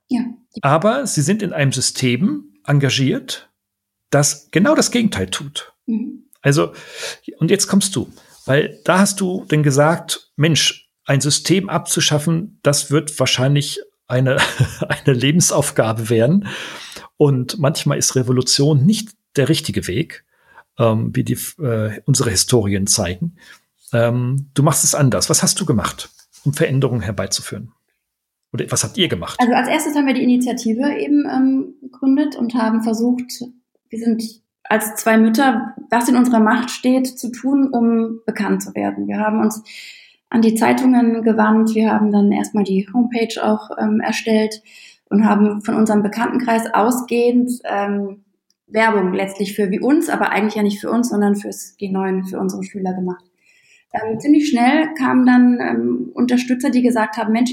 Ja. 0.10 0.22
Aber 0.62 1.08
sie 1.08 1.22
sind 1.22 1.42
in 1.42 1.54
einem 1.54 1.72
System 1.72 2.54
engagiert, 2.66 3.50
das 4.10 4.50
genau 4.52 4.76
das 4.76 4.92
Gegenteil 4.92 5.28
tut. 5.28 5.74
Mhm. 5.86 6.26
Also, 6.42 6.74
und 7.40 7.50
jetzt 7.50 7.68
kommst 7.68 7.96
du, 7.96 8.12
weil 8.46 8.80
da 8.84 9.00
hast 9.00 9.22
du 9.22 9.46
denn 9.50 9.64
gesagt, 9.64 10.32
Mensch, 10.36 10.90
ein 11.06 11.22
System 11.22 11.70
abzuschaffen, 11.70 12.60
das 12.62 12.92
wird 12.92 13.18
wahrscheinlich 13.20 13.80
eine, 14.08 14.38
eine 14.88 15.14
Lebensaufgabe 15.14 16.10
werden. 16.10 16.48
Und 17.18 17.60
manchmal 17.60 17.98
ist 17.98 18.16
Revolution 18.16 18.86
nicht 18.86 19.10
der 19.36 19.50
richtige 19.50 19.88
Weg, 19.88 20.26
ähm, 20.78 21.16
wie 21.16 21.24
die, 21.24 21.38
äh, 21.62 22.02
unsere 22.06 22.30
Historien 22.30 22.88
zeigen. 22.88 23.36
Ähm, 23.92 24.50
du 24.54 24.64
machst 24.64 24.84
es 24.84 24.96
anders. 24.96 25.30
Was 25.30 25.44
hast 25.44 25.60
du 25.60 25.66
gemacht, 25.66 26.10
um 26.44 26.54
Veränderungen 26.54 27.02
herbeizuführen? 27.02 27.72
Oder 28.52 28.66
was 28.70 28.84
habt 28.84 28.98
ihr 28.98 29.08
gemacht? 29.08 29.40
Also 29.40 29.54
als 29.54 29.68
erstes 29.68 29.96
haben 29.96 30.06
wir 30.06 30.14
die 30.14 30.24
Initiative 30.24 30.96
eben 30.98 31.26
ähm, 31.30 31.74
gegründet 31.82 32.36
und 32.36 32.54
haben 32.54 32.84
versucht, 32.84 33.44
wir 33.90 34.00
sind 34.00 34.24
als 34.64 34.96
zwei 34.96 35.18
Mütter, 35.18 35.76
was 35.90 36.08
in 36.08 36.16
unserer 36.16 36.40
Macht 36.40 36.70
steht, 36.70 37.08
zu 37.08 37.32
tun, 37.32 37.70
um 37.70 38.22
bekannt 38.26 38.64
zu 38.64 38.74
werden. 38.76 39.08
Wir 39.08 39.20
haben 39.20 39.42
uns 39.42 39.64
an 40.30 40.42
die 40.42 40.56
Zeitungen 40.56 41.24
gewandt, 41.24 41.76
wir 41.76 41.92
haben 41.92 42.12
dann 42.12 42.32
erstmal 42.32 42.64
die 42.64 42.88
Homepage 42.92 43.44
auch 43.44 43.70
ähm, 43.80 44.00
erstellt 44.00 44.62
und 45.14 45.26
haben 45.26 45.62
von 45.62 45.76
unserem 45.76 46.02
Bekanntenkreis 46.02 46.74
ausgehend 46.74 47.52
ähm, 47.66 48.24
Werbung 48.66 49.14
letztlich 49.14 49.56
für 49.56 49.70
wie 49.70 49.80
uns, 49.80 50.10
aber 50.10 50.32
eigentlich 50.32 50.56
ja 50.56 50.64
nicht 50.64 50.82
für 50.82 50.90
uns, 50.90 51.10
sondern 51.10 51.36
fürs 51.36 51.78
G9, 51.80 52.28
für 52.28 52.40
unsere 52.40 52.64
Schüler 52.64 52.94
gemacht. 52.96 53.24
Ähm, 53.94 54.20
ziemlich 54.20 54.50
schnell 54.50 54.92
kamen 54.96 55.28
dann 55.28 55.60
ähm, 55.62 56.12
Unterstützer, 56.16 56.72
die 56.72 56.82
gesagt 56.82 57.18
haben, 57.18 57.32
Mensch, 57.32 57.52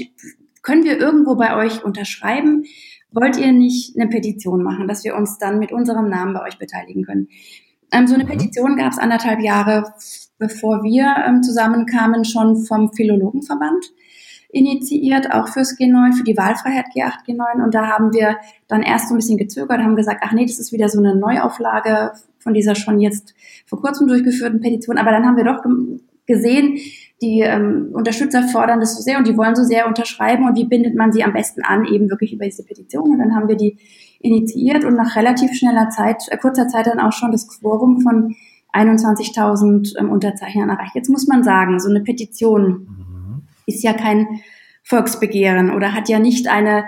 können 0.63 0.83
wir 0.83 0.97
irgendwo 0.97 1.35
bei 1.35 1.55
euch 1.55 1.85
unterschreiben? 1.85 2.63
Wollt 3.11 3.37
ihr 3.37 3.51
nicht 3.51 3.95
eine 3.95 4.09
Petition 4.09 4.63
machen, 4.63 4.87
dass 4.87 5.03
wir 5.03 5.15
uns 5.15 5.37
dann 5.37 5.59
mit 5.59 5.71
unserem 5.71 6.09
Namen 6.09 6.33
bei 6.33 6.41
euch 6.41 6.57
beteiligen 6.57 7.03
können? 7.03 7.27
Ähm, 7.91 8.07
so 8.07 8.15
eine 8.15 8.23
mhm. 8.23 8.29
Petition 8.29 8.75
gab 8.75 8.91
es 8.91 8.97
anderthalb 8.97 9.39
Jahre, 9.41 9.93
bevor 10.39 10.81
wir 10.81 11.13
ähm, 11.27 11.43
zusammenkamen, 11.43 12.25
schon 12.25 12.65
vom 12.65 12.91
Philologenverband 12.91 13.85
initiiert, 14.51 15.31
auch 15.31 15.47
fürs 15.47 15.77
G9, 15.77 16.13
für 16.13 16.23
die 16.23 16.37
Wahlfreiheit 16.37 16.87
G8, 16.95 17.25
G9. 17.27 17.63
Und 17.63 17.73
da 17.73 17.87
haben 17.87 18.13
wir 18.13 18.37
dann 18.67 18.83
erst 18.83 19.09
so 19.09 19.15
ein 19.15 19.17
bisschen 19.17 19.37
gezögert, 19.37 19.79
haben 19.79 19.95
gesagt, 19.95 20.21
ach 20.23 20.33
nee, 20.33 20.45
das 20.45 20.59
ist 20.59 20.71
wieder 20.71 20.89
so 20.89 20.99
eine 20.99 21.15
Neuauflage 21.15 22.11
von 22.39 22.53
dieser 22.53 22.75
schon 22.75 22.99
jetzt 22.99 23.33
vor 23.65 23.81
kurzem 23.81 24.07
durchgeführten 24.07 24.59
Petition. 24.59 24.97
Aber 24.97 25.11
dann 25.11 25.25
haben 25.25 25.37
wir 25.37 25.45
doch 25.45 25.63
gesehen, 26.25 26.77
die 27.21 27.41
ähm, 27.41 27.89
Unterstützer 27.93 28.43
fordern 28.43 28.79
das 28.79 28.95
so 28.95 29.01
sehr 29.01 29.17
und 29.17 29.27
die 29.27 29.37
wollen 29.37 29.55
so 29.55 29.63
sehr 29.63 29.87
unterschreiben 29.87 30.47
und 30.47 30.57
wie 30.57 30.65
bindet 30.65 30.95
man 30.95 31.11
sie 31.11 31.23
am 31.23 31.33
besten 31.33 31.63
an, 31.63 31.85
eben 31.85 32.09
wirklich 32.09 32.33
über 32.33 32.45
diese 32.45 32.63
Petition. 32.63 33.11
Und 33.11 33.19
dann 33.19 33.35
haben 33.35 33.47
wir 33.47 33.55
die 33.55 33.77
initiiert 34.19 34.83
und 34.85 34.95
nach 34.95 35.15
relativ 35.15 35.53
schneller 35.53 35.89
Zeit, 35.89 36.23
äh, 36.29 36.37
kurzer 36.37 36.67
Zeit 36.67 36.87
dann 36.87 36.99
auch 36.99 37.13
schon 37.13 37.31
das 37.31 37.47
Quorum 37.47 38.01
von 38.01 38.35
21.000 38.73 39.99
ähm, 39.99 40.09
Unterzeichnern 40.09 40.69
erreicht. 40.69 40.95
Jetzt 40.95 41.09
muss 41.09 41.27
man 41.27 41.43
sagen, 41.43 41.79
so 41.79 41.89
eine 41.89 42.01
Petition 42.01 42.63
mhm. 42.69 43.10
Ist 43.65 43.83
ja 43.83 43.93
kein 43.93 44.41
Volksbegehren 44.83 45.71
oder 45.71 45.93
hat 45.93 46.09
ja 46.09 46.19
nicht 46.19 46.47
eine 46.47 46.85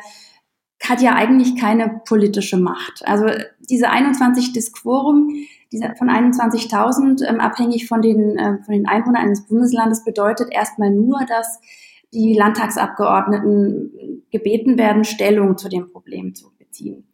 hat 0.84 1.02
ja 1.02 1.16
eigentlich 1.16 1.56
keine 1.56 2.02
politische 2.06 2.58
Macht. 2.58 3.04
Also 3.06 3.26
diese 3.70 3.90
21 3.90 4.52
des 4.52 4.74
Quorum, 4.74 5.34
diese 5.72 5.96
von 5.96 6.10
21.000 6.10 7.26
ähm, 7.26 7.40
abhängig 7.40 7.88
von 7.88 8.02
den, 8.02 8.38
äh, 8.38 8.58
von 8.64 8.74
den 8.74 8.88
Einwohnern 8.88 9.24
eines 9.24 9.48
Bundeslandes 9.48 10.04
bedeutet 10.04 10.50
erstmal 10.52 10.92
nur, 10.92 11.22
dass 11.26 11.60
die 12.14 12.34
Landtagsabgeordneten 12.34 14.24
gebeten 14.30 14.78
werden, 14.78 15.04
Stellung 15.04 15.58
zu 15.58 15.70
dem 15.70 15.90
Problem 15.90 16.36
zu 16.36 16.52
beziehen. 16.58 17.08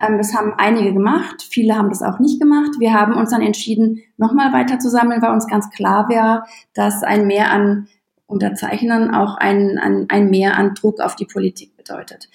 Ähm, 0.00 0.18
das 0.18 0.34
haben 0.34 0.54
einige 0.56 0.92
gemacht, 0.92 1.46
viele 1.48 1.76
haben 1.76 1.90
das 1.90 2.02
auch 2.02 2.18
nicht 2.18 2.40
gemacht. 2.40 2.70
Wir 2.78 2.92
haben 2.92 3.14
uns 3.14 3.30
dann 3.30 3.42
entschieden, 3.42 4.00
nochmal 4.16 4.52
weiter 4.52 4.78
zu 4.78 4.90
sammeln, 4.90 5.22
weil 5.22 5.32
uns 5.32 5.46
ganz 5.46 5.70
klar 5.70 6.08
wäre, 6.08 6.44
dass 6.74 7.02
ein 7.02 7.26
Mehr 7.26 7.50
an 7.50 7.88
Unterzeichnern 8.26 9.14
auch 9.14 9.36
ein, 9.36 9.78
ein, 9.78 10.06
ein 10.08 10.30
Mehr 10.30 10.56
an 10.56 10.74
Druck 10.74 11.00
auf 11.00 11.16
die 11.16 11.26
Politik 11.26 11.76
bedeutet. 11.76 12.28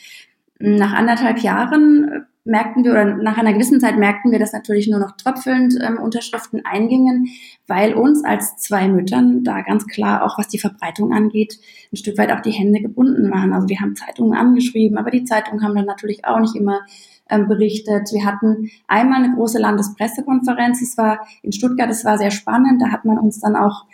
Nach 0.60 0.93
anderthalb 0.93 1.39
Jahren 1.39 2.10
äh, 2.12 2.19
merkten 2.47 2.84
wir, 2.84 2.91
oder 2.91 3.06
nach 3.06 3.38
einer 3.38 3.54
gewissen 3.54 3.80
Zeit 3.80 3.97
merkten 3.97 4.32
wir, 4.32 4.39
dass 4.39 4.54
natürlich 4.54 4.88
nur 4.88 5.00
noch 5.00 5.17
tröpfelnd 5.17 5.78
ähm, 5.82 6.00
Unterschriften 6.00 6.65
eingingen, 6.65 7.28
weil 7.67 7.93
uns 7.93 8.23
als 8.23 8.56
zwei 8.58 8.88
Müttern 8.88 9.43
da 9.43 9.62
ganz 9.62 9.86
klar 9.86 10.23
auch, 10.23 10.39
was 10.39 10.47
die 10.47 10.60
Verbreitung 10.60 11.13
angeht, 11.13 11.60
ein 11.91 11.97
Stück 11.97 12.17
weit 12.17 12.32
auch 12.32 12.41
die 12.41 12.52
Hände 12.52 12.80
gebunden 12.80 13.30
waren. 13.30 13.54
Also 13.54 13.67
wir 13.67 13.80
haben 13.80 13.95
Zeitungen 13.95 14.34
angeschrieben, 14.34 14.97
aber 14.97 15.12
die 15.12 15.26
Zeitungen 15.26 15.63
haben 15.63 15.76
dann 15.76 15.86
natürlich 15.86 16.26
auch 16.26 16.39
nicht 16.39 16.56
immer 16.56 16.82
ähm, 17.30 17.47
berichtet. 17.47 18.10
Wir 18.13 18.26
hatten 18.26 18.69
einmal 18.88 19.23
eine 19.23 19.36
große 19.36 19.60
Landespressekonferenz, 19.60 20.82
es 20.82 20.97
war 20.97 21.19
in 21.43 21.52
Stuttgart, 21.52 21.89
es 21.89 22.06
war 22.06 22.17
sehr 22.17 22.32
spannend, 22.32 22.82
da 22.82 22.91
hat 22.91 23.06
man 23.06 23.19
uns 23.19 23.41
dann 23.41 23.56
auch 23.56 23.86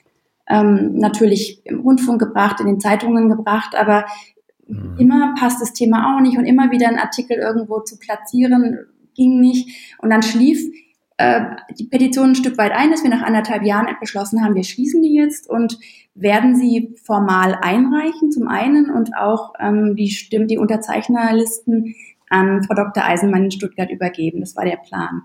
ähm, 0.47 0.95
natürlich 0.95 1.61
im 1.65 1.81
Rundfunk 1.81 2.19
gebracht, 2.19 2.59
in 2.59 2.67
den 2.67 2.79
Zeitungen 2.79 3.29
gebracht, 3.29 3.75
aber 3.75 4.05
Mhm. 4.67 4.95
Immer 4.97 5.35
passt 5.37 5.61
das 5.61 5.73
Thema 5.73 6.15
auch 6.15 6.21
nicht 6.21 6.37
und 6.37 6.45
immer 6.45 6.71
wieder 6.71 6.87
einen 6.87 6.99
Artikel 6.99 7.37
irgendwo 7.37 7.79
zu 7.81 7.97
platzieren 7.97 8.79
ging 9.15 9.39
nicht. 9.39 9.95
Und 9.99 10.09
dann 10.09 10.23
schlief 10.23 10.59
äh, 11.17 11.41
die 11.77 11.85
Petition 11.85 12.29
ein 12.29 12.35
Stück 12.35 12.57
weit 12.57 12.71
ein, 12.71 12.91
dass 12.91 13.03
wir 13.03 13.09
nach 13.09 13.21
anderthalb 13.21 13.63
Jahren 13.63 13.87
beschlossen 13.99 14.43
haben, 14.43 14.55
wir 14.55 14.63
schließen 14.63 15.01
die 15.01 15.13
jetzt 15.13 15.49
und 15.49 15.77
werden 16.15 16.55
sie 16.55 16.95
formal 17.03 17.57
einreichen 17.61 18.31
zum 18.31 18.47
einen 18.47 18.89
und 18.89 19.15
auch 19.15 19.53
ähm, 19.59 19.95
die 19.95 20.09
Stimmen, 20.09 20.47
die 20.47 20.57
Unterzeichnerlisten 20.57 21.95
an 22.29 22.63
Frau 22.63 22.73
Dr. 22.73 23.03
Eisenmann 23.05 23.45
in 23.45 23.51
Stuttgart 23.51 23.91
übergeben. 23.91 24.39
Das 24.39 24.55
war 24.55 24.65
der 24.65 24.77
Plan. 24.77 25.21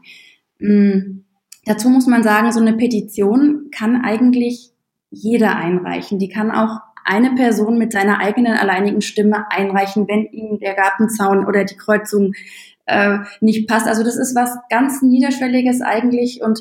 Mhm. 0.59 1.25
Dazu 1.65 1.89
muss 1.89 2.07
man 2.07 2.23
sagen, 2.23 2.53
so 2.53 2.61
eine 2.61 2.75
Petition 2.75 3.69
kann 3.71 4.03
eigentlich 4.03 4.73
jeder 5.11 5.57
einreichen. 5.57 6.19
Die 6.19 6.29
kann 6.29 6.51
auch 6.51 6.81
eine 7.05 7.35
Person 7.35 7.79
mit 7.79 7.93
seiner 7.93 8.21
eigenen 8.21 8.55
alleinigen 8.55 9.01
Stimme 9.01 9.51
einreichen, 9.51 10.07
wenn 10.09 10.27
ihm 10.27 10.59
der 10.59 10.75
Gartenzaun 10.75 11.47
oder 11.47 11.65
die 11.65 11.77
Kreuzung 11.77 12.35
äh, 12.85 13.19
nicht 13.41 13.67
passt. 13.67 13.87
Also 13.87 14.05
das 14.05 14.17
ist 14.17 14.35
was 14.37 14.59
ganz 14.69 15.01
Niederschwelliges 15.03 15.81
eigentlich 15.81 16.43
und 16.43 16.61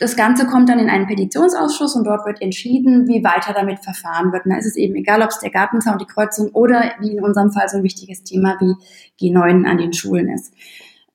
das 0.00 0.14
Ganze 0.14 0.46
kommt 0.46 0.68
dann 0.68 0.78
in 0.78 0.90
einen 0.90 1.08
Petitionsausschuss 1.08 1.96
und 1.96 2.04
dort 2.04 2.24
wird 2.24 2.40
entschieden, 2.40 3.08
wie 3.08 3.24
weiter 3.24 3.52
damit 3.52 3.80
verfahren 3.80 4.32
wird. 4.32 4.44
Und 4.44 4.52
da 4.52 4.58
ist 4.58 4.66
es 4.66 4.76
eben 4.76 4.94
egal, 4.94 5.22
ob 5.22 5.30
es 5.30 5.40
der 5.40 5.50
Gartenzaun, 5.50 5.98
die 5.98 6.06
Kreuzung 6.06 6.50
oder 6.50 6.92
wie 7.00 7.16
in 7.16 7.24
unserem 7.24 7.50
Fall 7.50 7.68
so 7.68 7.78
ein 7.78 7.82
wichtiges 7.82 8.22
Thema 8.22 8.56
wie 8.60 8.74
G9 9.20 9.66
an 9.66 9.78
den 9.78 9.92
Schulen 9.92 10.28
ist. 10.28 10.54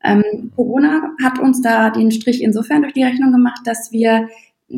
Ähm, 0.04 0.52
Corona 0.54 1.12
hat 1.24 1.40
uns 1.40 1.62
da 1.62 1.92
den 1.92 2.12
Strich 2.12 2.44
insofern 2.44 2.82
durch 2.82 2.94
die 2.94 3.04
Rechnung 3.04 3.32
gemacht, 3.32 3.62
dass 3.64 3.94
wir 3.94 4.28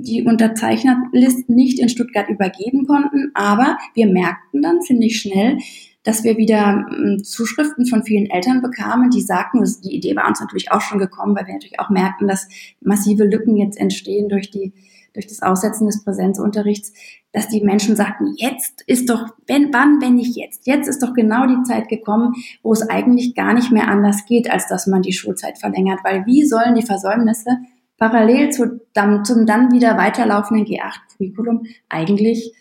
die 0.01 0.23
Unterzeichnerlisten 0.23 1.55
nicht 1.55 1.79
in 1.79 1.89
Stuttgart 1.89 2.29
übergeben 2.29 2.86
konnten. 2.86 3.31
Aber 3.34 3.77
wir 3.93 4.08
merkten 4.08 4.62
dann 4.62 4.81
ziemlich 4.81 5.19
schnell, 5.19 5.58
dass 6.03 6.23
wir 6.23 6.38
wieder 6.38 6.86
ähm, 6.91 7.23
Zuschriften 7.23 7.88
von 7.88 8.03
vielen 8.03 8.29
Eltern 8.29 8.62
bekamen, 8.62 9.10
die 9.10 9.21
sagten, 9.21 9.63
die 9.84 9.95
Idee 9.95 10.15
war 10.15 10.27
uns 10.27 10.39
natürlich 10.39 10.71
auch 10.71 10.81
schon 10.81 10.99
gekommen, 10.99 11.36
weil 11.36 11.47
wir 11.47 11.53
natürlich 11.53 11.79
auch 11.79 11.89
merkten, 11.89 12.27
dass 12.27 12.47
massive 12.81 13.23
Lücken 13.23 13.58
jetzt 13.58 13.79
entstehen 13.79 14.29
durch 14.29 14.51
die 14.51 14.73
durch 15.15 15.27
das 15.27 15.41
Aussetzen 15.41 15.88
des 15.88 16.03
Präsenzunterrichts, 16.03 16.91
dass 17.31 17.47
die 17.47 17.62
Menschen 17.62 17.95
sagten, 17.95 18.34
jetzt 18.36 18.84
ist 18.86 19.10
doch, 19.10 19.29
wenn, 19.47 19.73
wann, 19.73 20.01
wenn 20.01 20.15
nicht 20.15 20.36
jetzt? 20.36 20.67
Jetzt 20.67 20.88
ist 20.88 21.01
doch 21.01 21.13
genau 21.13 21.47
die 21.47 21.63
Zeit 21.63 21.88
gekommen, 21.88 22.34
wo 22.62 22.73
es 22.73 22.88
eigentlich 22.89 23.34
gar 23.34 23.53
nicht 23.53 23.71
mehr 23.71 23.88
anders 23.88 24.25
geht, 24.25 24.51
als 24.51 24.67
dass 24.67 24.88
man 24.88 25.01
die 25.01 25.13
Schulzeit 25.13 25.58
verlängert, 25.58 25.99
weil 26.03 26.25
wie 26.25 26.45
sollen 26.45 26.75
die 26.75 26.86
Versäumnisse 26.86 27.49
parallel 27.97 28.49
zu, 28.51 28.81
dann, 28.93 29.23
zum 29.25 29.45
dann 29.45 29.71
wieder 29.71 29.97
weiterlaufenden 29.97 30.65
G8-Curriculum 30.65 31.65
eigentlich 31.89 32.53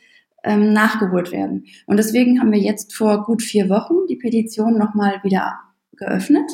ähm, 0.45 0.73
nachgeholt 0.73 1.33
werden. 1.33 1.65
Und 1.87 1.97
deswegen 1.97 2.41
haben 2.41 2.53
wir 2.53 2.61
jetzt 2.61 2.95
vor 2.95 3.25
gut 3.25 3.43
vier 3.43 3.69
Wochen 3.69 4.07
die 4.09 4.17
Petition 4.17 4.79
nochmal 4.79 5.21
wieder 5.23 5.59
geöffnet 5.97 6.51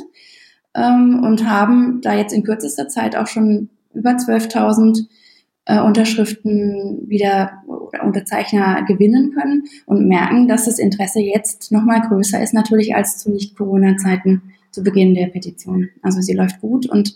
ähm, 0.75 1.23
und 1.25 1.49
haben 1.49 2.01
da 2.01 2.15
jetzt 2.15 2.33
in 2.33 2.45
kürzester 2.45 2.89
Zeit 2.89 3.17
auch 3.17 3.27
schon 3.27 3.69
über 3.93 4.11
12.000 4.11 5.07
äh, 5.67 5.81
Unterschriften 5.81 7.09
wieder 7.09 7.63
oder 7.67 8.05
Unterzeichner 8.05 8.85
gewinnen 8.87 9.33
können 9.33 9.65
und 9.87 10.07
merken, 10.07 10.49
dass 10.49 10.67
das 10.67 10.79
Interesse 10.79 11.21
jetzt 11.21 11.73
nochmal 11.73 12.01
größer 12.01 12.43
ist 12.43 12.55
natürlich 12.55 12.95
als 12.95 13.19
zu 13.19 13.31
Nicht-Corona-Zeiten 13.31 14.43
zu 14.71 14.83
Beginn 14.83 15.15
der 15.15 15.27
Petition. 15.27 15.89
Also 16.03 16.21
sie 16.21 16.35
läuft 16.35 16.61
gut 16.61 16.87
und 16.87 17.15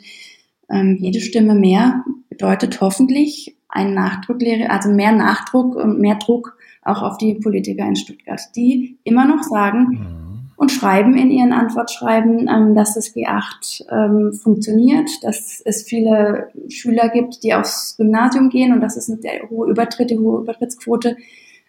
ähm, 0.71 0.97
jede 1.01 1.21
Stimme 1.21 1.55
mehr 1.55 2.05
bedeutet 2.29 2.81
hoffentlich 2.81 3.57
ein 3.69 3.95
Nachdruck, 3.95 4.39
also 4.69 4.91
mehr 4.91 5.13
Nachdruck 5.13 5.75
und 5.77 5.99
mehr 5.99 6.15
Druck 6.17 6.57
auch 6.83 7.03
auf 7.03 7.19
die 7.19 7.35
Politiker 7.35 7.87
in 7.87 7.97
Stuttgart, 7.97 8.41
die 8.55 8.99
immer 9.05 9.25
noch 9.25 9.43
sagen 9.43 9.87
mhm. 9.89 10.51
und 10.57 10.71
schreiben 10.71 11.17
in 11.17 11.31
ihren 11.31 11.53
Antwortschreiben, 11.53 12.49
ähm, 12.49 12.75
dass 12.75 12.95
das 12.95 13.15
G8 13.15 13.85
ähm, 13.91 14.33
funktioniert, 14.33 15.09
dass 15.23 15.61
es 15.65 15.83
viele 15.83 16.49
Schüler 16.69 17.09
gibt, 17.09 17.43
die 17.43 17.55
aufs 17.55 17.97
Gymnasium 17.97 18.51
gehen 18.51 18.73
und 18.73 18.81
dass 18.81 18.97
es 18.97 19.11
eine 19.11 19.49
hohe 19.51 19.71
Übertritt, 19.71 20.11
die 20.11 20.19
hohe 20.19 20.43
Übertrittsquote 20.43 21.17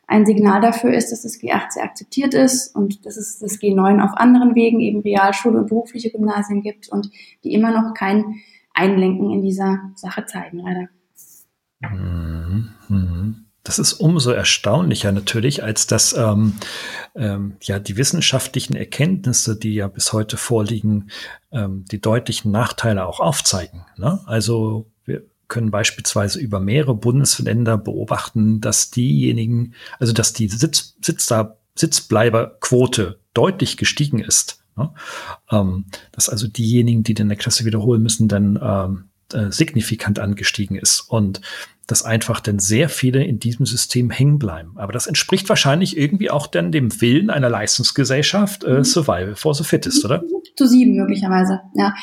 ein 0.07 0.25
Signal 0.25 0.61
dafür 0.61 0.93
ist, 0.93 1.11
dass 1.11 1.23
das 1.23 1.39
G8 1.41 1.71
sehr 1.71 1.83
akzeptiert 1.83 2.35
ist 2.35 2.75
und 2.75 3.05
dass 3.05 3.17
es 3.17 3.39
das 3.39 3.59
G9 3.59 4.03
auf 4.03 4.11
anderen 4.15 4.53
Wegen, 4.53 4.79
eben 4.79 4.99
Realschule 4.99 5.57
und 5.57 5.69
berufliche 5.69 6.11
Gymnasien 6.11 6.61
gibt 6.61 6.89
und 6.89 7.09
die 7.43 7.53
immer 7.53 7.71
noch 7.71 7.95
kein 7.95 8.35
Einlenken 8.75 9.31
in 9.31 9.41
dieser 9.41 9.79
Sache 9.95 10.25
zeigen, 10.25 10.59
leider. 10.59 10.87
Mhm, 11.79 12.69
mhm. 12.87 13.45
Das 13.63 13.79
ist 13.79 13.93
umso 13.93 14.29
erstaunlicher 14.29 15.11
natürlich, 15.11 15.63
als 15.63 15.87
dass 15.87 16.13
ähm, 16.13 16.53
ähm, 17.15 17.57
ja 17.63 17.79
die 17.79 17.97
wissenschaftlichen 17.97 18.75
Erkenntnisse, 18.75 19.57
die 19.57 19.73
ja 19.73 19.87
bis 19.87 20.13
heute 20.13 20.37
vorliegen, 20.37 21.09
ähm, 21.51 21.83
die 21.91 21.99
deutlichen 21.99 22.51
Nachteile 22.51 23.07
auch 23.07 23.19
aufzeigen. 23.19 23.83
Ne? 23.97 24.19
Also 24.27 24.91
wir 25.03 25.23
können 25.47 25.71
beispielsweise 25.71 26.39
über 26.39 26.59
mehrere 26.59 26.93
Bundesländer 26.93 27.77
beobachten, 27.77 28.61
dass 28.61 28.91
diejenigen, 28.91 29.73
also 29.97 30.13
dass 30.13 30.33
die 30.33 30.47
Sitz, 30.47 30.95
Sitz, 31.01 31.33
Sitzbleiberquote 31.73 33.19
deutlich 33.33 33.77
gestiegen 33.77 34.19
ist. 34.19 34.63
Ne? 34.75 34.91
Ähm, 35.51 35.85
dass 36.11 36.29
also 36.29 36.47
diejenigen, 36.47 37.03
die 37.03 37.13
in 37.13 37.29
der 37.29 37.37
Klasse 37.37 37.65
wiederholen 37.65 38.01
müssen, 38.01 38.27
dann 38.27 38.59
ähm, 38.61 39.05
äh, 39.33 39.51
signifikant 39.51 40.19
angestiegen 40.19 40.75
ist 40.75 41.01
und 41.01 41.41
dass 41.87 42.03
einfach 42.03 42.39
dann 42.39 42.59
sehr 42.59 42.89
viele 42.89 43.23
in 43.23 43.39
diesem 43.39 43.65
System 43.65 44.09
hängen 44.09 44.39
bleiben. 44.39 44.73
Aber 44.75 44.91
das 44.91 45.07
entspricht 45.07 45.49
wahrscheinlich 45.49 45.97
irgendwie 45.97 46.31
auch 46.31 46.47
dann 46.47 46.71
dem 46.71 47.01
Willen 47.01 47.29
einer 47.29 47.49
Leistungsgesellschaft, 47.49 48.63
äh, 48.63 48.77
mhm. 48.77 48.83
Survival 48.83 49.35
for 49.35 49.53
the 49.53 49.63
Fittest, 49.63 50.03
oder? 50.03 50.23
Zu 50.55 50.67
sieben 50.67 50.95
möglicherweise, 50.95 51.61
ja. 51.75 51.93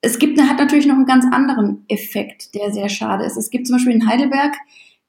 Es 0.00 0.20
gibt, 0.20 0.40
hat 0.40 0.58
natürlich 0.58 0.86
noch 0.86 0.94
einen 0.94 1.06
ganz 1.06 1.24
anderen 1.32 1.84
Effekt, 1.88 2.54
der 2.54 2.70
sehr 2.70 2.88
schade 2.88 3.24
ist. 3.24 3.36
Es 3.36 3.50
gibt 3.50 3.66
zum 3.66 3.76
Beispiel 3.76 3.94
in 3.94 4.08
Heidelberg 4.08 4.54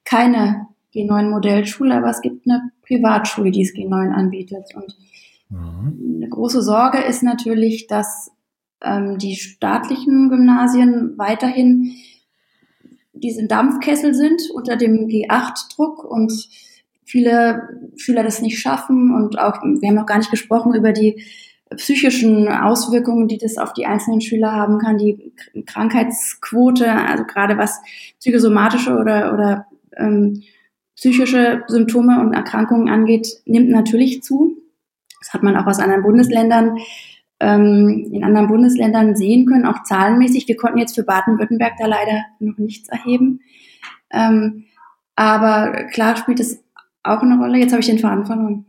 keine 0.04 0.68
G9-Modellschule, 0.96 1.96
aber 1.96 2.10
es 2.10 2.22
gibt 2.22 2.50
eine 2.50 2.72
Privatschule, 2.82 3.52
die 3.52 3.62
es 3.62 3.74
G9 3.76 4.12
anbietet. 4.12 4.74
Und 4.74 4.96
Mhm. 5.50 6.16
Eine 6.18 6.30
große 6.30 6.62
Sorge 6.62 7.00
ist 7.00 7.24
natürlich, 7.24 7.88
dass 7.88 8.32
ähm, 8.82 9.18
die 9.18 9.36
staatlichen 9.36 10.30
Gymnasien 10.30 11.18
weiterhin 11.18 11.96
diesen 13.14 13.48
Dampfkessel 13.48 14.14
sind 14.14 14.50
unter 14.54 14.76
dem 14.78 15.08
G8-Druck 15.08 16.04
und 16.04 16.32
viele 17.04 17.92
Schüler 17.98 18.24
das 18.24 18.42
nicht 18.42 18.60
schaffen 18.60 19.14
und 19.14 19.40
auch, 19.40 19.62
wir 19.64 19.90
haben 19.90 19.96
noch 19.96 20.06
gar 20.06 20.20
nicht 20.20 20.32
gesprochen 20.32 20.74
über 20.76 20.94
die 20.94 21.24
psychischen 21.76 22.48
Auswirkungen, 22.48 23.28
die 23.28 23.38
das 23.38 23.58
auf 23.58 23.74
die 23.74 23.86
einzelnen 23.86 24.22
Schüler 24.22 24.52
haben 24.54 24.80
kann, 24.80 24.98
die 24.98 25.34
Krankheitsquote, 25.66 26.92
also 26.92 27.26
gerade 27.26 27.58
was 27.58 27.80
psychosomatische 28.20 28.98
oder, 28.98 29.34
oder 29.34 29.68
ähm, 29.98 30.44
psychische 30.96 31.64
Symptome 31.68 32.20
und 32.22 32.34
Erkrankungen 32.34 32.90
angeht, 32.90 33.42
nimmt 33.46 33.70
natürlich 33.70 34.24
zu. 34.24 34.58
Das 35.20 35.34
hat 35.34 35.44
man 35.44 35.56
auch 35.58 35.68
aus 35.68 35.80
anderen 35.80 36.04
Bundesländern, 36.04 36.78
ähm, 37.40 38.10
in 38.12 38.24
anderen 38.24 38.48
Bundesländern 38.48 39.16
sehen 39.16 39.46
können, 39.46 39.66
auch 39.66 39.84
zahlenmäßig. 39.84 40.48
Wir 40.48 40.58
konnten 40.58 40.80
jetzt 40.80 40.96
für 40.96 41.04
Baden-Württemberg 41.04 41.74
da 41.80 41.86
leider 41.86 42.24
noch 42.40 42.58
nichts 42.58 42.90
erheben. 42.90 43.42
Ähm, 44.12 44.66
aber 45.16 45.86
klar 45.92 46.16
spielt 46.16 46.40
es 46.40 46.64
auch 47.04 47.22
eine 47.22 47.38
Rolle. 47.38 47.58
Jetzt 47.58 47.72
habe 47.72 47.82
ich 47.82 47.88
den 47.88 48.00
Faden 48.00 48.26
verloren. 48.26 48.66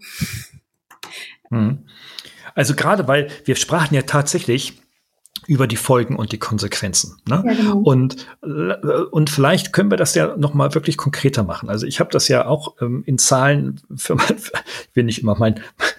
Hm. 1.51 1.79
Also 2.55 2.75
gerade 2.75 3.09
weil 3.09 3.29
wir 3.45 3.57
sprachen 3.57 3.95
ja 3.95 4.03
tatsächlich 4.03 4.81
über 5.51 5.67
die 5.67 5.75
Folgen 5.75 6.15
und 6.15 6.31
die 6.31 6.39
Konsequenzen. 6.39 7.17
Ne? 7.29 7.43
Ja, 7.45 7.55
genau. 7.55 7.79
Und 7.79 8.25
äh, 8.41 8.47
und 9.11 9.31
vielleicht 9.31 9.73
können 9.73 9.91
wir 9.91 9.97
das 9.97 10.15
ja 10.15 10.37
noch 10.37 10.55
mal 10.55 10.77
wirklich 10.77 10.97
konkreter 10.97 11.43
machen. 11.43 11.69
Also 11.69 11.89
ich 11.89 11.99
habe 11.99 12.09
das 12.13 12.29
ja 12.29 12.47
auch 12.47 12.77
ähm, 12.81 13.03
in 13.05 13.19
Zahlen 13.19 13.81
für 13.97 14.15
mein, 14.15 14.37
ich 14.37 14.95
will 14.95 15.03
nicht 15.03 15.21
immer 15.21 15.37
mein 15.37 15.59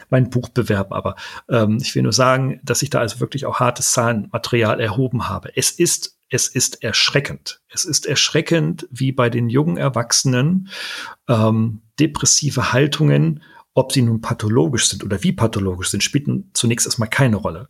mein 0.10 0.30
Buch 0.30 0.48
bewerben, 0.48 0.94
aber 0.94 1.18
ähm, 1.50 1.80
ich 1.82 1.94
will 1.96 2.04
nur 2.04 2.14
sagen, 2.14 2.62
dass 2.64 2.82
ich 2.82 2.92
da 2.92 3.00
also 3.00 3.20
wirklich 3.20 3.46
auch 3.46 3.60
hartes 3.60 3.92
Zahlenmaterial 3.92 4.80
erhoben 4.80 5.28
habe. 5.28 5.52
Es 5.58 5.72
ist 5.72 6.18
es 6.30 6.48
ist 6.48 6.82
erschreckend. 6.82 7.60
Es 7.68 7.84
ist 7.84 8.06
erschreckend, 8.06 8.88
wie 8.90 9.12
bei 9.12 9.30
den 9.30 9.50
jungen 9.50 9.76
Erwachsenen 9.76 10.70
ähm, 11.28 11.82
depressive 12.00 12.72
Haltungen 12.72 13.44
ob 13.74 13.92
sie 13.92 14.02
nun 14.02 14.22
pathologisch 14.22 14.90
sind 14.90 15.04
oder 15.04 15.24
wie 15.24 15.32
pathologisch 15.32 15.90
sind, 15.90 16.04
spielt 16.04 16.28
zunächst 16.54 16.86
erstmal 16.86 17.10
keine 17.10 17.38
Rolle. 17.38 17.70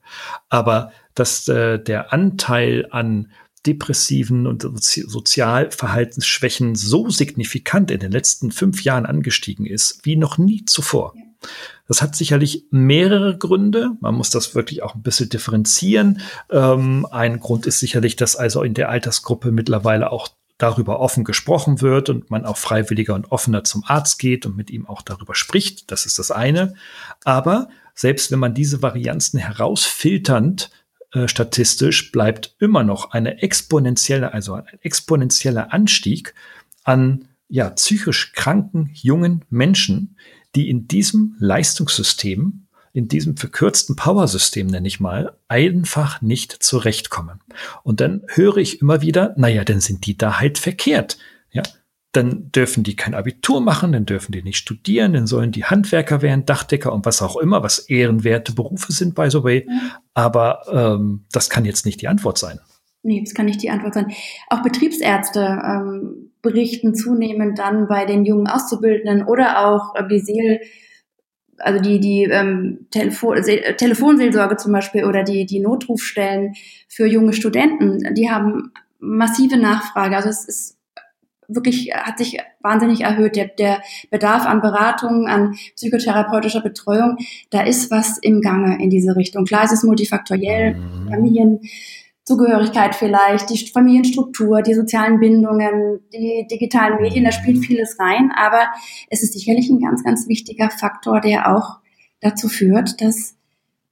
Aber 0.49 0.91
dass 1.13 1.47
äh, 1.47 1.79
der 1.79 2.11
Anteil 2.11 2.87
an 2.91 3.31
depressiven 3.65 4.47
und 4.47 4.63
Sozialverhaltensschwächen 4.63 6.75
so 6.75 7.09
signifikant 7.09 7.91
in 7.91 7.99
den 7.99 8.11
letzten 8.11 8.51
fünf 8.51 8.83
Jahren 8.83 9.05
angestiegen 9.05 9.67
ist, 9.67 9.99
wie 10.03 10.15
noch 10.15 10.39
nie 10.39 10.65
zuvor. 10.65 11.13
Das 11.87 12.01
hat 12.01 12.15
sicherlich 12.15 12.65
mehrere 12.71 13.37
Gründe. 13.37 13.91
Man 13.99 14.15
muss 14.15 14.29
das 14.29 14.55
wirklich 14.55 14.83
auch 14.83 14.95
ein 14.95 15.01
bisschen 15.01 15.29
differenzieren. 15.29 16.21
Ähm, 16.49 17.05
ein 17.11 17.39
Grund 17.39 17.67
ist 17.67 17.79
sicherlich, 17.79 18.15
dass 18.15 18.35
also 18.35 18.63
in 18.63 18.73
der 18.73 18.89
Altersgruppe 18.89 19.51
mittlerweile 19.51 20.11
auch 20.11 20.29
darüber 20.61 20.99
offen 20.99 21.23
gesprochen 21.23 21.81
wird 21.81 22.09
und 22.09 22.29
man 22.29 22.45
auch 22.45 22.57
freiwilliger 22.57 23.15
und 23.15 23.31
offener 23.31 23.63
zum 23.63 23.83
Arzt 23.85 24.19
geht 24.19 24.45
und 24.45 24.55
mit 24.55 24.69
ihm 24.69 24.85
auch 24.85 25.01
darüber 25.01 25.33
spricht. 25.33 25.91
Das 25.91 26.05
ist 26.05 26.19
das 26.19 26.29
eine. 26.31 26.75
Aber 27.23 27.69
selbst 27.95 28.31
wenn 28.31 28.39
man 28.39 28.53
diese 28.53 28.81
Varianzen 28.81 29.39
herausfilternd 29.39 30.69
äh, 31.13 31.27
statistisch 31.27 32.11
bleibt 32.11 32.55
immer 32.59 32.83
noch 32.83 33.11
eine 33.11 33.41
exponentielle, 33.41 34.33
also 34.33 34.53
ein 34.53 34.65
exponentieller 34.81 35.73
Anstieg 35.73 36.33
an 36.83 37.27
ja, 37.49 37.69
psychisch 37.71 38.31
kranken 38.33 38.91
jungen 38.93 39.43
Menschen, 39.49 40.15
die 40.55 40.69
in 40.69 40.87
diesem 40.87 41.35
Leistungssystem 41.39 42.67
in 42.93 43.07
diesem 43.07 43.37
verkürzten 43.37 43.95
Power-System, 43.95 44.67
nenne 44.67 44.87
ich 44.87 44.99
mal, 44.99 45.33
einfach 45.47 46.21
nicht 46.21 46.51
zurechtkommen. 46.63 47.39
Und 47.83 48.01
dann 48.01 48.23
höre 48.27 48.57
ich 48.57 48.81
immer 48.81 49.01
wieder, 49.01 49.33
naja, 49.37 49.63
dann 49.63 49.79
sind 49.79 50.05
die 50.05 50.17
da 50.17 50.39
halt 50.39 50.57
verkehrt. 50.57 51.17
Ja, 51.51 51.63
dann 52.11 52.51
dürfen 52.51 52.83
die 52.83 52.95
kein 52.95 53.15
Abitur 53.15 53.61
machen, 53.61 53.93
dann 53.93 54.05
dürfen 54.05 54.33
die 54.33 54.43
nicht 54.43 54.57
studieren, 54.57 55.13
dann 55.13 55.27
sollen 55.27 55.51
die 55.51 55.63
Handwerker 55.63 56.21
werden, 56.21 56.45
Dachdecker 56.45 56.91
und 56.91 57.05
was 57.05 57.21
auch 57.21 57.37
immer, 57.37 57.63
was 57.63 57.79
ehrenwerte 57.79 58.51
Berufe 58.51 58.91
sind, 58.91 59.15
by 59.15 59.29
the 59.29 59.43
way. 59.43 59.67
Aber 60.13 60.61
ähm, 60.71 61.25
das 61.31 61.49
kann 61.49 61.63
jetzt 61.63 61.85
nicht 61.85 62.01
die 62.01 62.09
Antwort 62.09 62.37
sein. 62.37 62.59
Nee, 63.03 63.23
das 63.23 63.33
kann 63.33 63.45
nicht 63.45 63.63
die 63.63 63.69
Antwort 63.69 63.93
sein. 63.93 64.11
Auch 64.49 64.61
Betriebsärzte 64.61 65.39
ähm, 65.39 66.31
berichten 66.41 66.93
zunehmend 66.93 67.57
dann 67.57 67.87
bei 67.87 68.05
den 68.05 68.25
jungen 68.25 68.47
Auszubildenden 68.47 69.25
oder 69.25 69.65
auch 69.65 69.95
äh, 69.95 70.07
die 70.07 70.19
Seel 70.19 70.59
also 71.63 71.81
die, 71.81 71.99
die 71.99 72.23
ähm, 72.23 72.87
Telefon, 72.91 73.41
Telefonseelsorge 73.77 74.57
zum 74.57 74.71
Beispiel 74.71 75.05
oder 75.05 75.23
die, 75.23 75.45
die 75.45 75.59
Notrufstellen 75.59 76.53
für 76.87 77.05
junge 77.05 77.33
Studenten, 77.33 78.13
die 78.13 78.29
haben 78.29 78.71
massive 78.99 79.57
Nachfrage. 79.57 80.15
Also 80.15 80.29
es 80.29 80.45
ist 80.45 80.77
wirklich, 81.55 81.91
hat 81.93 82.17
sich 82.17 82.37
wahnsinnig 82.61 83.01
erhöht. 83.01 83.35
Der, 83.35 83.47
der 83.47 83.81
Bedarf 84.09 84.45
an 84.45 84.61
Beratung, 84.61 85.27
an 85.27 85.55
psychotherapeutischer 85.75 86.61
Betreuung, 86.61 87.17
da 87.49 87.61
ist 87.61 87.91
was 87.91 88.17
im 88.17 88.41
Gange 88.41 88.81
in 88.81 88.89
diese 88.89 89.15
Richtung. 89.15 89.45
Klar, 89.45 89.63
es 89.65 89.71
ist 89.71 89.83
multifaktoriell, 89.83 90.75
mhm. 90.75 91.09
Familien, 91.09 91.59
Zugehörigkeit 92.23 92.95
vielleicht, 92.95 93.49
die 93.49 93.71
Familienstruktur, 93.71 94.61
die 94.61 94.75
sozialen 94.75 95.19
Bindungen, 95.19 96.01
die 96.13 96.45
digitalen 96.49 97.01
Medien, 97.01 97.25
da 97.25 97.31
spielt 97.31 97.65
vieles 97.65 97.99
rein, 97.99 98.31
aber 98.35 98.67
es 99.09 99.23
ist 99.23 99.33
sicherlich 99.33 99.69
ein 99.69 99.79
ganz, 99.79 100.03
ganz 100.03 100.27
wichtiger 100.27 100.69
Faktor, 100.69 101.19
der 101.19 101.55
auch 101.55 101.79
dazu 102.19 102.47
führt, 102.47 103.01
dass, 103.01 103.35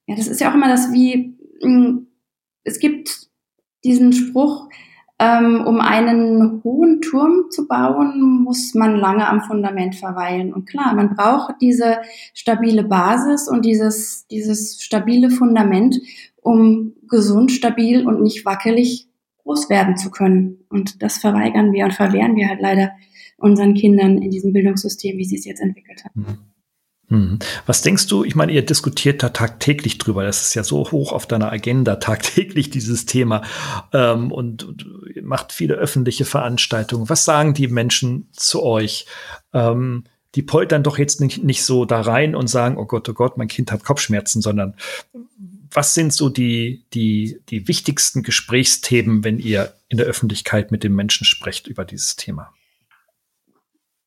ja, 0.06 0.16
das 0.16 0.28
ist 0.28 0.42
ja 0.42 0.52
auch 0.52 0.56
immer 0.56 0.68
das 0.68 0.94
wie, 0.94 1.38
hm, 1.62 2.08
es 2.64 2.80
gibt 2.80 3.30
diesen 3.84 4.14
Spruch, 4.14 4.70
ähm, 5.18 5.66
um 5.66 5.82
einen 5.82 6.62
hohen 6.64 7.02
Turm 7.02 7.48
zu 7.50 7.68
bauen, 7.68 8.44
muss 8.44 8.74
man 8.74 8.96
lange 8.96 9.28
am 9.28 9.42
Fundament 9.42 9.96
verweilen. 9.96 10.54
Und 10.54 10.70
klar, 10.70 10.94
man 10.94 11.16
braucht 11.16 11.56
diese 11.62 11.98
stabile 12.34 12.84
Basis 12.84 13.50
und 13.50 13.66
dieses, 13.66 14.28
dieses 14.28 14.82
stabile 14.82 15.30
Fundament, 15.30 16.00
um 16.42 16.94
gesund, 17.10 17.52
stabil 17.52 18.08
und 18.08 18.22
nicht 18.22 18.46
wackelig 18.46 19.08
groß 19.44 19.70
werden 19.70 19.98
zu 19.98 20.12
können. 20.12 20.66
Und 20.70 21.02
das 21.02 21.18
verweigern 21.18 21.74
wir 21.74 21.86
und 21.86 21.94
verwehren 21.94 22.36
wir 22.36 22.48
halt 22.48 22.62
leider 22.62 22.92
unseren 23.38 23.74
Kindern 23.74 24.22
in 24.22 24.32
diesem 24.32 24.54
Bildungssystem, 24.54 25.18
wie 25.18 25.26
sie 25.26 25.38
es 25.38 25.46
jetzt 25.46 25.62
entwickelt 25.62 26.04
haben. 26.06 26.22
Mhm. 26.22 26.38
Mhm. 27.10 27.40
Was 27.66 27.82
denkst 27.82 28.08
du? 28.08 28.24
Ich 28.24 28.36
meine, 28.36 28.52
ihr 28.52 28.64
diskutiert 28.64 29.24
da 29.24 29.30
tagtäglich 29.30 29.98
drüber. 29.98 30.24
Das 30.24 30.44
ist 30.44 30.54
ja 30.54 30.64
so 30.64 30.92
hoch 30.92 31.12
auf 31.12 31.26
deiner 31.26 31.52
Agenda 31.52 31.96
tagtäglich 31.98 32.70
dieses 32.70 33.06
Thema 33.06 33.42
ähm, 33.94 34.32
und, 34.32 34.64
und 34.64 34.86
macht 35.24 35.52
viele 35.52 35.74
öffentliche 35.74 36.26
Veranstaltungen. 36.26 37.10
Was 37.10 37.26
sagen 37.26 37.54
die 37.54 37.68
Menschen 37.68 38.30
zu 38.32 38.64
euch? 38.64 39.08
Ähm, 39.54 40.04
die 40.36 40.44
poltern 40.44 40.84
doch 40.84 41.00
jetzt 41.00 41.22
nicht, 41.22 41.44
nicht 41.44 41.64
so 41.64 41.86
da 41.86 42.02
rein 42.02 42.36
und 42.36 42.48
sagen, 42.48 42.78
oh 42.78 42.86
Gott, 42.86 43.10
oh 43.10 43.14
Gott, 43.14 43.38
mein 43.38 43.48
Kind 43.48 43.72
hat 43.72 43.84
Kopfschmerzen, 43.84 44.44
sondern 44.44 44.76
was 45.72 45.94
sind 45.94 46.14
so 46.14 46.30
die, 46.30 46.86
die, 46.94 47.42
die 47.50 47.68
wichtigsten 47.68 48.24
Gesprächsthemen, 48.24 49.24
wenn 49.24 49.40
ihr 49.40 49.74
in 49.88 49.98
der 49.98 50.08
Öffentlichkeit 50.08 50.72
mit 50.72 50.84
den 50.84 50.96
Menschen 50.96 51.26
sprecht 51.26 51.68
über 51.68 51.86
dieses 51.86 52.16
Thema? 52.16 52.54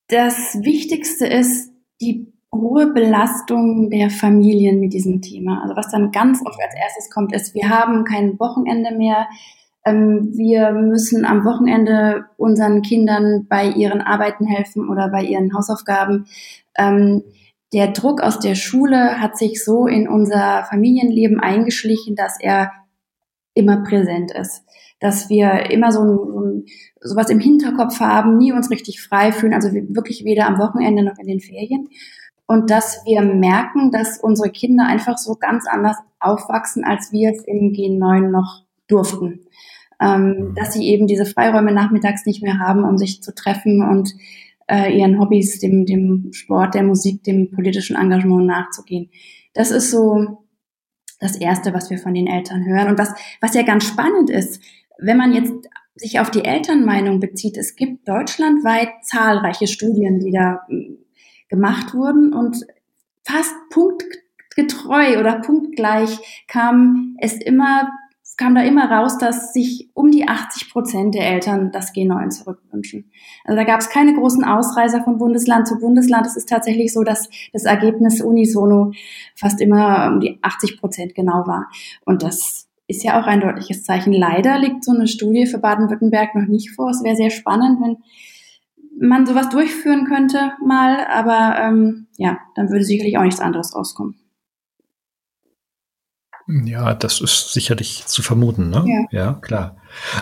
Das 0.09 0.57
Wichtigste 0.63 1.27
ist 1.27 1.71
die 2.01 2.33
hohe 2.55 2.93
Belastung 2.93 3.89
der 3.91 4.11
Familien 4.11 4.79
mit 4.81 4.93
diesem 4.93 5.23
Thema. 5.23 5.63
Also 5.63 5.75
was 5.75 5.91
dann 5.91 6.13
ganz 6.13 6.41
oft 6.45 6.59
als 6.63 6.75
erstes 6.75 7.11
kommt, 7.11 7.35
ist, 7.35 7.55
wir 7.55 7.69
haben 7.69 8.05
kein 8.05 8.39
Wochenende 8.39 8.95
mehr. 8.95 9.27
Ähm, 9.85 10.33
wir 10.35 10.73
müssen 10.73 11.25
am 11.25 11.45
Wochenende 11.45 12.27
unseren 12.37 12.83
Kindern 12.83 13.47
bei 13.49 13.69
ihren 13.69 14.01
Arbeiten 14.01 14.47
helfen 14.47 14.89
oder 14.89 15.09
bei 15.09 15.23
ihren 15.23 15.55
Hausaufgaben. 15.55 16.27
Der 17.73 17.89
Druck 17.89 18.21
aus 18.21 18.39
der 18.39 18.55
Schule 18.55 19.21
hat 19.21 19.39
sich 19.39 19.65
so 19.65 19.87
in 19.87 20.09
unser 20.09 20.65
Familienleben 20.65 21.41
eingeschlichen, 21.41 22.15
dass 22.17 22.39
er 22.39 22.71
immer 23.55 23.83
präsent 23.83 24.31
ist. 24.33 24.63
Dass 25.01 25.29
wir 25.31 25.71
immer 25.71 25.91
so, 25.91 26.03
ein, 26.03 26.65
so 27.01 27.17
was 27.17 27.31
im 27.31 27.41
Hinterkopf 27.41 27.99
haben, 28.01 28.37
nie 28.37 28.53
uns 28.53 28.71
richtig 28.71 29.03
frei 29.03 29.33
fühlen, 29.33 29.55
also 29.55 29.73
wirklich 29.73 30.25
weder 30.25 30.47
am 30.47 30.59
Wochenende 30.59 31.03
noch 31.03 31.19
in 31.19 31.27
den 31.27 31.41
Ferien. 31.41 31.89
Und 32.47 32.71
dass 32.71 33.03
wir 33.07 33.23
merken, 33.23 33.91
dass 33.91 34.19
unsere 34.19 34.51
Kinder 34.51 34.87
einfach 34.87 35.17
so 35.17 35.37
ganz 35.37 35.67
anders 35.67 35.97
aufwachsen, 36.21 36.85
als 36.85 37.11
wir 37.11 37.31
es 37.31 37.43
im 37.45 37.73
G9 37.73 38.31
noch 38.31 38.65
durften. 38.87 39.47
Ähm, 40.01 40.53
dass 40.57 40.75
sie 40.75 40.87
eben 40.89 41.07
diese 41.07 41.25
Freiräume 41.25 41.73
nachmittags 41.73 42.27
nicht 42.27 42.43
mehr 42.43 42.59
haben, 42.59 42.85
um 42.85 42.99
sich 42.99 43.23
zu 43.23 43.35
treffen 43.35 43.83
und 43.83 44.13
äh, 44.73 44.99
ihren 44.99 45.21
Hobbys, 45.21 45.59
dem, 45.59 45.85
dem 45.85 46.33
Sport, 46.33 46.75
der 46.75 46.83
Musik, 46.83 47.23
dem 47.25 47.51
politischen 47.51 47.95
Engagement 47.95 48.47
nachzugehen. 48.47 49.11
Das 49.53 49.71
ist 49.71 49.91
so 49.91 50.47
das 51.21 51.37
Erste, 51.37 51.75
was 51.75 51.91
wir 51.91 51.99
von 51.99 52.15
den 52.15 52.27
Eltern 52.27 52.65
hören. 52.65 52.89
Und 52.89 52.99
was, 52.99 53.13
was 53.41 53.55
ja 53.55 53.63
ganz 53.63 53.85
spannend 53.85 54.31
ist, 54.31 54.63
wenn 54.99 55.19
man 55.19 55.35
jetzt 55.35 55.53
sich 55.95 56.21
auf 56.21 56.31
die 56.31 56.45
Elternmeinung 56.45 57.21
bezieht, 57.21 57.59
es 57.59 57.77
gibt 57.77 58.09
deutschlandweit 58.09 58.89
zahlreiche 59.03 59.67
Studien, 59.67 60.21
die 60.21 60.33
da 60.33 60.63
hm, 60.67 60.99
gemacht 61.49 61.93
wurden 61.93 62.33
und 62.33 62.65
fast 63.25 63.55
punktgetreu 63.71 65.21
oder 65.21 65.41
punktgleich 65.41 66.19
kam 66.49 67.15
es 67.21 67.35
immer 67.35 67.93
es 68.33 68.39
kam 68.39 68.55
da 68.55 68.63
immer 68.63 68.91
raus, 68.91 69.19
dass 69.19 69.53
sich 69.53 69.91
um 69.93 70.11
die 70.11 70.27
80 70.27 70.71
Prozent 70.71 71.15
der 71.15 71.27
Eltern 71.27 71.71
das 71.71 71.93
G9 71.93 72.31
zurückwünschen. 72.31 73.13
Also 73.45 73.59
da 73.59 73.65
gab 73.65 73.81
es 73.81 73.91
keine 73.91 74.15
großen 74.15 74.43
Ausreißer 74.43 75.05
von 75.05 75.19
Bundesland 75.19 75.69
zu 75.69 75.79
Bundesland. 75.79 76.25
Es 76.25 76.35
ist 76.35 76.49
tatsächlich 76.49 76.95
so, 76.95 77.03
dass 77.03 77.29
das 77.53 77.65
Ergebnis 77.65 78.23
unisono 78.23 78.93
fast 79.37 79.61
immer 79.61 80.11
um 80.11 80.21
die 80.21 80.39
80 80.41 80.81
Prozent 80.81 81.15
genau 81.15 81.47
war. 81.47 81.69
Und 82.07 82.23
das 82.23 82.71
ist 82.87 83.05
ja 83.05 83.21
auch 83.21 83.27
ein 83.27 83.43
deutliches 83.43 83.85
Zeichen. 83.85 84.15
Leider 84.15 84.59
liegt 84.59 84.83
so 84.83 84.93
eine 84.93 85.09
Studie 85.09 85.45
für 85.45 85.59
Baden-Württemberg 85.59 86.35
noch 86.35 86.49
nicht 86.49 86.71
vor. 86.71 86.89
Es 86.89 87.05
wäre 87.05 87.17
sehr 87.17 87.31
spannend, 87.31 87.83
wenn 87.83 87.99
man 88.99 89.27
sowas 89.27 89.51
durchführen 89.51 90.07
könnte 90.07 90.53
mal, 90.65 91.07
aber 91.07 91.59
ähm, 91.61 92.07
ja, 92.17 92.39
dann 92.55 92.71
würde 92.71 92.85
sicherlich 92.85 93.19
auch 93.19 93.25
nichts 93.25 93.41
anderes 93.41 93.77
rauskommen. 93.77 94.22
Ja, 96.47 96.95
das 96.95 97.21
ist 97.21 97.53
sicherlich 97.53 98.07
zu 98.07 98.23
vermuten, 98.23 98.71
ne? 98.71 98.85
Ja, 99.11 99.25
ja 99.25 99.33
klar. 99.35 99.77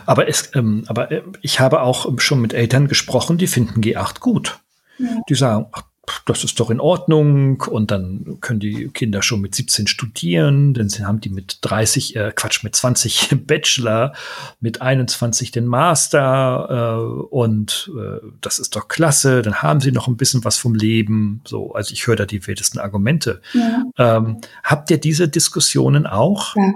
Aber, 0.06 0.28
es, 0.28 0.50
ähm, 0.54 0.84
aber 0.86 1.10
äh, 1.10 1.22
ich 1.42 1.60
habe 1.60 1.80
auch 1.82 2.18
schon 2.18 2.40
mit 2.40 2.52
Eltern 2.52 2.88
gesprochen, 2.88 3.38
die 3.38 3.46
finden 3.46 3.80
G8 3.80 4.20
gut. 4.20 4.60
Ja. 4.98 5.08
Die 5.28 5.34
sagen, 5.34 5.66
ach, 5.72 5.82
das 6.26 6.44
ist 6.44 6.58
doch 6.61 6.70
in 6.70 6.80
Ordnung 6.80 7.62
und 7.62 7.90
dann 7.90 8.38
können 8.40 8.61
die 8.61 8.88
Kinder 8.88 9.22
schon 9.22 9.40
mit 9.40 9.54
17 9.54 9.86
studieren, 9.86 10.74
dann 10.74 10.88
haben 11.06 11.20
die 11.20 11.30
mit 11.30 11.58
30, 11.62 12.16
äh, 12.16 12.32
Quatsch, 12.34 12.62
mit 12.64 12.76
20 12.76 13.34
Bachelor, 13.46 14.12
mit 14.61 14.82
21 14.82 15.50
den 15.50 15.66
Master 15.66 16.98
äh, 16.98 17.24
und 17.34 17.90
äh, 17.96 18.26
das 18.40 18.58
ist 18.58 18.76
doch 18.76 18.88
klasse, 18.88 19.42
dann 19.42 19.62
haben 19.62 19.80
sie 19.80 19.92
noch 19.92 20.08
ein 20.08 20.16
bisschen 20.16 20.44
was 20.44 20.56
vom 20.56 20.74
Leben. 20.74 21.40
So, 21.46 21.72
also 21.72 21.92
ich 21.92 22.06
höre 22.06 22.16
da 22.16 22.26
die 22.26 22.46
wildesten 22.46 22.80
Argumente. 22.80 23.40
Ja. 23.52 23.84
Ähm, 23.98 24.40
habt 24.64 24.90
ihr 24.90 24.98
diese 24.98 25.28
Diskussionen 25.28 26.06
auch? 26.06 26.56
Ja. 26.56 26.72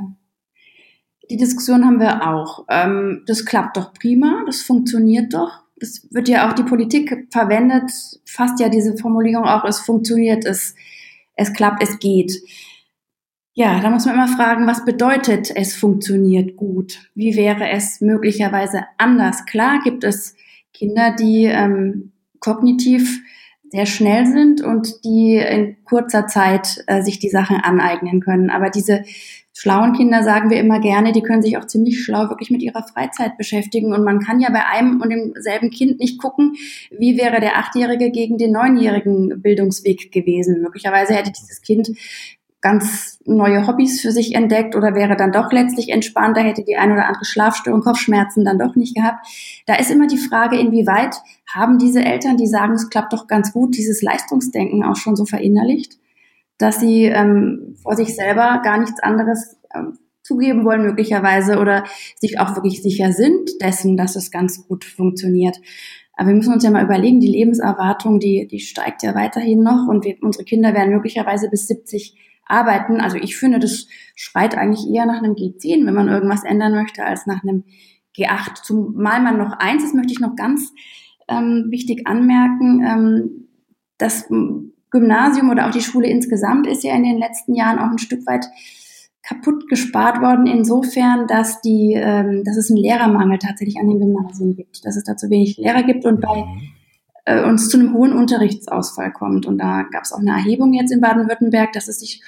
Die 1.30 1.36
Diskussion 1.36 1.84
haben 1.84 2.00
wir 2.00 2.28
auch. 2.28 2.66
Ähm, 2.68 3.22
das 3.26 3.44
klappt 3.44 3.76
doch 3.76 3.94
prima, 3.94 4.42
das 4.46 4.62
funktioniert 4.62 5.32
doch 5.32 5.63
es 5.84 6.08
wird 6.10 6.28
ja 6.28 6.48
auch 6.48 6.54
die 6.54 6.62
Politik 6.62 7.28
verwendet, 7.30 7.90
fast 8.24 8.58
ja 8.60 8.68
diese 8.68 8.96
Formulierung 8.96 9.44
auch, 9.44 9.64
es 9.64 9.80
funktioniert, 9.80 10.44
es, 10.44 10.74
es 11.36 11.52
klappt, 11.52 11.82
es 11.82 11.98
geht. 11.98 12.32
Ja, 13.52 13.80
da 13.80 13.90
muss 13.90 14.06
man 14.06 14.14
immer 14.14 14.28
fragen, 14.28 14.66
was 14.66 14.84
bedeutet, 14.84 15.52
es 15.54 15.76
funktioniert 15.76 16.56
gut? 16.56 17.10
Wie 17.14 17.36
wäre 17.36 17.68
es 17.68 18.00
möglicherweise 18.00 18.84
anders? 18.98 19.46
Klar 19.46 19.80
gibt 19.84 20.02
es 20.02 20.34
Kinder, 20.72 21.14
die 21.14 21.44
ähm, 21.44 22.12
kognitiv 22.40 23.20
sehr 23.70 23.86
schnell 23.86 24.26
sind 24.26 24.60
und 24.60 25.04
die 25.04 25.36
in 25.36 25.76
kurzer 25.84 26.26
Zeit 26.26 26.82
äh, 26.86 27.02
sich 27.02 27.18
die 27.18 27.28
Sachen 27.28 27.56
aneignen 27.56 28.20
können. 28.20 28.50
Aber 28.50 28.70
diese 28.70 29.04
schlauen 29.56 29.92
Kinder 29.92 30.24
sagen 30.24 30.50
wir 30.50 30.58
immer 30.58 30.80
gerne, 30.80 31.12
die 31.12 31.22
können 31.22 31.40
sich 31.40 31.56
auch 31.56 31.66
ziemlich 31.66 32.02
schlau 32.02 32.28
wirklich 32.28 32.50
mit 32.50 32.60
ihrer 32.60 32.82
Freizeit 32.82 33.38
beschäftigen. 33.38 33.94
Und 33.94 34.04
man 34.04 34.18
kann 34.18 34.40
ja 34.40 34.50
bei 34.50 34.66
einem 34.66 35.00
und 35.00 35.10
demselben 35.10 35.70
Kind 35.70 36.00
nicht 36.00 36.20
gucken, 36.20 36.56
wie 36.90 37.16
wäre 37.16 37.40
der 37.40 37.56
Achtjährige 37.56 38.10
gegen 38.10 38.36
den 38.36 38.52
neunjährigen 38.52 39.40
Bildungsweg 39.40 40.10
gewesen. 40.10 40.60
Möglicherweise 40.60 41.14
hätte 41.14 41.30
dieses 41.30 41.62
Kind 41.62 41.92
ganz 42.64 43.18
neue 43.26 43.66
Hobbys 43.66 44.00
für 44.00 44.10
sich 44.10 44.34
entdeckt 44.34 44.74
oder 44.74 44.94
wäre 44.94 45.16
dann 45.16 45.32
doch 45.32 45.52
letztlich 45.52 45.90
entspannter, 45.90 46.40
hätte 46.40 46.64
die 46.64 46.76
ein 46.76 46.92
oder 46.92 47.06
andere 47.06 47.26
Schlafstörung, 47.26 47.82
Kopfschmerzen 47.82 48.44
dann 48.44 48.58
doch 48.58 48.74
nicht 48.74 48.96
gehabt. 48.96 49.26
Da 49.66 49.74
ist 49.74 49.90
immer 49.90 50.06
die 50.06 50.16
Frage, 50.16 50.58
inwieweit 50.58 51.16
haben 51.46 51.78
diese 51.78 52.02
Eltern, 52.02 52.38
die 52.38 52.46
sagen, 52.46 52.72
es 52.72 52.88
klappt 52.88 53.12
doch 53.12 53.26
ganz 53.26 53.52
gut, 53.52 53.76
dieses 53.76 54.00
Leistungsdenken 54.00 54.82
auch 54.82 54.96
schon 54.96 55.14
so 55.14 55.26
verinnerlicht? 55.26 55.98
Dass 56.58 56.80
sie 56.80 57.04
ähm, 57.04 57.76
vor 57.82 57.96
sich 57.96 58.14
selber 58.14 58.60
gar 58.62 58.78
nichts 58.78 59.02
anderes 59.02 59.56
ähm, 59.74 59.98
zugeben 60.22 60.64
wollen 60.64 60.82
möglicherweise 60.82 61.58
oder 61.58 61.84
sich 62.16 62.40
auch 62.40 62.56
wirklich 62.56 62.82
sicher 62.82 63.12
sind 63.12 63.50
dessen, 63.60 63.96
dass 63.96 64.16
es 64.16 64.30
ganz 64.30 64.66
gut 64.66 64.84
funktioniert. 64.84 65.60
Aber 66.16 66.28
wir 66.28 66.36
müssen 66.36 66.54
uns 66.54 66.64
ja 66.64 66.70
mal 66.70 66.84
überlegen, 66.84 67.20
die 67.20 67.26
Lebenserwartung, 67.26 68.20
die, 68.20 68.46
die 68.46 68.60
steigt 68.60 69.02
ja 69.02 69.14
weiterhin 69.14 69.62
noch 69.62 69.86
und 69.88 70.04
wir, 70.04 70.16
unsere 70.22 70.44
Kinder 70.44 70.72
werden 70.72 70.94
möglicherweise 70.94 71.50
bis 71.50 71.66
70 71.66 72.16
arbeiten. 72.46 73.00
Also 73.00 73.16
ich 73.16 73.36
finde, 73.36 73.58
das 73.58 73.86
schreit 74.14 74.56
eigentlich 74.56 74.88
eher 74.88 75.06
nach 75.06 75.22
einem 75.22 75.34
G10, 75.34 75.86
wenn 75.86 75.94
man 75.94 76.08
irgendwas 76.08 76.44
ändern 76.44 76.74
möchte, 76.74 77.04
als 77.04 77.26
nach 77.26 77.42
einem 77.42 77.64
G8. 78.16 78.62
Zumal 78.62 79.20
man 79.22 79.38
noch 79.38 79.52
eins, 79.58 79.82
das 79.82 79.94
möchte 79.94 80.12
ich 80.12 80.20
noch 80.20 80.36
ganz 80.36 80.72
ähm, 81.28 81.66
wichtig 81.70 82.06
anmerken, 82.06 82.82
ähm, 82.86 83.48
dass 83.98 84.28
Gymnasium 84.94 85.50
oder 85.50 85.66
auch 85.66 85.72
die 85.72 85.82
Schule 85.82 86.06
insgesamt 86.06 86.66
ist 86.66 86.84
ja 86.84 86.94
in 86.94 87.02
den 87.02 87.18
letzten 87.18 87.54
Jahren 87.54 87.78
auch 87.78 87.90
ein 87.90 87.98
Stück 87.98 88.26
weit 88.26 88.46
kaputt 89.24 89.68
gespart 89.68 90.20
worden, 90.20 90.46
insofern, 90.46 91.26
dass 91.26 91.60
die, 91.62 91.94
ähm, 91.94 92.44
dass 92.44 92.56
es 92.56 92.70
einen 92.70 92.78
Lehrermangel 92.78 93.38
tatsächlich 93.38 93.78
an 93.78 93.88
den 93.88 93.98
Gymnasien 93.98 94.54
gibt, 94.54 94.84
dass 94.84 94.96
es 94.96 95.04
da 95.04 95.16
zu 95.16 95.30
wenig 95.30 95.56
Lehrer 95.56 95.82
gibt 95.82 96.04
und 96.04 96.20
bei 96.20 96.44
mhm. 96.44 96.60
äh, 97.24 97.42
uns 97.42 97.68
zu 97.68 97.78
einem 97.78 97.94
hohen 97.94 98.12
Unterrichtsausfall 98.12 99.12
kommt. 99.12 99.46
Und 99.46 99.58
da 99.58 99.82
gab 99.90 100.04
es 100.04 100.12
auch 100.12 100.18
eine 100.18 100.32
Erhebung 100.32 100.74
jetzt 100.74 100.92
in 100.92 101.00
Baden-Württemberg, 101.00 101.72
dass 101.72 101.88
es 101.88 102.00
sich 102.00 102.22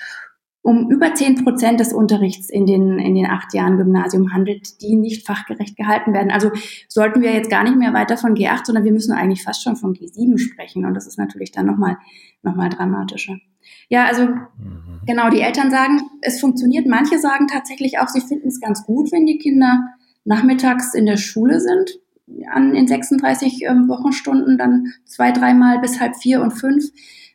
um 0.66 0.90
über 0.90 1.14
zehn 1.14 1.44
Prozent 1.44 1.78
des 1.78 1.92
Unterrichts 1.92 2.50
in 2.50 2.66
den, 2.66 2.98
in 2.98 3.14
den 3.14 3.26
acht 3.26 3.54
Jahren 3.54 3.76
Gymnasium 3.76 4.32
handelt, 4.32 4.82
die 4.82 4.96
nicht 4.96 5.24
fachgerecht 5.24 5.76
gehalten 5.76 6.12
werden. 6.12 6.32
Also 6.32 6.50
sollten 6.88 7.20
wir 7.20 7.32
jetzt 7.32 7.50
gar 7.50 7.62
nicht 7.62 7.76
mehr 7.76 7.94
weiter 7.94 8.16
von 8.16 8.34
G8, 8.34 8.66
sondern 8.66 8.82
wir 8.82 8.90
müssen 8.90 9.12
eigentlich 9.12 9.44
fast 9.44 9.62
schon 9.62 9.76
von 9.76 9.94
G7 9.94 10.38
sprechen. 10.38 10.84
Und 10.84 10.94
das 10.94 11.06
ist 11.06 11.18
natürlich 11.18 11.52
dann 11.52 11.66
nochmal 11.66 11.98
noch 12.42 12.56
mal 12.56 12.68
dramatischer. 12.68 13.36
Ja, 13.88 14.06
also 14.06 14.26
mhm. 14.26 15.02
genau, 15.06 15.30
die 15.30 15.40
Eltern 15.40 15.70
sagen, 15.70 16.00
es 16.20 16.40
funktioniert. 16.40 16.88
Manche 16.88 17.20
sagen 17.20 17.46
tatsächlich 17.46 18.00
auch, 18.00 18.08
sie 18.08 18.20
finden 18.20 18.48
es 18.48 18.60
ganz 18.60 18.84
gut, 18.84 19.12
wenn 19.12 19.24
die 19.24 19.38
Kinder 19.38 19.84
nachmittags 20.24 20.94
in 20.94 21.06
der 21.06 21.16
Schule 21.16 21.60
sind, 21.60 21.92
an, 22.52 22.74
in 22.74 22.88
36 22.88 23.62
ähm, 23.68 23.86
Wochenstunden, 23.86 24.58
dann 24.58 24.92
zwei, 25.04 25.30
dreimal 25.30 25.78
bis 25.78 26.00
halb 26.00 26.16
vier 26.16 26.42
und 26.42 26.50
fünf 26.50 26.90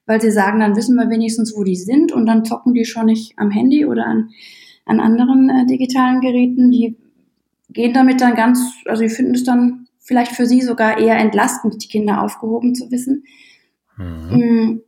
weil 0.06 0.22
sie 0.22 0.32
sagen, 0.32 0.60
dann 0.60 0.76
wissen 0.76 0.96
wir 0.96 1.10
wenigstens, 1.10 1.56
wo 1.56 1.64
die 1.64 1.76
sind 1.76 2.12
und 2.12 2.26
dann 2.26 2.46
zocken 2.46 2.74
die 2.74 2.86
schon 2.86 3.06
nicht 3.06 3.38
am 3.38 3.52
Handy 3.52 3.86
oder 3.86 4.06
an, 4.06 4.30
an 4.86 5.00
anderen 5.00 5.50
äh, 5.50 5.66
digitalen 5.66 6.22
Geräten. 6.22 6.72
Die 6.72 6.98
gehen 7.70 7.94
damit 7.94 8.22
dann 8.22 8.36
ganz, 8.36 8.60
also 8.86 9.04
die 9.04 9.10
finden 9.10 9.36
es 9.36 9.44
dann 9.44 9.88
vielleicht 10.00 10.32
für 10.34 10.46
sie 10.46 10.62
sogar 10.62 10.98
eher 10.98 11.18
entlastend, 11.18 11.84
die 11.84 11.88
Kinder 11.88 12.22
aufgehoben 12.22 12.76
zu 12.76 12.92
wissen. 12.92 13.24
Mhm. 13.98 14.38
Mhm. 14.38 14.82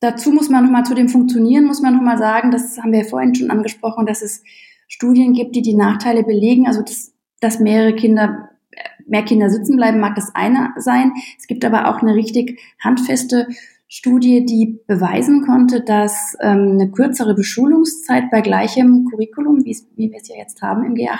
Dazu 0.00 0.32
muss 0.32 0.48
man 0.48 0.64
nochmal 0.64 0.84
zu 0.84 0.94
dem 0.94 1.08
Funktionieren, 1.08 1.66
muss 1.66 1.82
man 1.82 1.94
nochmal 1.94 2.18
sagen, 2.18 2.50
das 2.50 2.78
haben 2.78 2.92
wir 2.92 3.00
ja 3.00 3.08
vorhin 3.08 3.34
schon 3.34 3.50
angesprochen, 3.50 4.06
dass 4.06 4.22
es 4.22 4.42
Studien 4.88 5.34
gibt, 5.34 5.54
die 5.54 5.62
die 5.62 5.74
Nachteile 5.74 6.24
belegen. 6.24 6.66
Also, 6.66 6.82
dass, 6.82 7.12
dass 7.40 7.60
mehrere 7.60 7.94
Kinder, 7.94 8.48
mehr 9.06 9.24
Kinder 9.24 9.50
sitzen 9.50 9.76
bleiben, 9.76 10.00
mag 10.00 10.14
das 10.14 10.34
eine 10.34 10.70
sein. 10.76 11.12
Es 11.38 11.46
gibt 11.46 11.64
aber 11.64 11.88
auch 11.88 12.00
eine 12.00 12.14
richtig 12.14 12.58
handfeste 12.82 13.46
Studie, 13.92 14.46
die 14.46 14.78
beweisen 14.86 15.42
konnte, 15.44 15.82
dass 15.82 16.36
ähm, 16.40 16.78
eine 16.78 16.92
kürzere 16.92 17.34
Beschulungszeit 17.34 18.30
bei 18.30 18.40
gleichem 18.40 19.04
Curriculum, 19.10 19.64
wie 19.64 19.76
wir 19.96 20.16
es 20.16 20.28
ja 20.28 20.36
jetzt 20.36 20.62
haben 20.62 20.84
im 20.84 20.94
G8, 20.94 21.18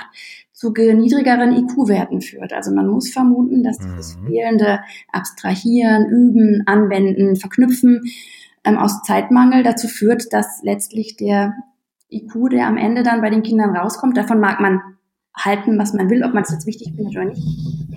zu 0.53 0.71
niedrigeren 0.71 1.51
IQ-Werten 1.51 2.21
führt. 2.21 2.53
Also 2.53 2.73
man 2.73 2.87
muss 2.87 3.11
vermuten, 3.11 3.61
dass 3.63 3.77
dieses 3.77 4.17
mhm. 4.17 4.27
fehlende 4.27 4.79
Abstrahieren, 5.11 6.07
Üben, 6.09 6.63
Anwenden, 6.65 7.35
Verknüpfen 7.35 8.03
ähm, 8.63 8.77
aus 8.77 9.03
Zeitmangel 9.03 9.63
dazu 9.63 9.89
führt, 9.89 10.31
dass 10.31 10.61
letztlich 10.63 11.17
der 11.17 11.53
IQ, 12.09 12.51
der 12.51 12.67
am 12.67 12.77
Ende 12.77 13.03
dann 13.03 13.19
bei 13.19 13.29
den 13.29 13.43
Kindern 13.43 13.75
rauskommt, 13.75 14.15
davon 14.15 14.39
mag 14.39 14.61
man 14.61 14.79
halten, 15.35 15.77
was 15.77 15.93
man 15.93 16.09
will, 16.09 16.23
ob 16.23 16.33
man 16.33 16.43
es 16.43 16.51
jetzt 16.51 16.67
wichtig 16.67 16.93
findet 16.95 17.17
oder 17.17 17.25
nicht, 17.25 17.43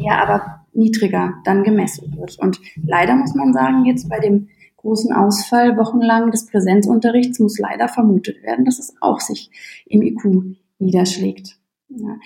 der 0.01 0.21
aber 0.21 0.65
niedriger 0.73 1.35
dann 1.45 1.63
gemessen 1.63 2.17
wird. 2.17 2.41
Und 2.41 2.61
leider 2.85 3.15
muss 3.15 3.35
man 3.37 3.53
sagen, 3.53 3.85
jetzt 3.85 4.09
bei 4.09 4.19
dem 4.19 4.49
großen 4.85 5.13
Ausfall 5.13 5.77
wochenlang 5.77 6.31
des 6.31 6.47
Präsenzunterrichts 6.47 7.41
muss 7.41 7.59
leider 7.59 7.89
vermutet 7.89 8.43
werden, 8.43 8.65
dass 8.65 8.79
es 8.79 8.95
auch 9.01 9.21
sich 9.21 9.51
im 9.87 10.03
IQ 10.03 10.57
niederschlägt. 10.79 11.59
Ja. 11.89 12.19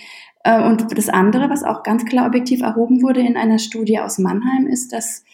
Äh, 0.45 0.69
und 0.69 0.97
das 0.97 1.09
andere, 1.09 1.49
was 1.51 1.63
auch 1.63 1.83
ganz 1.83 2.05
klar 2.05 2.27
objektiv 2.27 2.63
erhoben 2.63 3.03
wurde 3.03 3.21
in 3.21 3.37
einer 3.37 3.59
Studie 3.59 4.01
aus 4.01 4.19
Mannheim, 4.19 4.67
ist, 4.67 4.93
dass 4.93 5.25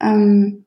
ähm, 0.00 0.64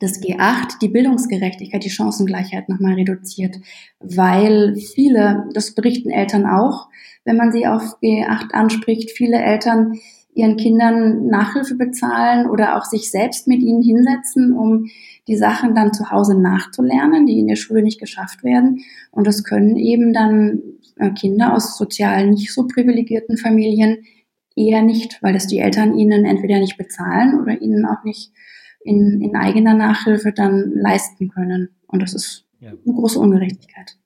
das 0.00 0.20
G8 0.20 0.80
die 0.80 0.88
Bildungsgerechtigkeit, 0.88 1.84
die 1.84 1.90
Chancengleichheit 1.90 2.68
nochmal 2.68 2.94
reduziert, 2.94 3.56
weil 4.00 4.74
viele, 4.74 5.48
das 5.54 5.76
berichten 5.76 6.10
Eltern 6.10 6.44
auch, 6.44 6.88
wenn 7.24 7.36
man 7.36 7.52
sie 7.52 7.68
auf 7.68 7.98
G8 8.02 8.50
anspricht, 8.50 9.12
viele 9.12 9.40
Eltern 9.40 10.00
ihren 10.34 10.56
Kindern 10.56 11.26
Nachhilfe 11.26 11.74
bezahlen 11.74 12.48
oder 12.48 12.76
auch 12.76 12.84
sich 12.84 13.10
selbst 13.10 13.46
mit 13.46 13.60
ihnen 13.60 13.82
hinsetzen, 13.82 14.52
um 14.52 14.86
die 15.28 15.36
Sachen 15.36 15.74
dann 15.74 15.92
zu 15.92 16.10
Hause 16.10 16.40
nachzulernen, 16.40 17.26
die 17.26 17.38
in 17.38 17.48
der 17.48 17.56
Schule 17.56 17.82
nicht 17.82 18.00
geschafft 18.00 18.42
werden. 18.42 18.80
Und 19.10 19.26
das 19.26 19.44
können 19.44 19.76
eben 19.76 20.12
dann 20.12 20.62
äh, 20.96 21.10
Kinder 21.10 21.54
aus 21.54 21.76
sozial 21.76 22.30
nicht 22.30 22.52
so 22.52 22.66
privilegierten 22.66 23.36
Familien 23.36 24.04
eher 24.56 24.82
nicht, 24.82 25.22
weil 25.22 25.32
das 25.32 25.46
die 25.46 25.58
Eltern 25.58 25.96
ihnen 25.96 26.24
entweder 26.24 26.58
nicht 26.58 26.76
bezahlen 26.76 27.40
oder 27.40 27.60
ihnen 27.60 27.84
auch 27.84 28.02
nicht 28.04 28.32
in, 28.84 29.20
in 29.20 29.36
eigener 29.36 29.74
Nachhilfe 29.74 30.32
dann 30.32 30.72
leisten 30.74 31.28
können. 31.28 31.70
Und 31.86 32.02
das 32.02 32.14
ist 32.14 32.46
eine 32.60 32.94
große 32.94 33.18
Ungerechtigkeit. 33.18 33.96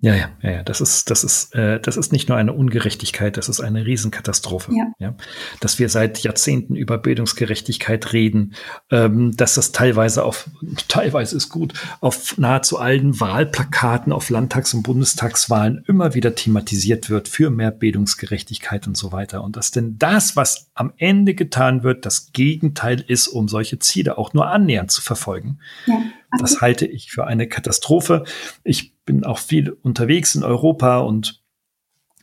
Ja, 0.00 0.14
ja, 0.14 0.28
ja, 0.42 0.50
ja. 0.50 0.62
Das 0.62 0.80
ist, 0.80 1.10
das 1.10 1.24
ist, 1.24 1.54
äh, 1.54 1.80
das 1.80 1.96
ist 1.96 2.12
nicht 2.12 2.28
nur 2.28 2.36
eine 2.36 2.52
Ungerechtigkeit, 2.52 3.36
das 3.36 3.48
ist 3.48 3.60
eine 3.60 3.86
Riesenkatastrophe. 3.86 4.72
Ja. 4.74 4.92
ja? 4.98 5.14
Dass 5.60 5.78
wir 5.78 5.88
seit 5.88 6.18
Jahrzehnten 6.18 6.74
über 6.74 6.98
Bildungsgerechtigkeit 6.98 8.12
reden, 8.12 8.54
ähm, 8.90 9.34
dass 9.36 9.54
das 9.54 9.72
teilweise 9.72 10.24
auf, 10.24 10.50
teilweise 10.88 11.36
ist 11.36 11.48
gut, 11.48 11.72
auf 12.00 12.36
nahezu 12.36 12.78
allen 12.78 13.18
Wahlplakaten, 13.18 14.12
auf 14.12 14.30
Landtags- 14.30 14.74
und 14.74 14.82
Bundestagswahlen 14.82 15.84
immer 15.86 16.14
wieder 16.14 16.34
thematisiert 16.34 17.08
wird 17.08 17.28
für 17.28 17.50
mehr 17.50 17.70
Bildungsgerechtigkeit 17.70 18.86
und 18.86 18.96
so 18.96 19.12
weiter. 19.12 19.42
Und 19.42 19.56
dass 19.56 19.70
denn 19.70 19.96
das, 19.98 20.36
was 20.36 20.70
am 20.74 20.92
Ende 20.96 21.34
getan 21.34 21.82
wird, 21.82 22.04
das 22.04 22.32
Gegenteil 22.32 23.02
ist, 23.06 23.28
um 23.28 23.48
solche 23.48 23.78
Ziele 23.78 24.18
auch 24.18 24.34
nur 24.34 24.48
annähernd 24.48 24.90
zu 24.90 25.00
verfolgen. 25.00 25.60
Ja. 25.86 26.02
Das 26.38 26.60
halte 26.60 26.86
ich 26.86 27.10
für 27.10 27.26
eine 27.26 27.48
Katastrophe. 27.48 28.24
Ich 28.62 28.94
bin 29.04 29.24
auch 29.24 29.38
viel 29.38 29.70
unterwegs 29.70 30.34
in 30.34 30.42
Europa 30.42 30.98
und 30.98 31.42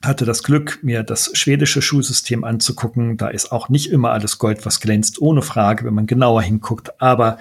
hatte 0.03 0.26
das 0.26 0.43
Glück, 0.43 0.80
mir 0.82 1.03
das 1.03 1.32
schwedische 1.34 1.82
Schulsystem 1.82 2.43
anzugucken. 2.43 3.18
Da 3.18 3.28
ist 3.28 3.51
auch 3.51 3.70
nicht 3.70 3.91
immer 3.91 4.12
alles 4.12 4.39
Gold, 4.39 4.66
was 4.66 4.80
glänzt, 4.80 5.22
ohne 5.22 5.41
Frage, 5.41 5.86
wenn 5.86 5.93
man 5.93 6.07
genauer 6.07 6.41
hinguckt. 6.41 6.99
Aber 7.01 7.38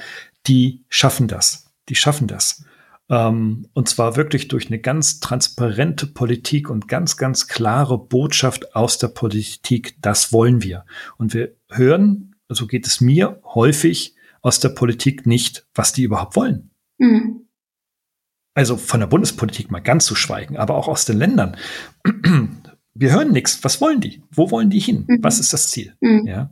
die 0.46 0.84
schaffen 0.88 1.28
das. 1.28 1.72
Die 1.88 1.94
schaffen 1.94 2.26
das. 2.26 2.64
Ähm, 3.08 3.66
und 3.72 3.88
zwar 3.88 4.16
wirklich 4.16 4.48
durch 4.48 4.68
eine 4.68 4.78
ganz 4.78 5.20
transparente 5.20 6.06
Politik 6.06 6.70
und 6.70 6.86
ganz, 6.86 7.16
ganz 7.16 7.48
klare 7.48 7.98
Botschaft 7.98 8.76
aus 8.76 8.98
der 8.98 9.08
Politik. 9.08 9.96
Das 10.00 10.32
wollen 10.32 10.62
wir. 10.62 10.84
Und 11.16 11.34
wir 11.34 11.54
hören, 11.70 12.36
so 12.48 12.66
geht 12.66 12.86
es 12.86 13.00
mir 13.00 13.40
häufig, 13.44 14.14
aus 14.42 14.60
der 14.60 14.70
Politik 14.70 15.26
nicht, 15.26 15.66
was 15.74 15.92
die 15.92 16.02
überhaupt 16.02 16.36
wollen. 16.36 16.70
Mhm. 16.98 17.46
Also 18.54 18.76
von 18.76 19.00
der 19.00 19.06
Bundespolitik 19.06 19.70
mal 19.70 19.80
ganz 19.80 20.06
zu 20.06 20.14
schweigen, 20.14 20.56
aber 20.56 20.74
auch 20.74 20.88
aus 20.88 21.04
den 21.04 21.18
Ländern. 21.18 21.56
Wir 22.94 23.12
hören 23.12 23.30
nichts. 23.30 23.62
Was 23.62 23.80
wollen 23.80 24.00
die? 24.00 24.22
Wo 24.30 24.50
wollen 24.50 24.70
die 24.70 24.80
hin? 24.80 25.04
Mhm. 25.06 25.18
Was 25.22 25.38
ist 25.38 25.52
das 25.52 25.70
Ziel? 25.70 25.94
Mhm. 26.00 26.26
Ja. 26.26 26.50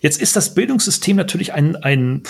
Jetzt 0.00 0.20
ist 0.20 0.36
das 0.36 0.54
Bildungssystem 0.54 1.16
natürlich 1.16 1.52
ein, 1.52 1.76
ein 1.76 2.22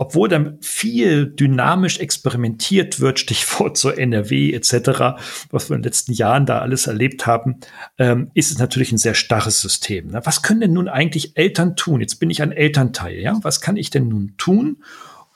obwohl 0.00 0.28
dann 0.28 0.58
viel 0.62 1.26
dynamisch 1.26 1.98
experimentiert 1.98 3.00
wird, 3.00 3.18
Stichwort 3.18 3.76
zur 3.76 3.98
NRW 3.98 4.52
etc., 4.52 5.20
was 5.50 5.68
wir 5.68 5.76
in 5.76 5.82
den 5.82 5.88
letzten 5.88 6.12
Jahren 6.12 6.46
da 6.46 6.60
alles 6.60 6.86
erlebt 6.86 7.26
haben, 7.26 7.56
ähm, 7.98 8.30
ist 8.32 8.50
es 8.50 8.58
natürlich 8.58 8.92
ein 8.92 8.98
sehr 8.98 9.14
starres 9.14 9.60
System. 9.60 10.08
Ne? 10.08 10.20
Was 10.24 10.42
können 10.42 10.60
denn 10.60 10.72
nun 10.72 10.88
eigentlich 10.88 11.36
Eltern 11.36 11.76
tun? 11.76 12.00
Jetzt 12.00 12.20
bin 12.20 12.30
ich 12.30 12.40
ein 12.42 12.52
Elternteil, 12.52 13.18
ja? 13.18 13.38
Was 13.42 13.60
kann 13.60 13.76
ich 13.76 13.90
denn 13.90 14.08
nun 14.08 14.34
tun, 14.38 14.82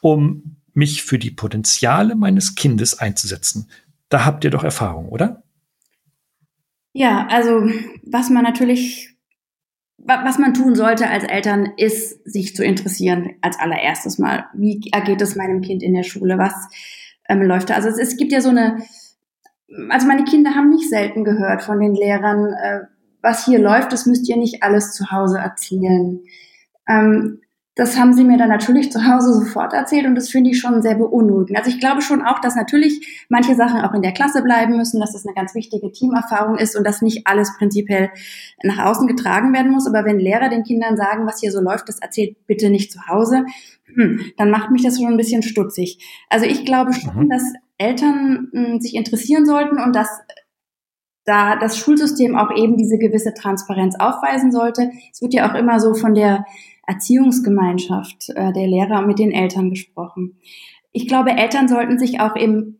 um 0.01 0.57
mich 0.74 1.03
für 1.03 1.18
die 1.18 1.32
Potenziale 1.32 2.14
meines 2.14 2.55
Kindes 2.55 2.99
einzusetzen? 2.99 3.68
Da 4.09 4.24
habt 4.24 4.45
ihr 4.45 4.51
doch 4.51 4.64
Erfahrung, 4.64 5.09
oder? 5.09 5.43
Ja, 6.93 7.26
also 7.28 7.68
was 8.05 8.30
man 8.30 8.45
natürlich 8.45 9.12
was 10.05 10.38
man 10.38 10.55
tun 10.55 10.74
sollte 10.74 11.09
als 11.09 11.24
Eltern, 11.24 11.72
ist 11.76 12.20
sich 12.24 12.57
zu 12.57 12.64
interessieren 12.64 13.36
als 13.40 13.59
allererstes 13.59 14.18
mal. 14.18 14.46
Wie 14.53 14.90
ergeht 14.92 15.22
es 15.22 15.36
meinem 15.36 15.61
Kind 15.61 15.82
in 15.82 15.94
der 15.94 16.03
Schule? 16.03 16.38
Was 16.38 16.55
ähm, 17.28 17.42
läuft 17.42 17.70
da? 17.70 17.74
Also 17.74 17.88
es, 17.88 17.98
es, 17.98 18.16
gibt 18.16 18.32
ja 18.32 18.40
so 18.40 18.48
eine, 18.48 18.82
also 19.90 20.07
meine 20.07 20.24
Kinder 20.24 20.55
haben 20.55 20.70
nicht 20.70 20.88
selten 20.88 21.24
gehört 21.24 21.62
von 21.62 21.78
den 21.78 21.94
Lehrern, 21.94 22.53
äh, 22.53 22.80
was 23.22 23.44
hier 23.44 23.61
läuft, 23.61 23.92
das 23.92 24.07
müsst 24.07 24.28
ihr 24.28 24.36
nicht 24.36 24.64
alles 24.64 24.92
zu 24.92 25.12
Hause 25.12 25.38
erzählen. 25.38 26.20
Ähm, 26.88 27.41
das 27.75 27.99
haben 27.99 28.12
sie 28.12 28.25
mir 28.25 28.37
dann 28.37 28.51
natürlich 28.51 28.93
zu 28.93 29.07
Hause 29.07 29.33
sofort 29.33 29.73
erzählt 29.73 30.05
und 30.05 30.14
das 30.14 30.29
finde 30.29 30.51
ich 30.51 30.61
schon 30.61 30.83
sehr 30.83 30.95
beunruhigend. 30.95 31.57
Also 31.57 31.70
ich 31.70 31.81
glaube 31.81 32.03
schon 32.03 32.20
auch, 32.20 32.39
dass 32.41 32.55
natürlich 32.55 33.25
manche 33.31 33.55
Sachen 33.55 33.81
auch 33.81 33.95
in 33.95 34.03
der 34.03 34.12
Klasse 34.12 34.43
bleiben 34.43 34.77
müssen, 34.77 35.01
dass 35.01 35.12
das 35.12 35.25
eine 35.25 35.35
ganz 35.35 35.55
wichtige 35.55 35.91
Teamerfahrung 35.91 36.59
ist 36.59 36.77
und 36.77 36.87
dass 36.87 37.01
nicht 37.01 37.27
alles 37.27 37.57
prinzipiell 37.57 38.11
nach 38.62 38.85
außen 38.85 39.07
getragen 39.07 39.55
werden 39.55 39.73
muss. 39.73 39.87
Aber 39.87 40.05
wenn 40.05 40.18
Lehrer 40.18 40.51
den 40.51 40.64
Kindern 40.64 40.99
sagen, 40.99 41.27
was 41.27 41.41
hier 41.41 41.51
so 41.51 41.62
läuft, 41.62 41.89
das 41.89 41.99
erzählt 41.99 42.47
bitte 42.47 42.68
nicht 42.68 42.93
zu 42.93 43.07
Hause, 43.09 43.47
hm, 43.95 44.20
dann 44.37 44.51
macht 44.51 44.70
mich 44.70 44.83
das 44.83 44.99
schon 44.99 45.11
ein 45.11 45.16
bisschen 45.16 45.43
stutzig. 45.43 45.99
Also 46.29 46.45
ich 46.45 46.66
glaube 46.66 46.93
schon, 46.93 47.25
mhm. 47.25 47.31
dass 47.31 47.55
Eltern 47.79 48.49
hm, 48.53 48.81
sich 48.81 48.95
interessieren 48.95 49.47
sollten 49.47 49.81
und 49.81 49.97
dass 49.97 50.11
da 51.25 51.57
das 51.57 51.79
Schulsystem 51.79 52.37
auch 52.37 52.55
eben 52.55 52.77
diese 52.77 52.99
gewisse 52.99 53.33
Transparenz 53.33 53.95
aufweisen 53.99 54.53
sollte. 54.53 54.91
Es 55.11 55.23
wird 55.23 55.33
ja 55.33 55.51
auch 55.51 55.55
immer 55.55 55.81
so 55.81 55.95
von 55.95 56.14
der 56.14 56.45
Erziehungsgemeinschaft 56.93 58.30
äh, 58.30 58.53
der 58.53 58.66
Lehrer 58.66 59.03
mit 59.03 59.18
den 59.18 59.32
Eltern 59.32 59.70
gesprochen. 59.70 60.36
Ich 60.93 61.09
glaube, 61.09 61.30
Eltern 61.30 61.68
sollten 61.68 61.99
sich 61.99 62.20
auch 62.20 62.36
im 62.36 62.78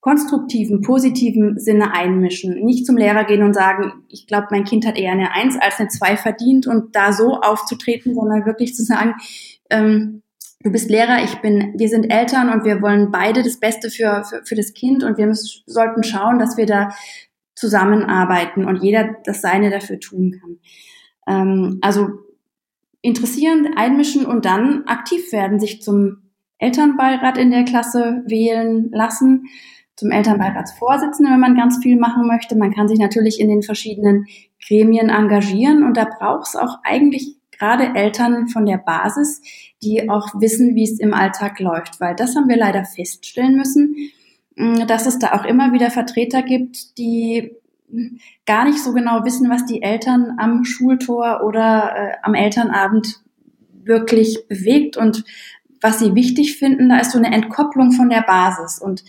konstruktiven, 0.00 0.82
positiven 0.82 1.58
Sinne 1.58 1.92
einmischen. 1.92 2.64
Nicht 2.64 2.86
zum 2.86 2.96
Lehrer 2.96 3.24
gehen 3.24 3.42
und 3.42 3.54
sagen, 3.54 4.04
ich 4.08 4.28
glaube, 4.28 4.46
mein 4.52 4.62
Kind 4.62 4.86
hat 4.86 4.96
eher 4.96 5.10
eine 5.10 5.32
Eins 5.32 5.56
als 5.60 5.80
eine 5.80 5.88
Zwei 5.88 6.16
verdient 6.16 6.68
und 6.68 6.94
da 6.94 7.12
so 7.12 7.40
aufzutreten, 7.40 8.14
sondern 8.14 8.46
wirklich 8.46 8.76
zu 8.76 8.84
sagen, 8.84 9.14
ähm, 9.68 10.22
du 10.60 10.70
bist 10.70 10.90
Lehrer, 10.90 11.24
ich 11.24 11.34
bin, 11.40 11.74
wir 11.76 11.88
sind 11.88 12.04
Eltern 12.04 12.50
und 12.50 12.64
wir 12.64 12.80
wollen 12.82 13.10
beide 13.10 13.42
das 13.42 13.58
Beste 13.58 13.90
für, 13.90 14.22
für, 14.24 14.42
für 14.44 14.54
das 14.54 14.74
Kind 14.74 15.02
und 15.02 15.18
wir 15.18 15.26
müssen, 15.26 15.62
sollten 15.66 16.04
schauen, 16.04 16.38
dass 16.38 16.56
wir 16.56 16.66
da 16.66 16.90
zusammenarbeiten 17.56 18.64
und 18.64 18.76
jeder 18.76 19.16
das 19.24 19.40
Seine 19.40 19.70
dafür 19.70 19.98
tun 19.98 20.38
kann. 20.40 20.58
Ähm, 21.26 21.78
also 21.82 22.10
interessieren, 23.02 23.74
einmischen 23.76 24.26
und 24.26 24.44
dann 24.44 24.84
aktiv 24.86 25.32
werden, 25.32 25.60
sich 25.60 25.82
zum 25.82 26.22
Elternbeirat 26.58 27.38
in 27.38 27.50
der 27.50 27.64
Klasse 27.64 28.22
wählen 28.26 28.90
lassen, 28.92 29.46
zum 29.96 30.10
Elternbeiratsvorsitzenden, 30.10 31.32
wenn 31.32 31.40
man 31.40 31.56
ganz 31.56 31.78
viel 31.82 31.98
machen 31.98 32.26
möchte. 32.26 32.56
Man 32.56 32.74
kann 32.74 32.88
sich 32.88 32.98
natürlich 32.98 33.40
in 33.40 33.48
den 33.48 33.62
verschiedenen 33.62 34.26
Gremien 34.66 35.08
engagieren 35.08 35.84
und 35.84 35.96
da 35.96 36.04
braucht 36.04 36.48
es 36.48 36.56
auch 36.56 36.78
eigentlich 36.82 37.36
gerade 37.58 37.94
Eltern 37.94 38.48
von 38.48 38.66
der 38.66 38.78
Basis, 38.78 39.40
die 39.82 40.08
auch 40.10 40.28
wissen, 40.40 40.74
wie 40.74 40.84
es 40.84 40.98
im 41.00 41.14
Alltag 41.14 41.60
läuft, 41.60 42.00
weil 42.00 42.14
das 42.14 42.36
haben 42.36 42.48
wir 42.48 42.56
leider 42.56 42.84
feststellen 42.84 43.56
müssen, 43.56 43.96
dass 44.86 45.06
es 45.06 45.18
da 45.18 45.32
auch 45.32 45.44
immer 45.44 45.72
wieder 45.72 45.90
Vertreter 45.90 46.42
gibt, 46.42 46.98
die 46.98 47.52
gar 48.46 48.64
nicht 48.64 48.82
so 48.82 48.92
genau 48.92 49.24
wissen, 49.24 49.50
was 49.50 49.64
die 49.64 49.82
Eltern 49.82 50.36
am 50.38 50.64
Schultor 50.64 51.42
oder 51.44 51.94
äh, 51.96 52.12
am 52.22 52.34
Elternabend 52.34 53.20
wirklich 53.84 54.46
bewegt 54.48 54.96
und 54.96 55.24
was 55.80 55.98
sie 55.98 56.14
wichtig 56.14 56.58
finden. 56.58 56.88
Da 56.88 56.98
ist 56.98 57.12
so 57.12 57.18
eine 57.18 57.32
Entkopplung 57.32 57.92
von 57.92 58.10
der 58.10 58.22
Basis. 58.22 58.80
Und 58.80 59.04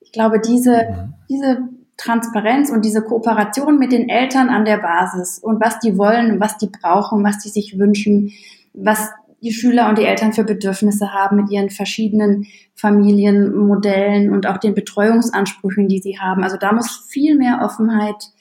ich 0.00 0.12
glaube, 0.12 0.40
diese, 0.40 0.76
mhm. 0.76 1.14
diese 1.30 1.68
Transparenz 1.96 2.70
und 2.70 2.84
diese 2.84 3.02
Kooperation 3.02 3.78
mit 3.78 3.92
den 3.92 4.08
Eltern 4.08 4.48
an 4.48 4.64
der 4.64 4.78
Basis 4.78 5.38
und 5.38 5.60
was 5.60 5.78
die 5.78 5.96
wollen, 5.96 6.40
was 6.40 6.58
die 6.58 6.68
brauchen, 6.68 7.24
was 7.24 7.38
die 7.38 7.48
sich 7.48 7.78
wünschen, 7.78 8.32
was 8.74 9.10
die 9.42 9.52
Schüler 9.52 9.88
und 9.88 9.98
die 9.98 10.04
Eltern 10.04 10.32
für 10.32 10.44
Bedürfnisse 10.44 11.12
haben 11.12 11.36
mit 11.36 11.50
ihren 11.50 11.70
verschiedenen 11.70 12.46
Familienmodellen 12.74 14.32
und 14.32 14.46
auch 14.46 14.58
den 14.58 14.74
Betreuungsansprüchen, 14.74 15.88
die 15.88 16.00
sie 16.00 16.18
haben. 16.18 16.42
Also 16.42 16.56
da 16.56 16.72
muss 16.72 17.06
viel 17.08 17.36
mehr 17.36 17.60
Offenheit 17.62 18.32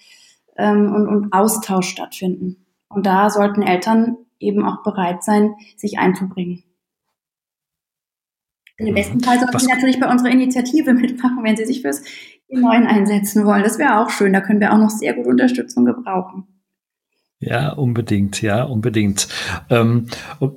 ähm, 0.58 0.94
und, 0.94 1.08
und 1.08 1.34
Austausch 1.34 1.90
stattfinden. 1.90 2.66
Und 2.88 3.06
da 3.06 3.30
sollten 3.30 3.62
Eltern 3.62 4.18
eben 4.40 4.64
auch 4.66 4.84
bereit 4.84 5.24
sein, 5.24 5.56
sich 5.76 6.00
einzubringen. 6.00 6.64
Im 8.78 8.94
besten 8.94 9.22
Fall 9.22 9.40
sollten 9.40 9.60
Sie 9.60 9.68
natürlich 9.68 10.00
bei 10.00 10.10
unserer 10.10 10.32
Initiative 10.32 10.94
mitmachen, 10.94 11.44
wenn 11.44 11.56
Sie 11.56 11.66
sich 11.66 11.82
fürs 11.82 12.04
G9 12.50 12.86
einsetzen 12.86 13.46
wollen. 13.46 13.64
Das 13.64 13.80
wäre 13.80 14.00
auch 14.00 14.10
schön. 14.10 14.34
Da 14.34 14.42
können 14.42 14.60
wir 14.60 14.74
auch 14.74 14.78
noch 14.78 14.90
sehr 14.90 15.14
gut 15.14 15.28
Unterstützung 15.28 15.86
gebrauchen. 15.86 16.55
Ja, 17.40 17.74
unbedingt, 17.74 18.42
ja, 18.42 18.64
unbedingt. 18.64 19.28
Ähm, 19.70 20.08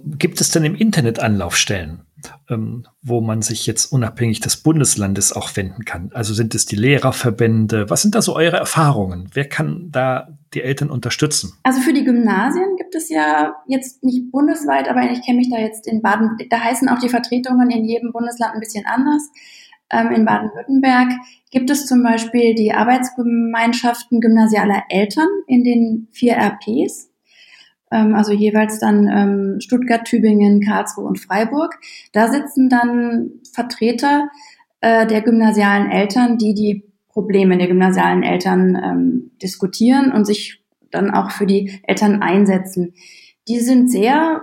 gibt 0.05 0.41
es 0.41 0.51
denn 0.51 0.64
im 0.64 0.74
Internet 0.74 1.18
Anlaufstellen? 1.18 2.03
ähm, 2.49 2.85
wo 3.03 3.20
man 3.20 3.43
sich 3.43 3.66
jetzt 3.66 3.93
unabhängig 3.93 4.41
des 4.41 4.59
Bundeslandes 4.59 5.33
auch 5.33 5.55
wenden 5.57 5.85
kann? 5.85 6.11
Also 6.14 6.35
sind 6.35 6.55
es 6.55 6.66
die 6.66 6.76
Lehrerverbände? 6.76 7.91
Was 7.91 8.03
sind 8.03 8.14
da 8.14 8.22
so 8.22 8.35
eure 8.35 8.57
Erfahrungen? 8.57 9.31
Wer 9.33 9.49
kann 9.49 9.89
da 9.91 10.29
die 10.55 10.62
Eltern 10.62 10.91
unterstützen? 10.91 11.53
Also 11.62 11.81
für 11.81 11.93
die 11.93 12.05
Gymnasien 12.05 12.76
gibt 12.76 12.95
es 12.95 13.09
ja 13.09 13.55
jetzt 13.66 14.03
nicht 14.03 14.31
bundesweit, 14.31 14.89
aber 14.89 15.11
ich 15.11 15.22
kenne 15.24 15.39
mich 15.39 15.51
da 15.51 15.59
jetzt 15.59 15.87
in 15.87 16.03
Baden, 16.03 16.37
da 16.51 16.61
heißen 16.61 16.89
auch 16.89 16.99
die 16.99 17.09
Vertretungen 17.09 17.70
in 17.70 17.85
jedem 17.85 18.12
Bundesland 18.12 18.55
ein 18.55 18.61
bisschen 18.61 18.85
anders. 18.87 19.29
Ähm, 19.91 20.12
in 20.12 20.24
Baden-Württemberg 20.24 21.09
gibt 21.51 21.70
es 21.70 21.86
zum 21.86 22.03
Beispiel 22.03 22.55
die 22.55 22.72
Arbeitsgemeinschaften 22.72 24.20
gymnasialer 24.20 24.82
Eltern 24.91 25.28
in 25.47 25.64
den 25.64 26.09
vier 26.12 26.34
RPs 26.36 27.09
ähm, 27.91 28.14
also 28.14 28.32
jeweils 28.32 28.78
dann 28.78 29.09
ähm, 29.09 29.61
Stuttgart, 29.61 30.05
Tübingen, 30.05 30.61
Karlsruhe 30.61 31.07
und 31.07 31.18
Freiburg. 31.18 31.78
Da 32.12 32.28
sitzen 32.28 32.68
dann 32.68 33.30
Vertreter 33.53 34.28
äh, 34.80 35.07
der 35.07 35.22
gymnasialen 35.22 35.91
Eltern, 35.91 36.39
die 36.39 36.55
die 36.55 36.84
Probleme 37.09 37.59
der 37.59 37.68
gymnasialen 37.68 38.22
Eltern 38.22 38.76
ähm, 38.76 39.30
diskutieren 39.43 40.12
und 40.12 40.24
sich 40.24 40.62
dann 40.91 41.11
auch 41.11 41.30
für 41.30 41.47
die 41.47 41.80
Eltern 41.82 42.22
einsetzen. 42.22 42.95
Die 43.49 43.61
sind 43.61 43.91
sehr, 43.91 44.43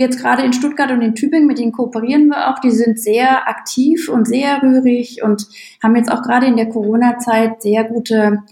jetzt 0.00 0.18
gerade 0.18 0.42
in 0.42 0.54
Stuttgart 0.54 0.90
und 0.90 1.02
in 1.02 1.14
Tübingen, 1.14 1.46
mit 1.46 1.58
denen 1.58 1.72
kooperieren 1.72 2.28
wir 2.28 2.48
auch, 2.48 2.58
die 2.58 2.70
sind 2.70 2.98
sehr 2.98 3.46
aktiv 3.46 4.08
und 4.08 4.26
sehr 4.26 4.62
rührig 4.62 5.22
und 5.22 5.46
haben 5.82 5.94
jetzt 5.94 6.10
auch 6.10 6.22
gerade 6.22 6.46
in 6.46 6.56
der 6.56 6.70
Corona-Zeit 6.70 7.60
sehr 7.60 7.84
gute 7.84 8.42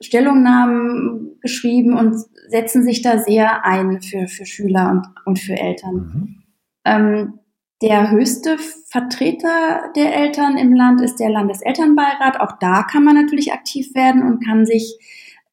Stellungnahmen 0.00 1.36
geschrieben 1.40 1.98
und 1.98 2.14
setzen 2.48 2.84
sich 2.84 3.02
da 3.02 3.18
sehr 3.18 3.64
ein 3.64 4.02
für, 4.02 4.28
für 4.28 4.46
Schüler 4.46 4.90
und, 4.90 5.06
und 5.24 5.38
für 5.40 5.54
Eltern. 5.54 5.94
Mhm. 5.94 6.42
Ähm, 6.84 7.38
der 7.82 8.12
höchste 8.12 8.56
Vertreter 8.86 9.90
der 9.96 10.14
Eltern 10.14 10.56
im 10.56 10.74
Land 10.74 11.00
ist 11.00 11.16
der 11.16 11.30
Landeselternbeirat. 11.30 12.40
Auch 12.40 12.52
da 12.60 12.84
kann 12.84 13.02
man 13.02 13.16
natürlich 13.16 13.52
aktiv 13.52 13.94
werden 13.96 14.22
und 14.22 14.46
kann 14.46 14.64
sich 14.64 14.96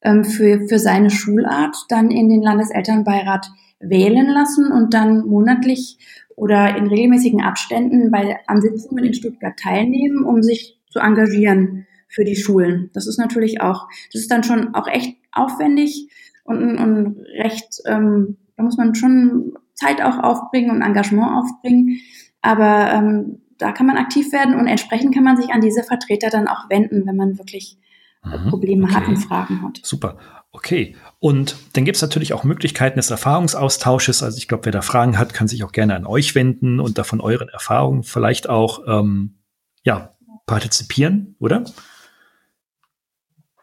ähm, 0.03 0.23
für, 0.23 0.67
für 0.67 0.77
seine 0.77 1.09
Schulart 1.09 1.75
dann 1.89 2.11
in 2.11 2.29
den 2.29 2.43
Landeselternbeirat 2.43 3.49
wählen 3.81 4.27
lassen 4.27 4.71
und 4.71 4.93
dann 4.93 5.25
monatlich 5.25 5.97
oder 6.35 6.75
in 6.75 6.87
regelmäßigen 6.87 7.41
Abständen 7.41 8.11
bei 8.11 8.39
Ansitzungen 8.47 9.03
in 9.03 9.13
Stuttgart 9.13 9.57
teilnehmen, 9.57 10.23
um 10.23 10.41
sich 10.41 10.79
zu 10.89 10.99
engagieren 10.99 11.85
für 12.07 12.25
die 12.25 12.35
Schulen. 12.35 12.89
Das 12.93 13.07
ist 13.07 13.17
natürlich 13.17 13.61
auch, 13.61 13.87
das 14.11 14.21
ist 14.21 14.31
dann 14.31 14.43
schon 14.43 14.73
auch 14.75 14.87
echt 14.87 15.17
aufwendig 15.31 16.09
und, 16.43 16.77
und 16.77 17.17
recht, 17.37 17.81
ähm, 17.85 18.37
da 18.57 18.63
muss 18.63 18.77
man 18.77 18.95
schon 18.95 19.53
Zeit 19.75 20.01
auch 20.01 20.19
aufbringen 20.19 20.71
und 20.71 20.81
Engagement 20.81 21.31
aufbringen. 21.31 21.99
Aber 22.41 22.91
ähm, 22.91 23.41
da 23.57 23.71
kann 23.71 23.85
man 23.85 23.97
aktiv 23.97 24.31
werden 24.31 24.55
und 24.55 24.67
entsprechend 24.67 25.13
kann 25.13 25.23
man 25.23 25.37
sich 25.37 25.51
an 25.51 25.61
diese 25.61 25.83
Vertreter 25.83 26.29
dann 26.29 26.47
auch 26.47 26.69
wenden, 26.69 27.05
wenn 27.05 27.15
man 27.15 27.37
wirklich 27.37 27.77
mhm, 28.23 28.49
Probleme 28.49 28.85
okay. 28.85 28.95
hat 28.95 29.07
und 29.07 29.17
Fragen 29.17 29.61
hat. 29.61 29.79
Super. 29.83 30.17
Okay. 30.53 30.95
Und 31.19 31.55
dann 31.73 31.85
gibt 31.85 31.95
es 31.95 32.01
natürlich 32.01 32.33
auch 32.33 32.43
Möglichkeiten 32.43 32.97
des 32.97 33.09
Erfahrungsaustausches. 33.09 34.21
Also 34.21 34.37
ich 34.37 34.47
glaube, 34.47 34.65
wer 34.65 34.71
da 34.71 34.81
Fragen 34.81 35.17
hat, 35.17 35.33
kann 35.33 35.47
sich 35.47 35.63
auch 35.63 35.71
gerne 35.71 35.95
an 35.95 36.05
euch 36.05 36.35
wenden 36.35 36.79
und 36.79 36.97
da 36.97 37.03
von 37.03 37.21
euren 37.21 37.47
Erfahrungen 37.49 38.03
vielleicht 38.03 38.49
auch 38.49 38.81
ähm, 38.85 39.39
ja, 39.83 40.15
partizipieren, 40.45 41.35
oder? 41.39 41.63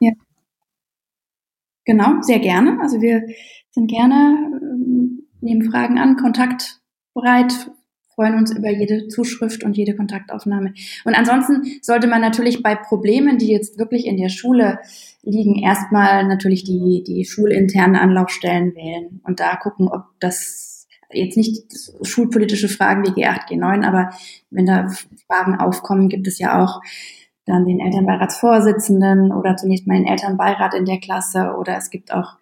Ja. 0.01 0.12
Genau, 1.84 2.22
sehr 2.22 2.39
gerne. 2.39 2.78
Also 2.80 3.01
wir 3.03 3.22
sind 3.70 3.89
gerne, 3.89 4.51
ähm, 4.62 5.26
nehmen 5.41 5.70
Fragen 5.70 5.99
an, 5.99 6.16
kontaktbereit, 6.16 7.70
freuen 8.19 8.35
uns 8.35 8.51
über 8.51 8.69
jede 8.69 9.07
Zuschrift 9.07 9.62
und 9.62 9.77
jede 9.77 9.95
Kontaktaufnahme. 9.95 10.75
Und 11.05 11.14
ansonsten 11.14 11.79
sollte 11.83 12.09
man 12.09 12.21
natürlich 12.21 12.64
bei 12.64 12.75
Problemen, 12.75 13.39
die 13.39 13.47
jetzt 13.47 13.79
wirklich 13.79 14.07
in 14.07 14.16
der 14.16 14.29
Schule 14.29 14.81
liegen, 15.23 15.55
erstmal 15.55 16.27
natürlich 16.27 16.64
die, 16.64 17.05
die 17.07 17.25
schulinternen 17.25 17.95
Anlaufstellen 17.95 18.75
wählen 18.75 19.21
und 19.23 19.39
da 19.39 19.55
gucken, 19.55 19.87
ob 19.87 20.03
das 20.19 20.89
jetzt 21.12 21.37
nicht 21.37 21.62
schulpolitische 22.03 22.69
Fragen 22.69 23.05
wie 23.05 23.23
G8, 23.23 23.51
G9, 23.51 23.87
aber 23.87 24.11
wenn 24.51 24.66
da 24.66 24.89
Fragen 25.29 25.55
aufkommen, 25.55 26.09
gibt 26.09 26.27
es 26.27 26.41
ja 26.41 26.61
auch 26.61 26.81
dann 27.47 27.66
den 27.66 27.79
Elternbeiratsvorsitzenden 27.79 29.31
oder 29.33 29.57
zunächst 29.57 29.87
mal 29.87 29.97
den 29.97 30.09
Elternbeirat 30.09 30.75
in 30.75 30.87
der 30.87 30.99
Klasse 30.99 31.55
oder 31.57 31.77
es 31.77 31.89
gibt 31.89 32.12
auch 32.12 32.35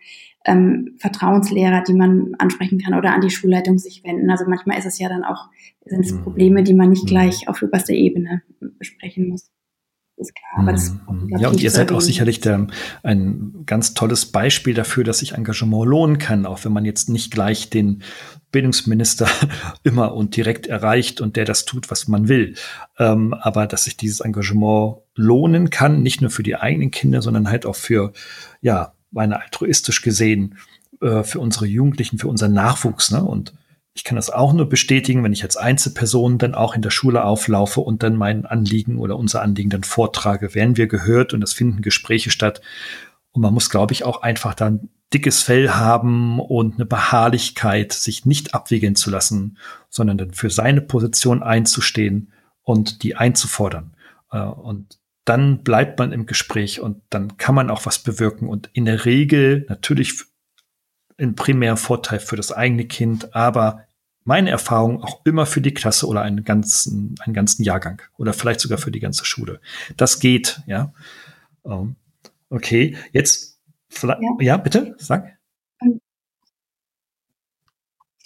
ähm, 0.46 0.96
Vertrauenslehrer, 0.98 1.82
die 1.86 1.94
man 1.94 2.34
ansprechen 2.38 2.78
kann 2.78 2.94
oder 2.94 3.12
an 3.12 3.20
die 3.20 3.30
Schulleitung 3.30 3.78
sich 3.78 4.02
wenden. 4.04 4.30
Also 4.30 4.44
manchmal 4.48 4.78
ist 4.78 4.86
es 4.86 4.98
ja 4.98 5.08
dann 5.08 5.24
auch, 5.24 5.48
sind 5.84 6.04
es 6.04 6.12
mhm. 6.12 6.22
Probleme, 6.22 6.62
die 6.62 6.74
man 6.74 6.90
nicht 6.90 7.04
mhm. 7.04 7.08
gleich 7.08 7.48
auf 7.48 7.62
oberster 7.62 7.92
Ebene 7.92 8.42
besprechen 8.78 9.28
muss 9.28 9.50
ist 10.16 10.34
klar. 10.34 10.62
Aber 10.62 10.72
das 10.72 10.92
mhm. 10.92 11.36
ja, 11.38 11.48
und 11.48 11.62
ihr 11.62 11.70
seid 11.70 11.92
auch 11.92 12.00
sicherlich 12.00 12.40
der, 12.40 12.66
ein 13.02 13.62
ganz 13.66 13.94
tolles 13.94 14.26
Beispiel 14.26 14.74
dafür, 14.74 15.04
dass 15.04 15.18
sich 15.18 15.32
Engagement 15.32 15.86
lohnen 15.86 16.18
kann, 16.18 16.46
auch 16.46 16.64
wenn 16.64 16.72
man 16.72 16.84
jetzt 16.84 17.08
nicht 17.08 17.30
gleich 17.30 17.70
den 17.70 18.02
Bildungsminister 18.50 19.28
immer 19.82 20.14
und 20.14 20.36
direkt 20.36 20.66
erreicht 20.66 21.20
und 21.20 21.36
der 21.36 21.44
das 21.44 21.64
tut, 21.64 21.90
was 21.90 22.08
man 22.08 22.28
will. 22.28 22.54
Ähm, 22.98 23.34
aber 23.34 23.66
dass 23.66 23.84
sich 23.84 23.96
dieses 23.96 24.20
Engagement 24.20 24.98
lohnen 25.14 25.70
kann, 25.70 26.02
nicht 26.02 26.20
nur 26.20 26.30
für 26.30 26.42
die 26.42 26.56
eigenen 26.56 26.90
Kinder, 26.90 27.20
sondern 27.20 27.50
halt 27.50 27.66
auch 27.66 27.76
für, 27.76 28.12
ja, 28.60 28.94
meine 29.16 29.42
altruistisch 29.42 30.02
gesehen, 30.02 30.56
äh, 31.00 31.24
für 31.24 31.40
unsere 31.40 31.66
Jugendlichen, 31.66 32.18
für 32.18 32.28
unseren 32.28 32.52
Nachwuchs. 32.52 33.10
Ne? 33.10 33.22
Und 33.22 33.52
ich 33.94 34.04
kann 34.04 34.16
das 34.16 34.30
auch 34.30 34.52
nur 34.52 34.68
bestätigen, 34.68 35.24
wenn 35.24 35.32
ich 35.32 35.42
als 35.42 35.56
Einzelperson 35.56 36.38
dann 36.38 36.54
auch 36.54 36.74
in 36.74 36.82
der 36.82 36.90
Schule 36.90 37.24
auflaufe 37.24 37.80
und 37.80 38.02
dann 38.02 38.16
mein 38.16 38.46
Anliegen 38.46 38.98
oder 38.98 39.16
unser 39.16 39.42
Anliegen 39.42 39.70
dann 39.70 39.84
vortrage, 39.84 40.54
werden 40.54 40.76
wir 40.76 40.86
gehört 40.86 41.32
und 41.32 41.42
es 41.42 41.54
finden 41.54 41.82
Gespräche 41.82 42.30
statt. 42.30 42.60
Und 43.32 43.42
man 43.42 43.54
muss, 43.54 43.70
glaube 43.70 43.92
ich, 43.92 44.04
auch 44.04 44.22
einfach 44.22 44.54
dann 44.54 44.90
dickes 45.12 45.42
Fell 45.42 45.70
haben 45.70 46.40
und 46.40 46.74
eine 46.74 46.86
Beharrlichkeit, 46.86 47.92
sich 47.92 48.26
nicht 48.26 48.54
abwiegeln 48.54 48.96
zu 48.96 49.10
lassen, 49.10 49.56
sondern 49.88 50.18
dann 50.18 50.32
für 50.32 50.50
seine 50.50 50.82
Position 50.82 51.42
einzustehen 51.42 52.32
und 52.62 53.02
die 53.02 53.16
einzufordern. 53.16 53.94
Äh, 54.30 54.40
und 54.40 54.98
dann 55.26 55.64
bleibt 55.64 55.98
man 55.98 56.12
im 56.12 56.24
Gespräch 56.24 56.80
und 56.80 57.02
dann 57.10 57.36
kann 57.36 57.54
man 57.54 57.68
auch 57.68 57.84
was 57.84 57.98
bewirken. 57.98 58.48
Und 58.48 58.70
in 58.72 58.86
der 58.86 59.04
Regel 59.04 59.66
natürlich 59.68 60.22
ein 61.18 61.34
primärer 61.34 61.76
Vorteil 61.76 62.20
für 62.20 62.36
das 62.36 62.52
eigene 62.52 62.86
Kind, 62.86 63.34
aber 63.34 63.84
meine 64.24 64.50
Erfahrung 64.50 65.02
auch 65.02 65.24
immer 65.24 65.44
für 65.44 65.60
die 65.60 65.74
Klasse 65.74 66.06
oder 66.06 66.22
einen 66.22 66.44
ganzen, 66.44 67.16
einen 67.20 67.34
ganzen 67.34 67.64
Jahrgang 67.64 68.02
oder 68.16 68.32
vielleicht 68.32 68.60
sogar 68.60 68.78
für 68.78 68.90
die 68.90 69.00
ganze 69.00 69.24
Schule. 69.24 69.60
Das 69.96 70.20
geht, 70.20 70.60
ja. 70.66 70.92
Ähm, 71.64 71.96
okay, 72.48 72.96
jetzt, 73.12 73.58
ja. 74.02 74.18
ja, 74.40 74.56
bitte, 74.56 74.94
sag. 74.98 75.35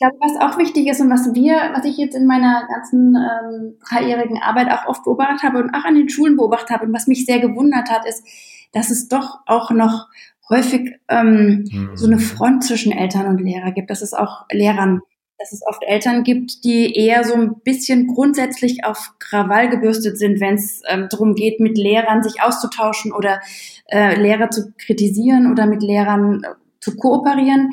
Ich 0.01 0.09
glaube, 0.09 0.17
was 0.21 0.41
auch 0.41 0.57
wichtig 0.57 0.87
ist 0.87 1.03
und 1.03 1.11
was 1.11 1.35
wir, 1.35 1.57
was 1.75 1.85
ich 1.85 1.99
jetzt 1.99 2.17
in 2.17 2.27
meiner 2.27 2.67
ganzen 2.73 3.17
ähm, 3.17 3.75
dreijährigen 3.87 4.39
Arbeit 4.39 4.73
auch 4.73 4.87
oft 4.87 5.05
beobachtet 5.05 5.43
habe 5.43 5.59
und 5.59 5.75
auch 5.75 5.85
an 5.85 5.95
den 5.95 6.09
Schulen 6.09 6.39
beobachtet 6.39 6.71
habe 6.71 6.87
und 6.87 6.95
was 6.95 7.07
mich 7.07 7.27
sehr 7.27 7.39
gewundert 7.39 7.91
hat, 7.91 8.09
ist, 8.09 8.25
dass 8.73 8.89
es 8.89 9.09
doch 9.09 9.41
auch 9.45 9.71
noch 9.71 10.09
häufig 10.49 10.93
ähm, 11.09 11.67
mhm. 11.71 11.91
so 11.97 12.07
eine 12.07 12.19
Front 12.19 12.65
zwischen 12.65 12.93
Eltern 12.93 13.27
und 13.27 13.43
Lehrer 13.43 13.73
gibt, 13.73 13.91
dass 13.91 14.01
es 14.01 14.15
auch 14.15 14.47
Lehrern, 14.51 15.03
dass 15.39 15.53
es 15.53 15.61
oft 15.67 15.83
Eltern 15.85 16.23
gibt, 16.23 16.65
die 16.65 16.97
eher 16.97 17.23
so 17.23 17.35
ein 17.35 17.61
bisschen 17.63 18.07
grundsätzlich 18.07 18.87
auf 18.87 19.17
Krawall 19.19 19.69
gebürstet 19.69 20.17
sind, 20.17 20.41
wenn 20.41 20.55
es 20.55 20.81
ähm, 20.89 21.09
darum 21.11 21.35
geht, 21.35 21.61
mit 21.61 21.77
Lehrern 21.77 22.23
sich 22.23 22.43
auszutauschen 22.43 23.13
oder 23.13 23.43
äh, 23.91 24.19
Lehrer 24.19 24.49
zu 24.49 24.73
kritisieren 24.79 25.53
oder 25.53 25.67
mit 25.67 25.83
Lehrern 25.83 26.43
äh, 26.43 26.55
zu 26.81 26.97
kooperieren. 26.97 27.69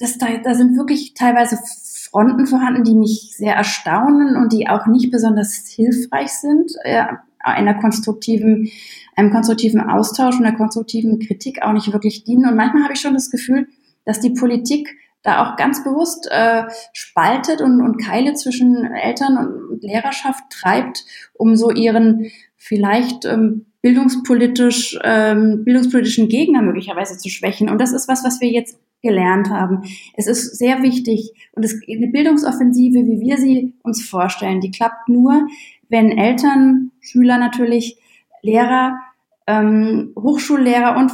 Das, 0.00 0.18
da, 0.18 0.26
da 0.42 0.54
sind 0.54 0.76
wirklich 0.76 1.14
teilweise 1.14 1.58
Fronten 2.10 2.46
vorhanden, 2.46 2.82
die 2.84 2.94
mich 2.94 3.36
sehr 3.36 3.54
erstaunen 3.54 4.36
und 4.36 4.52
die 4.52 4.68
auch 4.68 4.86
nicht 4.86 5.10
besonders 5.10 5.68
hilfreich 5.68 6.32
sind, 6.32 6.72
äh, 6.82 7.04
einer 7.38 7.74
konstruktiven 7.74 8.70
einem 9.20 9.30
konstruktiven 9.30 9.80
Austausch 9.80 10.38
und 10.38 10.44
einer 10.46 10.56
konstruktiven 10.56 11.18
Kritik 11.18 11.62
auch 11.62 11.72
nicht 11.72 11.92
wirklich 11.92 12.24
dienen. 12.24 12.46
Und 12.48 12.56
manchmal 12.56 12.84
habe 12.84 12.94
ich 12.94 13.00
schon 13.00 13.14
das 13.14 13.30
Gefühl, 13.30 13.68
dass 14.04 14.20
die 14.20 14.30
Politik 14.30 14.96
da 15.22 15.44
auch 15.44 15.56
ganz 15.56 15.84
bewusst 15.84 16.28
äh, 16.30 16.64
spaltet 16.94 17.60
und, 17.60 17.82
und 17.82 17.98
Keile 17.98 18.32
zwischen 18.32 18.86
Eltern 18.86 19.36
und 19.36 19.82
Lehrerschaft 19.82 20.42
treibt, 20.48 21.04
um 21.34 21.56
so 21.56 21.70
ihren 21.70 22.30
vielleicht 22.56 23.26
ähm, 23.26 23.66
bildungspolitisch, 23.82 24.98
ähm, 25.02 25.64
bildungspolitischen 25.64 26.28
Gegner 26.28 26.62
möglicherweise 26.62 27.16
zu 27.16 27.28
schwächen. 27.28 27.68
Und 27.68 27.80
das 27.80 27.92
ist 27.92 28.08
was, 28.08 28.24
was 28.24 28.40
wir 28.40 28.48
jetzt 28.48 28.78
gelernt 29.02 29.48
haben. 29.48 29.82
Es 30.14 30.26
ist 30.26 30.58
sehr 30.58 30.82
wichtig 30.82 31.32
und 31.52 31.64
es, 31.64 31.80
eine 31.88 32.08
Bildungsoffensive, 32.08 32.98
wie 33.06 33.20
wir 33.20 33.38
sie 33.38 33.74
uns 33.82 34.04
vorstellen, 34.04 34.60
die 34.60 34.70
klappt 34.70 35.08
nur, 35.08 35.46
wenn 35.88 36.16
Eltern, 36.16 36.92
Schüler 37.00 37.38
natürlich, 37.38 37.96
Lehrer, 38.42 38.98
ähm, 39.46 40.12
Hochschullehrer 40.16 40.96
und 40.96 41.12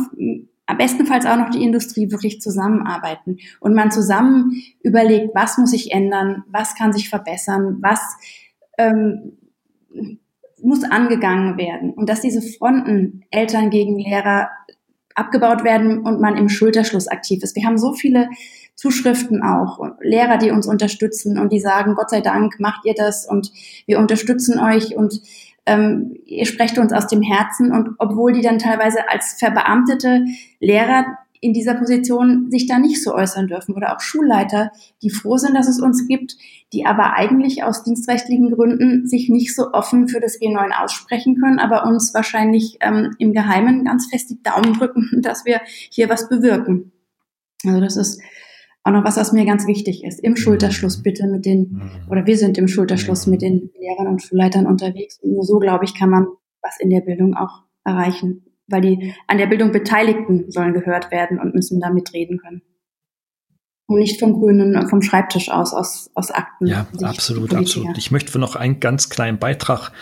am 0.67 0.79
bestenfalls 0.79 1.27
auch 1.27 1.37
noch 1.37 1.51
die 1.51 1.63
Industrie 1.63 2.11
wirklich 2.11 2.41
zusammenarbeiten 2.41 3.39
und 3.61 3.75
man 3.75 3.93
zusammen 3.93 4.63
überlegt, 4.83 5.35
was 5.35 5.59
muss 5.59 5.71
sich 5.71 5.93
ändern, 5.93 6.43
was 6.49 6.75
kann 6.75 6.93
sich 6.93 7.09
verbessern, 7.09 7.79
was 7.81 8.01
ähm, 8.77 9.39
muss 10.67 10.83
angegangen 10.83 11.57
werden 11.57 11.93
und 11.95 12.09
dass 12.09 12.21
diese 12.21 12.43
Fronten 12.43 13.23
Eltern 13.31 13.71
gegen 13.71 13.99
Lehrer 13.99 14.51
abgebaut 15.15 15.65
werden 15.65 16.01
und 16.01 16.21
man 16.21 16.37
im 16.37 16.49
Schulterschluss 16.49 17.09
aktiv 17.09 17.43
ist. 17.43 17.57
Wir 17.57 17.65
haben 17.65 17.79
so 17.79 17.95
viele 17.95 18.29
Zuschriften 18.75 19.43
auch, 19.43 19.79
Lehrer, 20.01 20.37
die 20.37 20.51
uns 20.51 20.67
unterstützen 20.67 21.39
und 21.39 21.53
die 21.53 21.61
sagen, 21.61 21.95
Gott 21.95 22.11
sei 22.11 22.21
Dank 22.21 22.59
macht 22.59 22.85
ihr 22.85 22.95
das 22.95 23.27
und 23.27 23.53
wir 23.87 23.99
unterstützen 23.99 24.59
euch 24.59 24.95
und 24.97 25.23
ähm, 25.67 26.17
ihr 26.27 26.47
sprecht 26.47 26.79
uns 26.79 26.93
aus 26.93 27.07
dem 27.07 27.23
Herzen 27.23 27.73
und 27.73 27.91
obwohl 27.99 28.33
die 28.33 28.43
dann 28.43 28.59
teilweise 28.59 29.09
als 29.09 29.37
verbeamtete 29.39 30.25
Lehrer 30.61 31.17
in 31.41 31.53
dieser 31.53 31.75
Position 31.75 32.51
sich 32.51 32.67
da 32.67 32.79
nicht 32.79 33.03
so 33.03 33.15
äußern 33.15 33.47
dürfen 33.47 33.75
oder 33.75 33.95
auch 33.95 34.01
Schulleiter, 34.01 34.71
die 35.03 35.11
froh 35.11 35.37
sind, 35.37 35.55
dass 35.55 35.69
es 35.69 35.81
uns 35.81 36.07
gibt, 36.07 36.37
die 36.73 36.87
aber 36.87 37.15
eigentlich 37.15 37.63
aus 37.63 37.85
dienstrechtlichen 37.85 38.51
Gründen 38.51 39.07
sich 39.07 39.29
nicht 39.29 39.55
so 39.55 39.73
offen 39.73 40.09
für 40.09 40.21
das 40.21 40.41
G9 40.41 40.71
aussprechen 40.73 41.41
können, 41.41 41.59
aber 41.59 41.87
uns 41.87 42.15
wahrscheinlich 42.15 42.79
ähm, 42.81 43.15
im 43.19 43.33
Geheimen 43.33 43.85
ganz 43.85 44.09
fest 44.11 44.31
die 44.31 44.43
Daumen 44.43 44.75
drücken, 44.75 45.09
dass 45.23 45.45
wir 45.45 45.61
hier 45.91 46.09
was 46.09 46.29
bewirken. 46.29 46.93
Also 47.65 47.81
das 47.81 47.97
ist 47.97 48.21
auch 48.83 48.93
noch 48.93 49.05
was, 49.05 49.17
was 49.17 49.33
mir 49.33 49.45
ganz 49.45 49.67
wichtig 49.67 50.05
ist. 50.05 50.21
Im 50.21 50.37
Schulterschluss 50.37 51.03
bitte 51.03 51.27
mit 51.27 51.45
den, 51.45 51.73
mhm. 51.73 51.91
oder 52.09 52.27
wir 52.27 52.37
sind 52.37 52.57
im 52.57 52.69
Schulterschluss 52.69 53.27
mit 53.27 53.43
den 53.43 53.71
Lehrern 53.79 54.07
und 54.07 54.23
Schulleitern 54.23 54.67
unterwegs. 54.67 55.19
Und 55.23 55.33
nur 55.33 55.43
so, 55.43 55.59
glaube 55.59 55.85
ich, 55.85 55.95
kann 55.95 56.11
man 56.11 56.27
was 56.63 56.79
in 56.79 56.91
der 56.91 57.01
Bildung 57.01 57.35
auch 57.35 57.65
erreichen 57.85 58.46
weil 58.69 58.81
die 58.81 59.15
an 59.27 59.39
der 59.39 59.47
Bildung 59.47 59.73
Beteiligten 59.73 60.51
sollen 60.51 60.75
gehört 60.75 61.11
werden 61.11 61.39
und 61.39 61.55
müssen 61.55 61.81
da 61.81 61.91
mitreden 61.91 62.39
können. 62.39 62.63
Und 63.87 64.01
nicht 64.01 64.19
vom 64.19 64.33
Grünen, 64.33 64.89
vom 64.89 65.01
Schreibtisch 65.01 65.49
aus, 65.49 65.73
aus, 65.73 66.11
aus 66.15 66.33
Akten. 66.33 66.67
Ja, 66.67 66.89
absolut, 67.03 67.55
absolut. 67.55 67.97
Ich 67.97 68.11
möchte 68.11 68.37
noch 68.41 68.57
einen 68.57 68.81
ganz 68.81 69.11
kleinen 69.11 69.39
Beitrag 69.39 69.93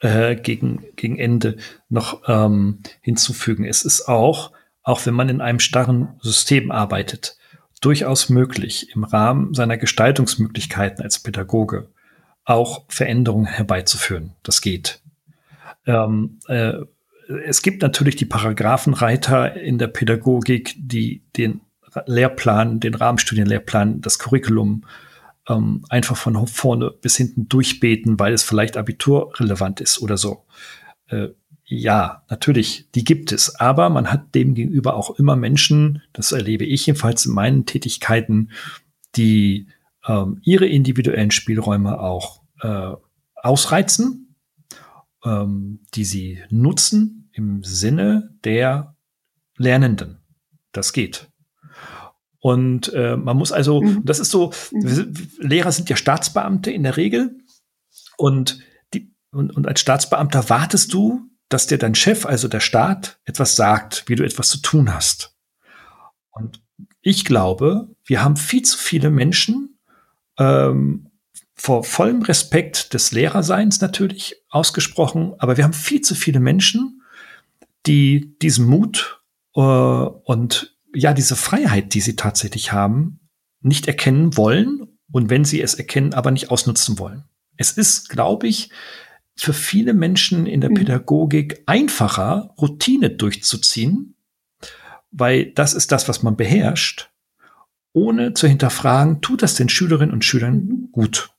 äh, 0.00 0.36
gegen, 0.36 0.84
gegen 0.96 1.18
Ende 1.18 1.56
noch 1.88 2.22
ähm, 2.28 2.80
hinzufügen. 3.00 3.64
Es 3.64 3.82
ist 3.82 4.08
auch, 4.08 4.52
auch 4.82 5.06
wenn 5.06 5.14
man 5.14 5.30
in 5.30 5.40
einem 5.40 5.58
starren 5.58 6.18
System 6.20 6.70
arbeitet, 6.70 7.38
durchaus 7.80 8.28
möglich, 8.28 8.94
im 8.94 9.04
Rahmen 9.04 9.54
seiner 9.54 9.78
Gestaltungsmöglichkeiten 9.78 11.02
als 11.02 11.18
Pädagoge 11.18 11.88
auch 12.44 12.84
Veränderungen 12.88 13.46
herbeizuführen. 13.46 14.34
Das 14.42 14.60
geht. 14.60 15.00
Ähm, 15.86 16.40
äh, 16.48 16.74
es 17.44 17.62
gibt 17.62 17.82
natürlich 17.82 18.16
die 18.16 18.24
Paragraphenreiter 18.24 19.54
in 19.56 19.78
der 19.78 19.88
Pädagogik, 19.88 20.74
die 20.76 21.22
den 21.36 21.60
Lehrplan, 22.06 22.80
den 22.80 22.94
Rahmenstudienlehrplan, 22.94 24.00
das 24.00 24.18
Curriculum 24.18 24.84
ähm, 25.48 25.84
einfach 25.88 26.16
von 26.16 26.46
vorne 26.46 26.90
bis 26.90 27.16
hinten 27.16 27.48
durchbeten, 27.48 28.18
weil 28.18 28.32
es 28.32 28.42
vielleicht 28.42 28.76
abiturrelevant 28.76 29.80
ist 29.80 30.00
oder 30.00 30.16
so. 30.16 30.44
Äh, 31.08 31.28
ja, 31.64 32.24
natürlich, 32.28 32.88
die 32.94 33.04
gibt 33.04 33.32
es. 33.32 33.54
Aber 33.56 33.90
man 33.90 34.10
hat 34.10 34.34
dem 34.34 34.54
gegenüber 34.54 34.94
auch 34.96 35.18
immer 35.18 35.36
Menschen, 35.36 36.02
das 36.12 36.32
erlebe 36.32 36.64
ich 36.64 36.86
jedenfalls 36.86 37.26
in 37.26 37.32
meinen 37.32 37.64
Tätigkeiten, 37.64 38.50
die 39.16 39.68
ähm, 40.06 40.40
ihre 40.42 40.66
individuellen 40.66 41.30
Spielräume 41.30 42.00
auch 42.00 42.42
äh, 42.60 42.92
ausreizen, 43.36 44.34
ähm, 45.24 45.80
die 45.94 46.04
sie 46.04 46.40
nutzen, 46.50 47.19
im 47.32 47.62
Sinne 47.62 48.34
der 48.44 48.96
Lernenden. 49.56 50.18
Das 50.72 50.92
geht. 50.92 51.28
Und 52.40 52.92
äh, 52.94 53.16
man 53.16 53.36
muss 53.36 53.52
also, 53.52 53.82
mhm. 53.82 54.04
das 54.04 54.18
ist 54.18 54.30
so, 54.30 54.52
mhm. 54.72 55.12
Lehrer 55.38 55.72
sind 55.72 55.90
ja 55.90 55.96
Staatsbeamte 55.96 56.70
in 56.70 56.82
der 56.82 56.96
Regel 56.96 57.38
und, 58.16 58.60
die, 58.94 59.14
und, 59.30 59.54
und 59.54 59.68
als 59.68 59.80
Staatsbeamter 59.80 60.48
wartest 60.48 60.92
du, 60.94 61.28
dass 61.50 61.66
dir 61.66 61.78
dein 61.78 61.94
Chef, 61.94 62.24
also 62.24 62.48
der 62.48 62.60
Staat, 62.60 63.18
etwas 63.24 63.56
sagt, 63.56 64.04
wie 64.06 64.14
du 64.14 64.24
etwas 64.24 64.48
zu 64.48 64.58
tun 64.58 64.94
hast. 64.94 65.36
Und 66.30 66.62
ich 67.02 67.24
glaube, 67.24 67.88
wir 68.04 68.22
haben 68.22 68.36
viel 68.36 68.62
zu 68.62 68.78
viele 68.78 69.10
Menschen, 69.10 69.78
ähm, 70.38 71.10
vor 71.54 71.84
vollem 71.84 72.22
Respekt 72.22 72.94
des 72.94 73.12
Lehrerseins 73.12 73.82
natürlich 73.82 74.36
ausgesprochen, 74.48 75.34
aber 75.38 75.58
wir 75.58 75.64
haben 75.64 75.74
viel 75.74 76.00
zu 76.00 76.14
viele 76.14 76.40
Menschen, 76.40 76.99
die 77.86 78.36
diesen 78.40 78.66
Mut 78.66 79.22
äh, 79.54 79.60
und 79.60 80.76
ja, 80.94 81.12
diese 81.12 81.36
Freiheit, 81.36 81.94
die 81.94 82.00
sie 82.00 82.16
tatsächlich 82.16 82.72
haben, 82.72 83.20
nicht 83.60 83.86
erkennen 83.86 84.36
wollen 84.36 84.98
und 85.12 85.30
wenn 85.30 85.44
sie 85.44 85.60
es 85.60 85.74
erkennen, 85.74 86.14
aber 86.14 86.30
nicht 86.30 86.50
ausnutzen 86.50 86.98
wollen. 86.98 87.24
Es 87.56 87.72
ist, 87.72 88.08
glaube 88.08 88.48
ich, 88.48 88.70
für 89.36 89.52
viele 89.52 89.94
Menschen 89.94 90.46
in 90.46 90.60
der 90.60 90.70
mhm. 90.70 90.74
Pädagogik 90.74 91.62
einfacher, 91.66 92.54
Routine 92.60 93.10
durchzuziehen, 93.10 94.16
weil 95.10 95.52
das 95.52 95.74
ist 95.74 95.92
das, 95.92 96.08
was 96.08 96.22
man 96.22 96.36
beherrscht, 96.36 97.10
ohne 97.92 98.34
zu 98.34 98.46
hinterfragen, 98.46 99.20
tut 99.20 99.42
das 99.42 99.54
den 99.54 99.68
Schülerinnen 99.68 100.12
und 100.12 100.24
Schülern 100.24 100.54
mhm. 100.54 100.88
gut? 100.92 101.30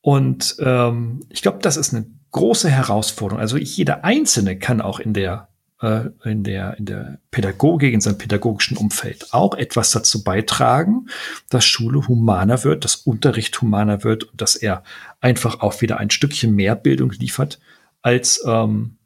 Und 0.00 0.56
ähm, 0.60 1.24
ich 1.30 1.42
glaube, 1.42 1.58
das 1.62 1.76
ist 1.76 1.92
eine 1.92 2.06
große 2.32 2.70
Herausforderung. 2.70 3.40
Also 3.40 3.56
jeder 3.56 4.04
Einzelne 4.04 4.58
kann 4.58 4.80
auch 4.80 5.00
in 5.00 5.14
der 5.14 5.48
äh, 5.80 6.04
in 6.24 6.42
der 6.42 6.78
in 6.78 6.86
der 6.86 7.18
Pädagogik 7.30 7.92
in 7.92 8.00
seinem 8.00 8.18
pädagogischen 8.18 8.76
Umfeld 8.76 9.32
auch 9.32 9.54
etwas 9.54 9.90
dazu 9.90 10.24
beitragen, 10.24 11.06
dass 11.50 11.64
Schule 11.64 12.06
humaner 12.08 12.64
wird, 12.64 12.84
dass 12.84 12.96
Unterricht 12.96 13.60
humaner 13.60 14.04
wird 14.04 14.24
und 14.24 14.40
dass 14.40 14.56
er 14.56 14.84
einfach 15.20 15.60
auch 15.60 15.80
wieder 15.80 15.98
ein 15.98 16.10
Stückchen 16.10 16.54
mehr 16.54 16.76
Bildung 16.76 17.10
liefert 17.10 17.58
als 18.02 18.42
ähm, 18.46 18.96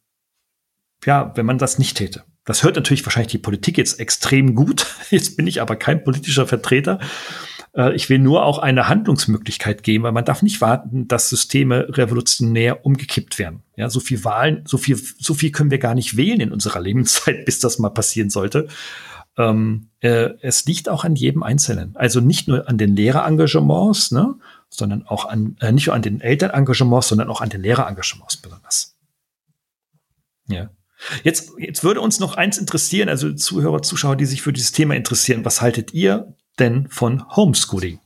ja, 1.04 1.32
wenn 1.34 1.46
man 1.46 1.58
das 1.58 1.78
nicht 1.78 1.96
täte. 1.96 2.24
Das 2.44 2.62
hört 2.62 2.76
natürlich 2.76 3.04
wahrscheinlich 3.04 3.32
die 3.32 3.38
Politik 3.38 3.78
jetzt 3.78 4.00
extrem 4.00 4.54
gut. 4.54 4.86
Jetzt 5.10 5.36
bin 5.36 5.46
ich 5.46 5.60
aber 5.60 5.76
kein 5.76 6.02
politischer 6.04 6.46
Vertreter. 6.46 6.98
Äh, 7.74 7.94
ich 7.94 8.08
will 8.08 8.18
nur 8.18 8.44
auch 8.44 8.58
eine 8.58 8.88
Handlungsmöglichkeit 8.88 9.82
geben, 9.82 10.04
weil 10.04 10.12
man 10.12 10.24
darf 10.24 10.42
nicht 10.42 10.60
warten, 10.60 11.08
dass 11.08 11.28
Systeme 11.28 11.86
revolutionär 11.96 12.84
umgekippt 12.84 13.38
werden. 13.38 13.62
Ja, 13.76 13.88
so 13.90 14.00
viel 14.00 14.24
Wahlen, 14.24 14.62
so 14.66 14.78
viel, 14.78 14.96
so 14.96 15.34
viel 15.34 15.52
können 15.52 15.70
wir 15.70 15.78
gar 15.78 15.94
nicht 15.94 16.16
wählen 16.16 16.40
in 16.40 16.52
unserer 16.52 16.80
Lebenszeit, 16.80 17.44
bis 17.46 17.60
das 17.60 17.78
mal 17.78 17.90
passieren 17.90 18.30
sollte. 18.30 18.68
Ähm, 19.36 19.90
äh, 20.00 20.30
es 20.40 20.66
liegt 20.66 20.88
auch 20.88 21.04
an 21.04 21.14
jedem 21.14 21.42
Einzelnen. 21.42 21.96
Also 21.96 22.20
nicht 22.20 22.48
nur 22.48 22.68
an 22.68 22.78
den 22.78 22.96
Lehrerengagements, 22.96 24.10
ne, 24.10 24.34
sondern 24.68 25.06
auch 25.06 25.24
an, 25.24 25.56
äh, 25.60 25.72
nicht 25.72 25.86
nur 25.86 25.94
an 25.94 26.02
den 26.02 26.20
Elternengagements, 26.20 27.08
sondern 27.08 27.28
auch 27.28 27.40
an 27.40 27.48
den 27.48 27.62
Lehrerengagements 27.62 28.36
besonders. 28.38 28.96
Ja. 30.48 30.70
Jetzt, 31.22 31.52
jetzt 31.58 31.82
würde 31.82 32.02
uns 32.02 32.20
noch 32.20 32.34
eins 32.34 32.58
interessieren, 32.58 33.08
also 33.08 33.32
Zuhörer, 33.32 33.80
Zuschauer, 33.80 34.16
die 34.16 34.26
sich 34.26 34.42
für 34.42 34.52
dieses 34.52 34.72
Thema 34.72 34.94
interessieren. 34.94 35.44
Was 35.44 35.62
haltet 35.62 35.94
ihr 35.94 36.34
denn 36.61 36.88
von 36.88 37.24
Homeschooling? 37.34 37.98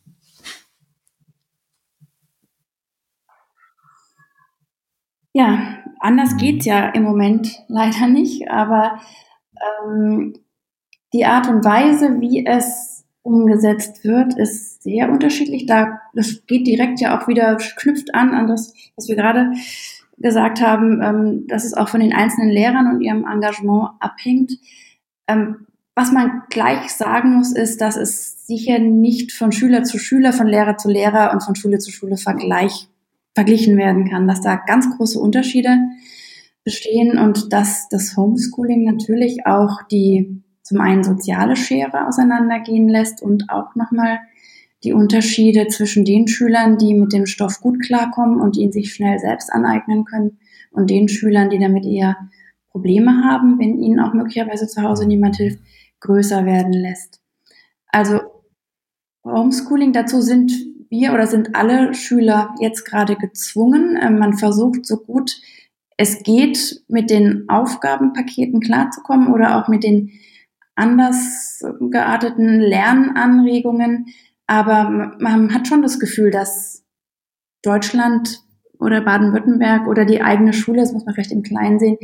Ja, 5.33 5.83
anders 5.99 6.35
mhm. 6.35 6.37
geht 6.39 6.65
ja 6.65 6.89
im 6.91 7.03
Moment 7.03 7.65
leider 7.69 8.07
nicht, 8.07 8.49
aber 8.49 9.01
ähm, 9.85 10.35
die 11.13 11.27
Art 11.27 11.49
und 11.49 11.65
Weise, 11.65 12.21
wie 12.21 12.47
es 12.47 13.05
umgesetzt 13.23 14.05
wird, 14.05 14.39
ist 14.39 14.83
sehr 14.83 15.11
unterschiedlich. 15.11 15.67
Da, 15.67 16.01
das 16.15 16.45
geht 16.47 16.67
direkt 16.67 17.01
ja 17.01 17.19
auch 17.19 17.27
wieder, 17.27 17.57
knüpft 17.57 18.15
an 18.15 18.35
an 18.35 18.47
das, 18.47 18.75
was 18.97 19.09
wir 19.09 19.17
gerade 19.17 19.53
gesagt 20.19 20.61
haben, 20.61 21.03
ähm, 21.03 21.47
dass 21.49 21.65
es 21.65 21.75
auch 21.75 21.89
von 21.89 22.01
den 22.01 22.13
einzelnen 22.13 22.51
Lehrern 22.51 22.95
und 22.95 23.01
ihrem 23.01 23.27
Engagement 23.27 23.91
abhängt. 24.01 24.53
Ähm, 25.27 25.67
was 25.95 26.11
man 26.11 26.43
gleich 26.51 26.93
sagen 26.93 27.37
muss, 27.37 27.53
ist, 27.53 27.81
dass 27.81 27.97
es 27.97 28.47
sicher 28.47 28.79
nicht 28.79 29.33
von 29.33 29.53
Schüler 29.53 29.85
zu 29.85 29.99
Schüler, 29.99 30.33
von 30.33 30.47
Lehrer 30.47 30.77
zu 30.77 30.89
Lehrer 30.89 31.33
und 31.33 31.43
von 31.43 31.55
Schule 31.55 31.79
zu 31.79 31.93
Schule 31.93 32.17
vergleich, 32.17 32.89
verglichen 33.35 33.77
werden 33.77 34.09
kann, 34.09 34.29
dass 34.29 34.41
da 34.41 34.57
ganz 34.57 34.89
große 34.97 35.19
Unterschiede 35.19 35.77
bestehen 36.65 37.19
und 37.19 37.53
dass 37.53 37.89
das 37.89 38.17
Homeschooling 38.17 38.85
natürlich 38.85 39.47
auch 39.47 39.83
die 39.91 40.43
zum 40.63 40.81
einen 40.81 41.05
soziale 41.05 41.57
Schere 41.57 42.09
auseinandergehen 42.09 42.89
lässt 42.89 43.23
und 43.23 43.51
auch 43.51 43.75
nochmal 43.75 44.19
die 44.83 44.93
Unterschiede 44.93 45.69
zwischen 45.69 46.05
den 46.05 46.27
Schülern, 46.27 46.79
die 46.79 46.95
mit 46.95 47.13
dem 47.13 47.27
Stoff 47.27 47.61
gut 47.61 47.81
klarkommen 47.83 48.41
und 48.41 48.57
ihn 48.57 48.73
sich 48.73 48.93
schnell 48.93 49.19
selbst 49.19 49.53
aneignen 49.53 50.05
können 50.05 50.39
und 50.73 50.91
den 50.91 51.09
Schülern, 51.09 51.51
die 51.51 51.59
damit 51.59 51.85
eher 51.85 52.17
Probleme 52.71 53.25
haben, 53.25 53.59
wenn 53.59 53.79
ihnen 53.79 54.01
auch 54.01 54.15
möglicherweise 54.15 54.67
zu 54.67 54.83
Hause 54.83 55.07
niemand 55.07 55.37
hilft, 55.37 55.61
größer 56.05 56.45
werden 56.45 56.73
lässt. 56.73 57.21
Also 57.89 58.21
Homeschooling, 59.25 59.93
dazu 59.93 60.21
sind 60.21 60.53
wir 60.91 61.13
oder 61.13 61.27
sind 61.27 61.57
alle 61.57 61.95
Schüler 61.95 62.55
jetzt 62.61 62.85
gerade 62.85 63.17
gezwungen. 63.17 63.99
Ähm, 64.01 64.19
man 64.19 64.35
versucht 64.35 64.87
so 64.87 64.99
gut 64.99 65.41
es 65.97 66.23
geht, 66.23 66.83
mit 66.89 67.09
den 67.09 67.49
Aufgabenpaketen 67.49 68.61
klarzukommen 68.61 69.33
oder 69.33 69.57
auch 69.57 69.69
mit 69.69 69.85
den 69.85 70.11
anders 70.75 71.65
gearteten 71.81 72.61
Lernanregungen. 72.61 74.07
Aber 74.47 75.17
man 75.21 75.55
hat 75.55 75.69
schon 75.69 75.83
das 75.83 76.01
Gefühl, 76.01 76.31
dass 76.31 76.85
Deutschland 77.63 78.41
oder 78.81 79.01
Baden-Württemberg 79.01 79.87
oder 79.87 80.05
die 80.05 80.21
eigene 80.21 80.53
Schule, 80.53 80.81
das 80.81 80.93
muss 80.93 81.05
man 81.05 81.15
vielleicht 81.15 81.33
im 81.33 81.45
Kleinen 81.45 81.79
sehen, 81.79 81.97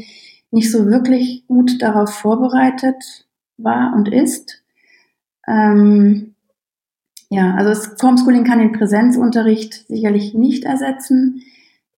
nicht 0.52 0.70
so 0.70 0.86
wirklich 0.86 1.44
gut 1.48 1.82
darauf 1.82 2.14
vorbereitet 2.14 3.26
war 3.62 3.94
und 3.94 4.08
ist. 4.08 4.62
Ähm, 5.46 6.34
ja, 7.28 7.54
also 7.54 7.70
das 7.70 8.02
Homeschooling 8.02 8.44
kann 8.44 8.58
den 8.58 8.72
Präsenzunterricht 8.72 9.86
sicherlich 9.88 10.34
nicht 10.34 10.64
ersetzen. 10.64 11.42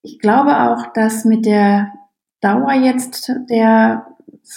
Ich 0.03 0.19
glaube 0.19 0.61
auch, 0.61 0.93
dass 0.93 1.25
mit 1.25 1.47
der 1.47 1.93
Dauer 2.41 2.73
jetzt 2.73 3.33
der 3.49 4.07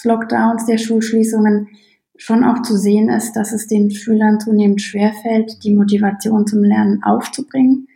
Lockdowns, 0.04 0.66
der 0.66 0.78
Schulschließungen 0.78 1.70
schon 2.18 2.44
auch 2.44 2.62
zu 2.62 2.78
sehen 2.78 3.10
ist, 3.10 3.34
dass 3.34 3.52
es 3.52 3.68
den 3.68 3.92
Schülern 3.92 4.40
zunehmend 4.40 4.82
schwerfällt, 4.82 5.64
die 5.64 5.74
Motivation 5.74 6.48
zum 6.48 6.64
Lernen 6.64 7.04
aufzubringen, 7.04 7.88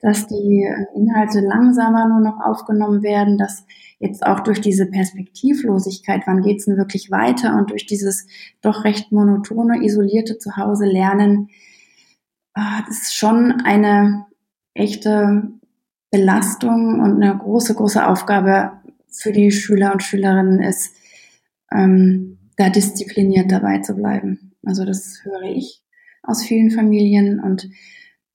dass 0.00 0.26
die 0.26 0.66
Inhalte 0.94 1.40
langsamer 1.40 2.08
nur 2.08 2.20
noch 2.20 2.40
aufgenommen 2.40 3.02
werden, 3.02 3.36
dass 3.36 3.66
jetzt 3.98 4.24
auch 4.26 4.40
durch 4.40 4.60
diese 4.60 4.86
Perspektivlosigkeit, 4.86 6.22
wann 6.26 6.42
geht's 6.42 6.64
denn 6.64 6.78
wirklich 6.78 7.10
weiter 7.10 7.56
und 7.56 7.70
durch 7.70 7.86
dieses 7.86 8.26
doch 8.62 8.84
recht 8.84 9.12
monotone, 9.12 9.84
isolierte 9.84 10.38
Zuhause 10.38 10.86
lernen, 10.86 11.50
ah, 12.54 12.82
das 12.86 13.02
ist 13.02 13.14
schon 13.14 13.60
eine 13.64 14.26
echte 14.74 15.50
Belastung 16.10 17.00
und 17.00 17.22
eine 17.22 17.36
große, 17.36 17.74
große 17.74 18.06
Aufgabe 18.06 18.72
für 19.10 19.32
die 19.32 19.50
Schüler 19.50 19.92
und 19.92 20.02
Schülerinnen 20.02 20.60
ist, 20.60 20.94
ähm, 21.70 22.38
da 22.56 22.70
diszipliniert 22.70 23.52
dabei 23.52 23.78
zu 23.78 23.94
bleiben. 23.94 24.52
Also 24.64 24.84
das 24.84 25.20
höre 25.24 25.42
ich 25.42 25.82
aus 26.22 26.42
vielen 26.42 26.70
Familien 26.70 27.40
und 27.40 27.68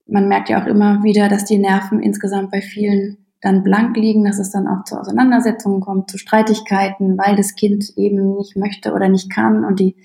man 0.07 0.27
merkt 0.27 0.49
ja 0.49 0.61
auch 0.61 0.67
immer 0.67 1.03
wieder, 1.03 1.29
dass 1.29 1.45
die 1.45 1.57
Nerven 1.57 2.01
insgesamt 2.01 2.51
bei 2.51 2.61
vielen 2.61 3.17
dann 3.41 3.63
blank 3.63 3.95
liegen, 3.95 4.25
dass 4.25 4.39
es 4.39 4.51
dann 4.51 4.67
auch 4.67 4.83
zu 4.85 4.99
Auseinandersetzungen 4.99 5.81
kommt, 5.81 6.09
zu 6.09 6.17
Streitigkeiten, 6.17 7.17
weil 7.17 7.35
das 7.35 7.55
Kind 7.55 7.93
eben 7.95 8.35
nicht 8.37 8.55
möchte 8.55 8.93
oder 8.93 9.07
nicht 9.07 9.29
kann 9.29 9.63
und 9.63 9.79
die 9.79 9.95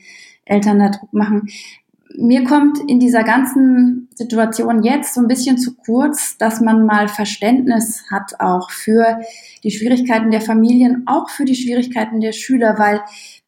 Eltern 0.45 0.79
da 0.79 0.91
Druck 0.91 1.13
machen. 1.13 1.49
Mir 2.19 2.45
kommt 2.45 2.79
in 2.89 2.99
dieser 2.99 3.23
ganzen 3.23 4.09
Situation 4.15 4.83
jetzt 4.83 5.15
so 5.15 5.21
ein 5.21 5.29
bisschen 5.29 5.59
zu 5.59 5.77
kurz, 5.77 6.37
dass 6.39 6.61
man 6.61 6.85
mal 6.85 7.09
Verständnis 7.09 8.05
hat 8.11 8.41
auch 8.41 8.71
für 8.71 9.21
die 9.63 9.71
Schwierigkeiten 9.71 10.31
der 10.31 10.41
Familien, 10.41 11.05
auch 11.07 11.31
für 11.31 11.45
die 11.45 11.55
Schwierigkeiten 11.55 12.21
der 12.21 12.33
Schüler, 12.33 12.79
weil 12.79 13.01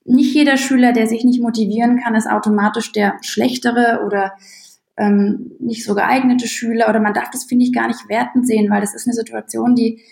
nicht 0.04 0.34
jeder 0.34 0.56
Schüler, 0.56 0.92
der 0.92 1.06
sich 1.06 1.24
nicht 1.24 1.42
motivieren 1.42 2.00
kann, 2.00 2.14
ist 2.14 2.30
automatisch 2.30 2.92
der 2.92 3.16
schlechtere 3.20 4.04
oder 4.06 4.32
ähm, 4.96 5.52
nicht 5.58 5.84
so 5.84 5.94
geeignete 5.94 6.46
Schüler 6.46 6.88
oder 6.88 7.00
man 7.00 7.14
darf 7.14 7.30
das, 7.30 7.44
finde 7.44 7.64
ich, 7.64 7.72
gar 7.72 7.88
nicht 7.88 8.08
werten 8.08 8.44
sehen, 8.44 8.70
weil 8.70 8.80
das 8.80 8.94
ist 8.94 9.06
eine 9.06 9.14
Situation, 9.14 9.74
die 9.74 10.02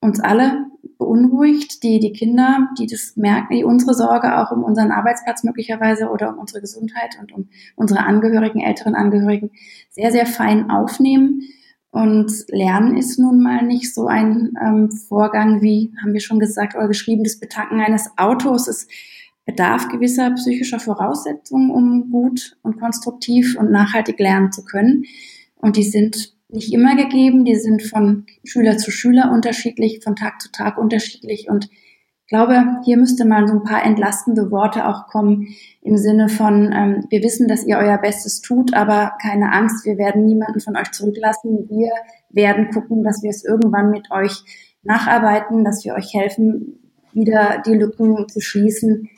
uns 0.00 0.20
alle 0.20 0.66
beunruhigt, 0.98 1.82
die, 1.82 1.98
die 1.98 2.12
Kinder, 2.12 2.68
die 2.78 2.86
das 2.86 3.16
merken, 3.16 3.54
die 3.54 3.64
unsere 3.64 3.94
Sorge 3.94 4.38
auch 4.38 4.50
um 4.50 4.62
unseren 4.62 4.90
Arbeitsplatz 4.90 5.44
möglicherweise 5.44 6.08
oder 6.08 6.30
um 6.30 6.38
unsere 6.38 6.60
Gesundheit 6.60 7.18
und 7.20 7.32
um 7.32 7.48
unsere 7.76 8.04
Angehörigen, 8.04 8.60
älteren 8.60 8.94
Angehörigen 8.94 9.50
sehr, 9.90 10.12
sehr 10.12 10.26
fein 10.26 10.70
aufnehmen. 10.70 11.42
Und 11.90 12.32
Lernen 12.48 12.96
ist 12.96 13.18
nun 13.18 13.40
mal 13.42 13.62
nicht 13.62 13.94
so 13.94 14.06
ein 14.06 14.52
ähm, 14.60 14.90
Vorgang 14.90 15.62
wie, 15.62 15.92
haben 16.02 16.12
wir 16.12 16.20
schon 16.20 16.40
gesagt 16.40 16.74
oder 16.74 16.88
geschrieben, 16.88 17.22
das 17.22 17.38
Betanken 17.38 17.80
eines 17.80 18.10
Autos. 18.16 18.66
Es 18.66 18.88
bedarf 19.46 19.88
gewisser 19.88 20.30
psychischer 20.32 20.80
Voraussetzungen, 20.80 21.70
um 21.70 22.10
gut 22.10 22.56
und 22.62 22.78
konstruktiv 22.80 23.56
und 23.58 23.70
nachhaltig 23.70 24.18
lernen 24.18 24.52
zu 24.52 24.64
können. 24.64 25.04
Und 25.56 25.76
die 25.76 25.82
sind 25.82 26.34
nicht 26.48 26.72
immer 26.72 26.96
gegeben. 26.96 27.44
Die 27.44 27.56
sind 27.56 27.82
von 27.82 28.26
Schüler 28.44 28.78
zu 28.78 28.90
Schüler 28.90 29.30
unterschiedlich, 29.32 30.02
von 30.02 30.16
Tag 30.16 30.40
zu 30.40 30.50
Tag 30.50 30.78
unterschiedlich. 30.78 31.48
Und 31.50 31.68
ich 32.26 32.28
glaube, 32.28 32.80
hier 32.84 32.96
müsste 32.96 33.26
mal 33.26 33.46
so 33.46 33.54
ein 33.54 33.64
paar 33.64 33.84
entlastende 33.84 34.50
Worte 34.50 34.88
auch 34.88 35.08
kommen 35.08 35.48
im 35.82 35.98
Sinne 35.98 36.30
von, 36.30 36.72
ähm, 36.72 37.04
wir 37.10 37.22
wissen, 37.22 37.48
dass 37.48 37.66
ihr 37.66 37.76
euer 37.76 37.98
Bestes 37.98 38.40
tut, 38.40 38.72
aber 38.72 39.12
keine 39.20 39.52
Angst, 39.52 39.84
wir 39.84 39.98
werden 39.98 40.24
niemanden 40.24 40.60
von 40.60 40.74
euch 40.74 40.90
zurücklassen. 40.92 41.68
Wir 41.68 41.90
werden 42.30 42.70
gucken, 42.70 43.02
dass 43.02 43.22
wir 43.22 43.28
es 43.28 43.44
irgendwann 43.44 43.90
mit 43.90 44.10
euch 44.10 44.42
nacharbeiten, 44.82 45.64
dass 45.64 45.84
wir 45.84 45.94
euch 45.94 46.14
helfen, 46.14 46.78
wieder 47.12 47.62
die 47.66 47.74
Lücken 47.74 48.26
zu 48.28 48.40
schließen. 48.40 49.10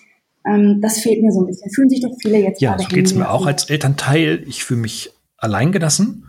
Ähm, 0.47 0.81
das 0.81 0.99
fehlt 0.99 1.23
mir 1.23 1.33
so 1.33 1.41
ein 1.41 1.47
bisschen. 1.47 1.71
Fühlen 1.73 1.91
sich 1.91 2.01
doch 2.01 2.15
viele 2.21 2.39
jetzt 2.39 2.61
ja, 2.61 2.79
so 2.79 2.87
geht 2.87 3.07
es 3.07 3.15
mir 3.15 3.31
auch 3.31 3.47
als 3.47 3.65
Elternteil. 3.65 4.45
Ich 4.47 4.65
fühle 4.65 4.81
mich 4.81 5.11
alleingelassen 5.37 6.27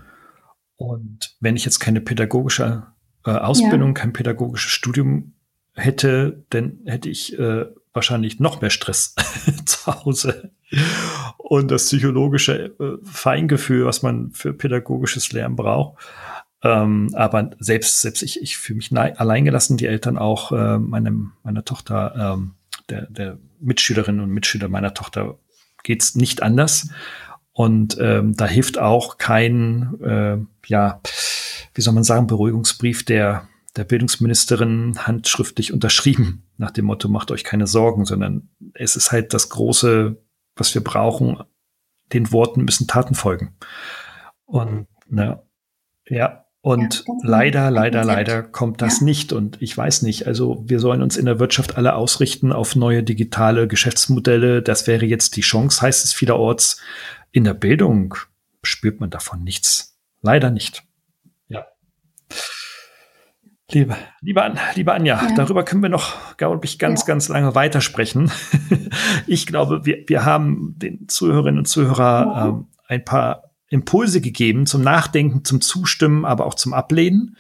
und 0.78 1.36
wenn 1.39 1.55
ich 1.55 1.65
jetzt 1.65 1.80
keine 1.80 2.01
pädagogische 2.01 2.84
äh, 3.26 3.32
Ausbildung, 3.32 3.89
ja. 3.89 3.93
kein 3.93 4.13
pädagogisches 4.13 4.72
Studium 4.72 5.34
hätte, 5.74 6.43
dann 6.49 6.80
hätte 6.86 7.09
ich 7.09 7.38
äh, 7.38 7.65
wahrscheinlich 7.93 8.39
noch 8.39 8.61
mehr 8.61 8.70
Stress 8.70 9.15
zu 9.65 9.88
Hause. 9.88 10.51
Und 11.38 11.72
das 11.72 11.86
psychologische 11.86 12.76
äh, 12.80 12.97
Feingefühl, 13.03 13.86
was 13.86 14.03
man 14.03 14.32
für 14.32 14.53
pädagogisches 14.53 15.32
Lernen 15.32 15.55
braucht. 15.55 15.97
Ähm, 16.63 17.09
aber 17.13 17.51
selbst, 17.59 18.01
selbst 18.01 18.22
ich, 18.22 18.41
ich 18.41 18.57
fühle 18.57 18.78
mich 18.78 18.91
alleingelassen, 18.95 19.78
die 19.78 19.86
Eltern 19.86 20.18
auch, 20.18 20.51
äh, 20.51 20.78
meinem, 20.78 21.34
meiner 21.43 21.63
Tochter, 21.63 22.36
ähm, 22.36 22.53
der, 22.89 23.07
der 23.07 23.38
Mitschülerinnen 23.59 24.21
und 24.21 24.31
Mitschüler 24.31 24.67
meiner 24.67 24.93
Tochter 24.93 25.39
geht's 25.83 26.15
nicht 26.15 26.43
anders. 26.43 26.89
Und 27.51 27.97
ähm, 27.99 28.35
da 28.35 28.45
hilft 28.45 28.77
auch 28.77 29.17
kein, 29.17 29.99
äh, 30.01 30.37
ja, 30.67 31.01
wie 31.73 31.81
soll 31.81 31.93
man 31.93 32.03
sagen, 32.03 32.27
Beruhigungsbrief 32.27 33.03
der, 33.03 33.47
der 33.75 33.83
Bildungsministerin 33.83 35.07
handschriftlich 35.07 35.73
unterschrieben, 35.73 36.43
nach 36.57 36.71
dem 36.71 36.85
Motto, 36.85 37.09
macht 37.09 37.31
euch 37.31 37.43
keine 37.43 37.67
Sorgen, 37.67 38.05
sondern 38.05 38.49
es 38.73 38.95
ist 38.95 39.11
halt 39.11 39.33
das 39.33 39.49
große, 39.49 40.17
was 40.55 40.73
wir 40.75 40.83
brauchen. 40.83 41.43
Den 42.13 42.31
Worten 42.31 42.63
müssen 42.63 42.87
Taten 42.87 43.15
folgen. 43.15 43.55
Und, 44.45 44.87
ne, 45.07 45.41
ja, 46.07 46.46
und 46.68 47.05
ja, 47.07 47.13
leider, 47.24 47.72
leider, 47.72 48.03
leider 48.03 48.43
kommt 48.43 48.82
das 48.82 48.99
ja. 48.99 49.05
nicht. 49.05 49.32
Und 49.32 49.61
ich 49.61 49.78
weiß 49.78 50.01
nicht, 50.01 50.28
also 50.28 50.65
wir 50.68 50.82
sollen 50.82 51.01
uns 51.01 51.15
in 51.15 51.26
der 51.26 51.39
Wirtschaft 51.39 51.78
alle 51.78 51.95
ausrichten 51.95 52.51
auf 52.51 52.76
neue 52.76 53.03
digitale 53.03 53.70
Geschäftsmodelle. 53.70 54.61
Das 54.61 54.86
wäre 54.86 55.05
jetzt 55.05 55.38
die 55.38 55.41
Chance, 55.41 55.82
heißt 55.82 56.03
es 56.03 56.11
vielerorts. 56.11 56.82
In 57.32 57.45
der 57.45 57.53
Bildung 57.53 58.15
spürt 58.63 58.99
man 58.99 59.09
davon 59.09 59.45
nichts. 59.45 59.97
Leider 60.22 60.51
nicht. 60.51 60.84
Ja. 61.47 61.68
Liebe, 63.72 63.95
liebe, 64.20 64.43
An, 64.43 64.59
liebe 64.76 64.91
Anja, 64.91 65.22
ja. 65.24 65.36
darüber 65.38 65.63
können 65.63 65.84
wir 65.84 65.89
noch, 65.89 66.36
glaube 66.36 66.65
ich, 66.65 66.80
ganz, 66.80 67.03
ja. 67.03 67.07
ganz 67.07 67.30
lange 67.30 67.55
weitersprechen. 67.55 68.30
ich 69.26 69.47
glaube, 69.47 69.86
wir, 69.86 70.03
wir 70.07 70.26
haben 70.26 70.76
den 70.78 71.07
Zuhörerinnen 71.07 71.59
und 71.59 71.65
Zuhörern 71.65 72.49
ähm, 72.49 72.68
ein 72.89 73.05
paar 73.05 73.46
Impulse 73.70 74.22
gegeben 74.22 74.65
zum 74.65 74.82
Nachdenken, 74.82 75.43
zum 75.43 75.61
Zustimmen, 75.61 76.26
aber 76.26 76.45
auch 76.45 76.55
zum 76.55 76.74
Ablehnen. 76.74 77.38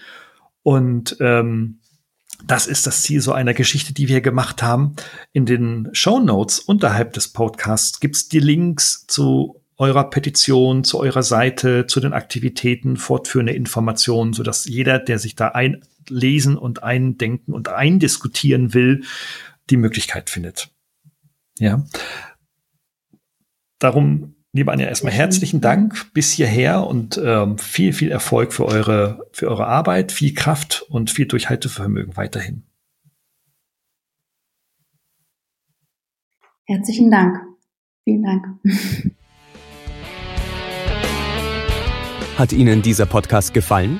Und 0.63 1.17
ähm, 1.19 1.79
das 2.45 2.67
ist 2.67 2.85
das 2.85 3.01
Ziel 3.03 3.21
so 3.21 3.31
einer 3.31 3.53
Geschichte, 3.53 3.93
die 3.93 4.07
wir 4.07 4.21
gemacht 4.21 4.61
haben. 4.61 4.95
In 5.31 5.45
den 5.45 5.89
Show 5.93 6.19
Notes 6.19 6.59
unterhalb 6.59 7.13
des 7.13 7.29
Podcasts 7.29 7.99
gibt 7.99 8.15
es 8.15 8.29
die 8.29 8.39
Links 8.39 9.05
zu 9.07 9.61
eurer 9.77 10.09
Petition, 10.09 10.83
zu 10.83 10.99
eurer 10.99 11.23
Seite, 11.23 11.85
zu 11.87 11.99
den 11.99 12.13
Aktivitäten, 12.13 12.97
fortführende 12.97 13.53
Informationen, 13.53 14.33
so 14.33 14.43
dass 14.43 14.65
jeder, 14.65 14.99
der 14.99 15.19
sich 15.19 15.35
da 15.35 15.49
einlesen 15.49 16.57
und 16.57 16.83
eindenken 16.83 17.53
und 17.53 17.69
eindiskutieren 17.69 18.73
will, 18.73 19.03
die 19.69 19.77
Möglichkeit 19.77 20.29
findet. 20.29 20.69
Ja. 21.59 21.85
Darum, 23.79 24.36
lieber 24.57 24.73
Anja, 24.73 24.87
erstmal 24.87 25.13
herzlichen 25.13 25.61
Dank 25.61 26.11
bis 26.13 26.31
hierher 26.31 26.85
und 26.85 27.21
ähm, 27.23 27.57
viel, 27.57 27.93
viel 27.93 28.11
Erfolg 28.11 28.51
für 28.53 28.65
eure, 28.65 29.25
für 29.31 29.47
eure 29.47 29.67
Arbeit, 29.67 30.11
viel 30.11 30.33
Kraft 30.33 30.83
und 30.89 31.11
viel 31.11 31.27
Durchhaltevermögen 31.27 32.17
weiterhin. 32.17 32.63
Herzlichen 36.65 37.09
Dank. 37.11 37.37
Vielen 38.03 38.23
Dank. 38.23 38.45
Hat 42.37 42.51
Ihnen 42.51 42.81
dieser 42.81 43.05
Podcast 43.05 43.53
gefallen? 43.53 43.99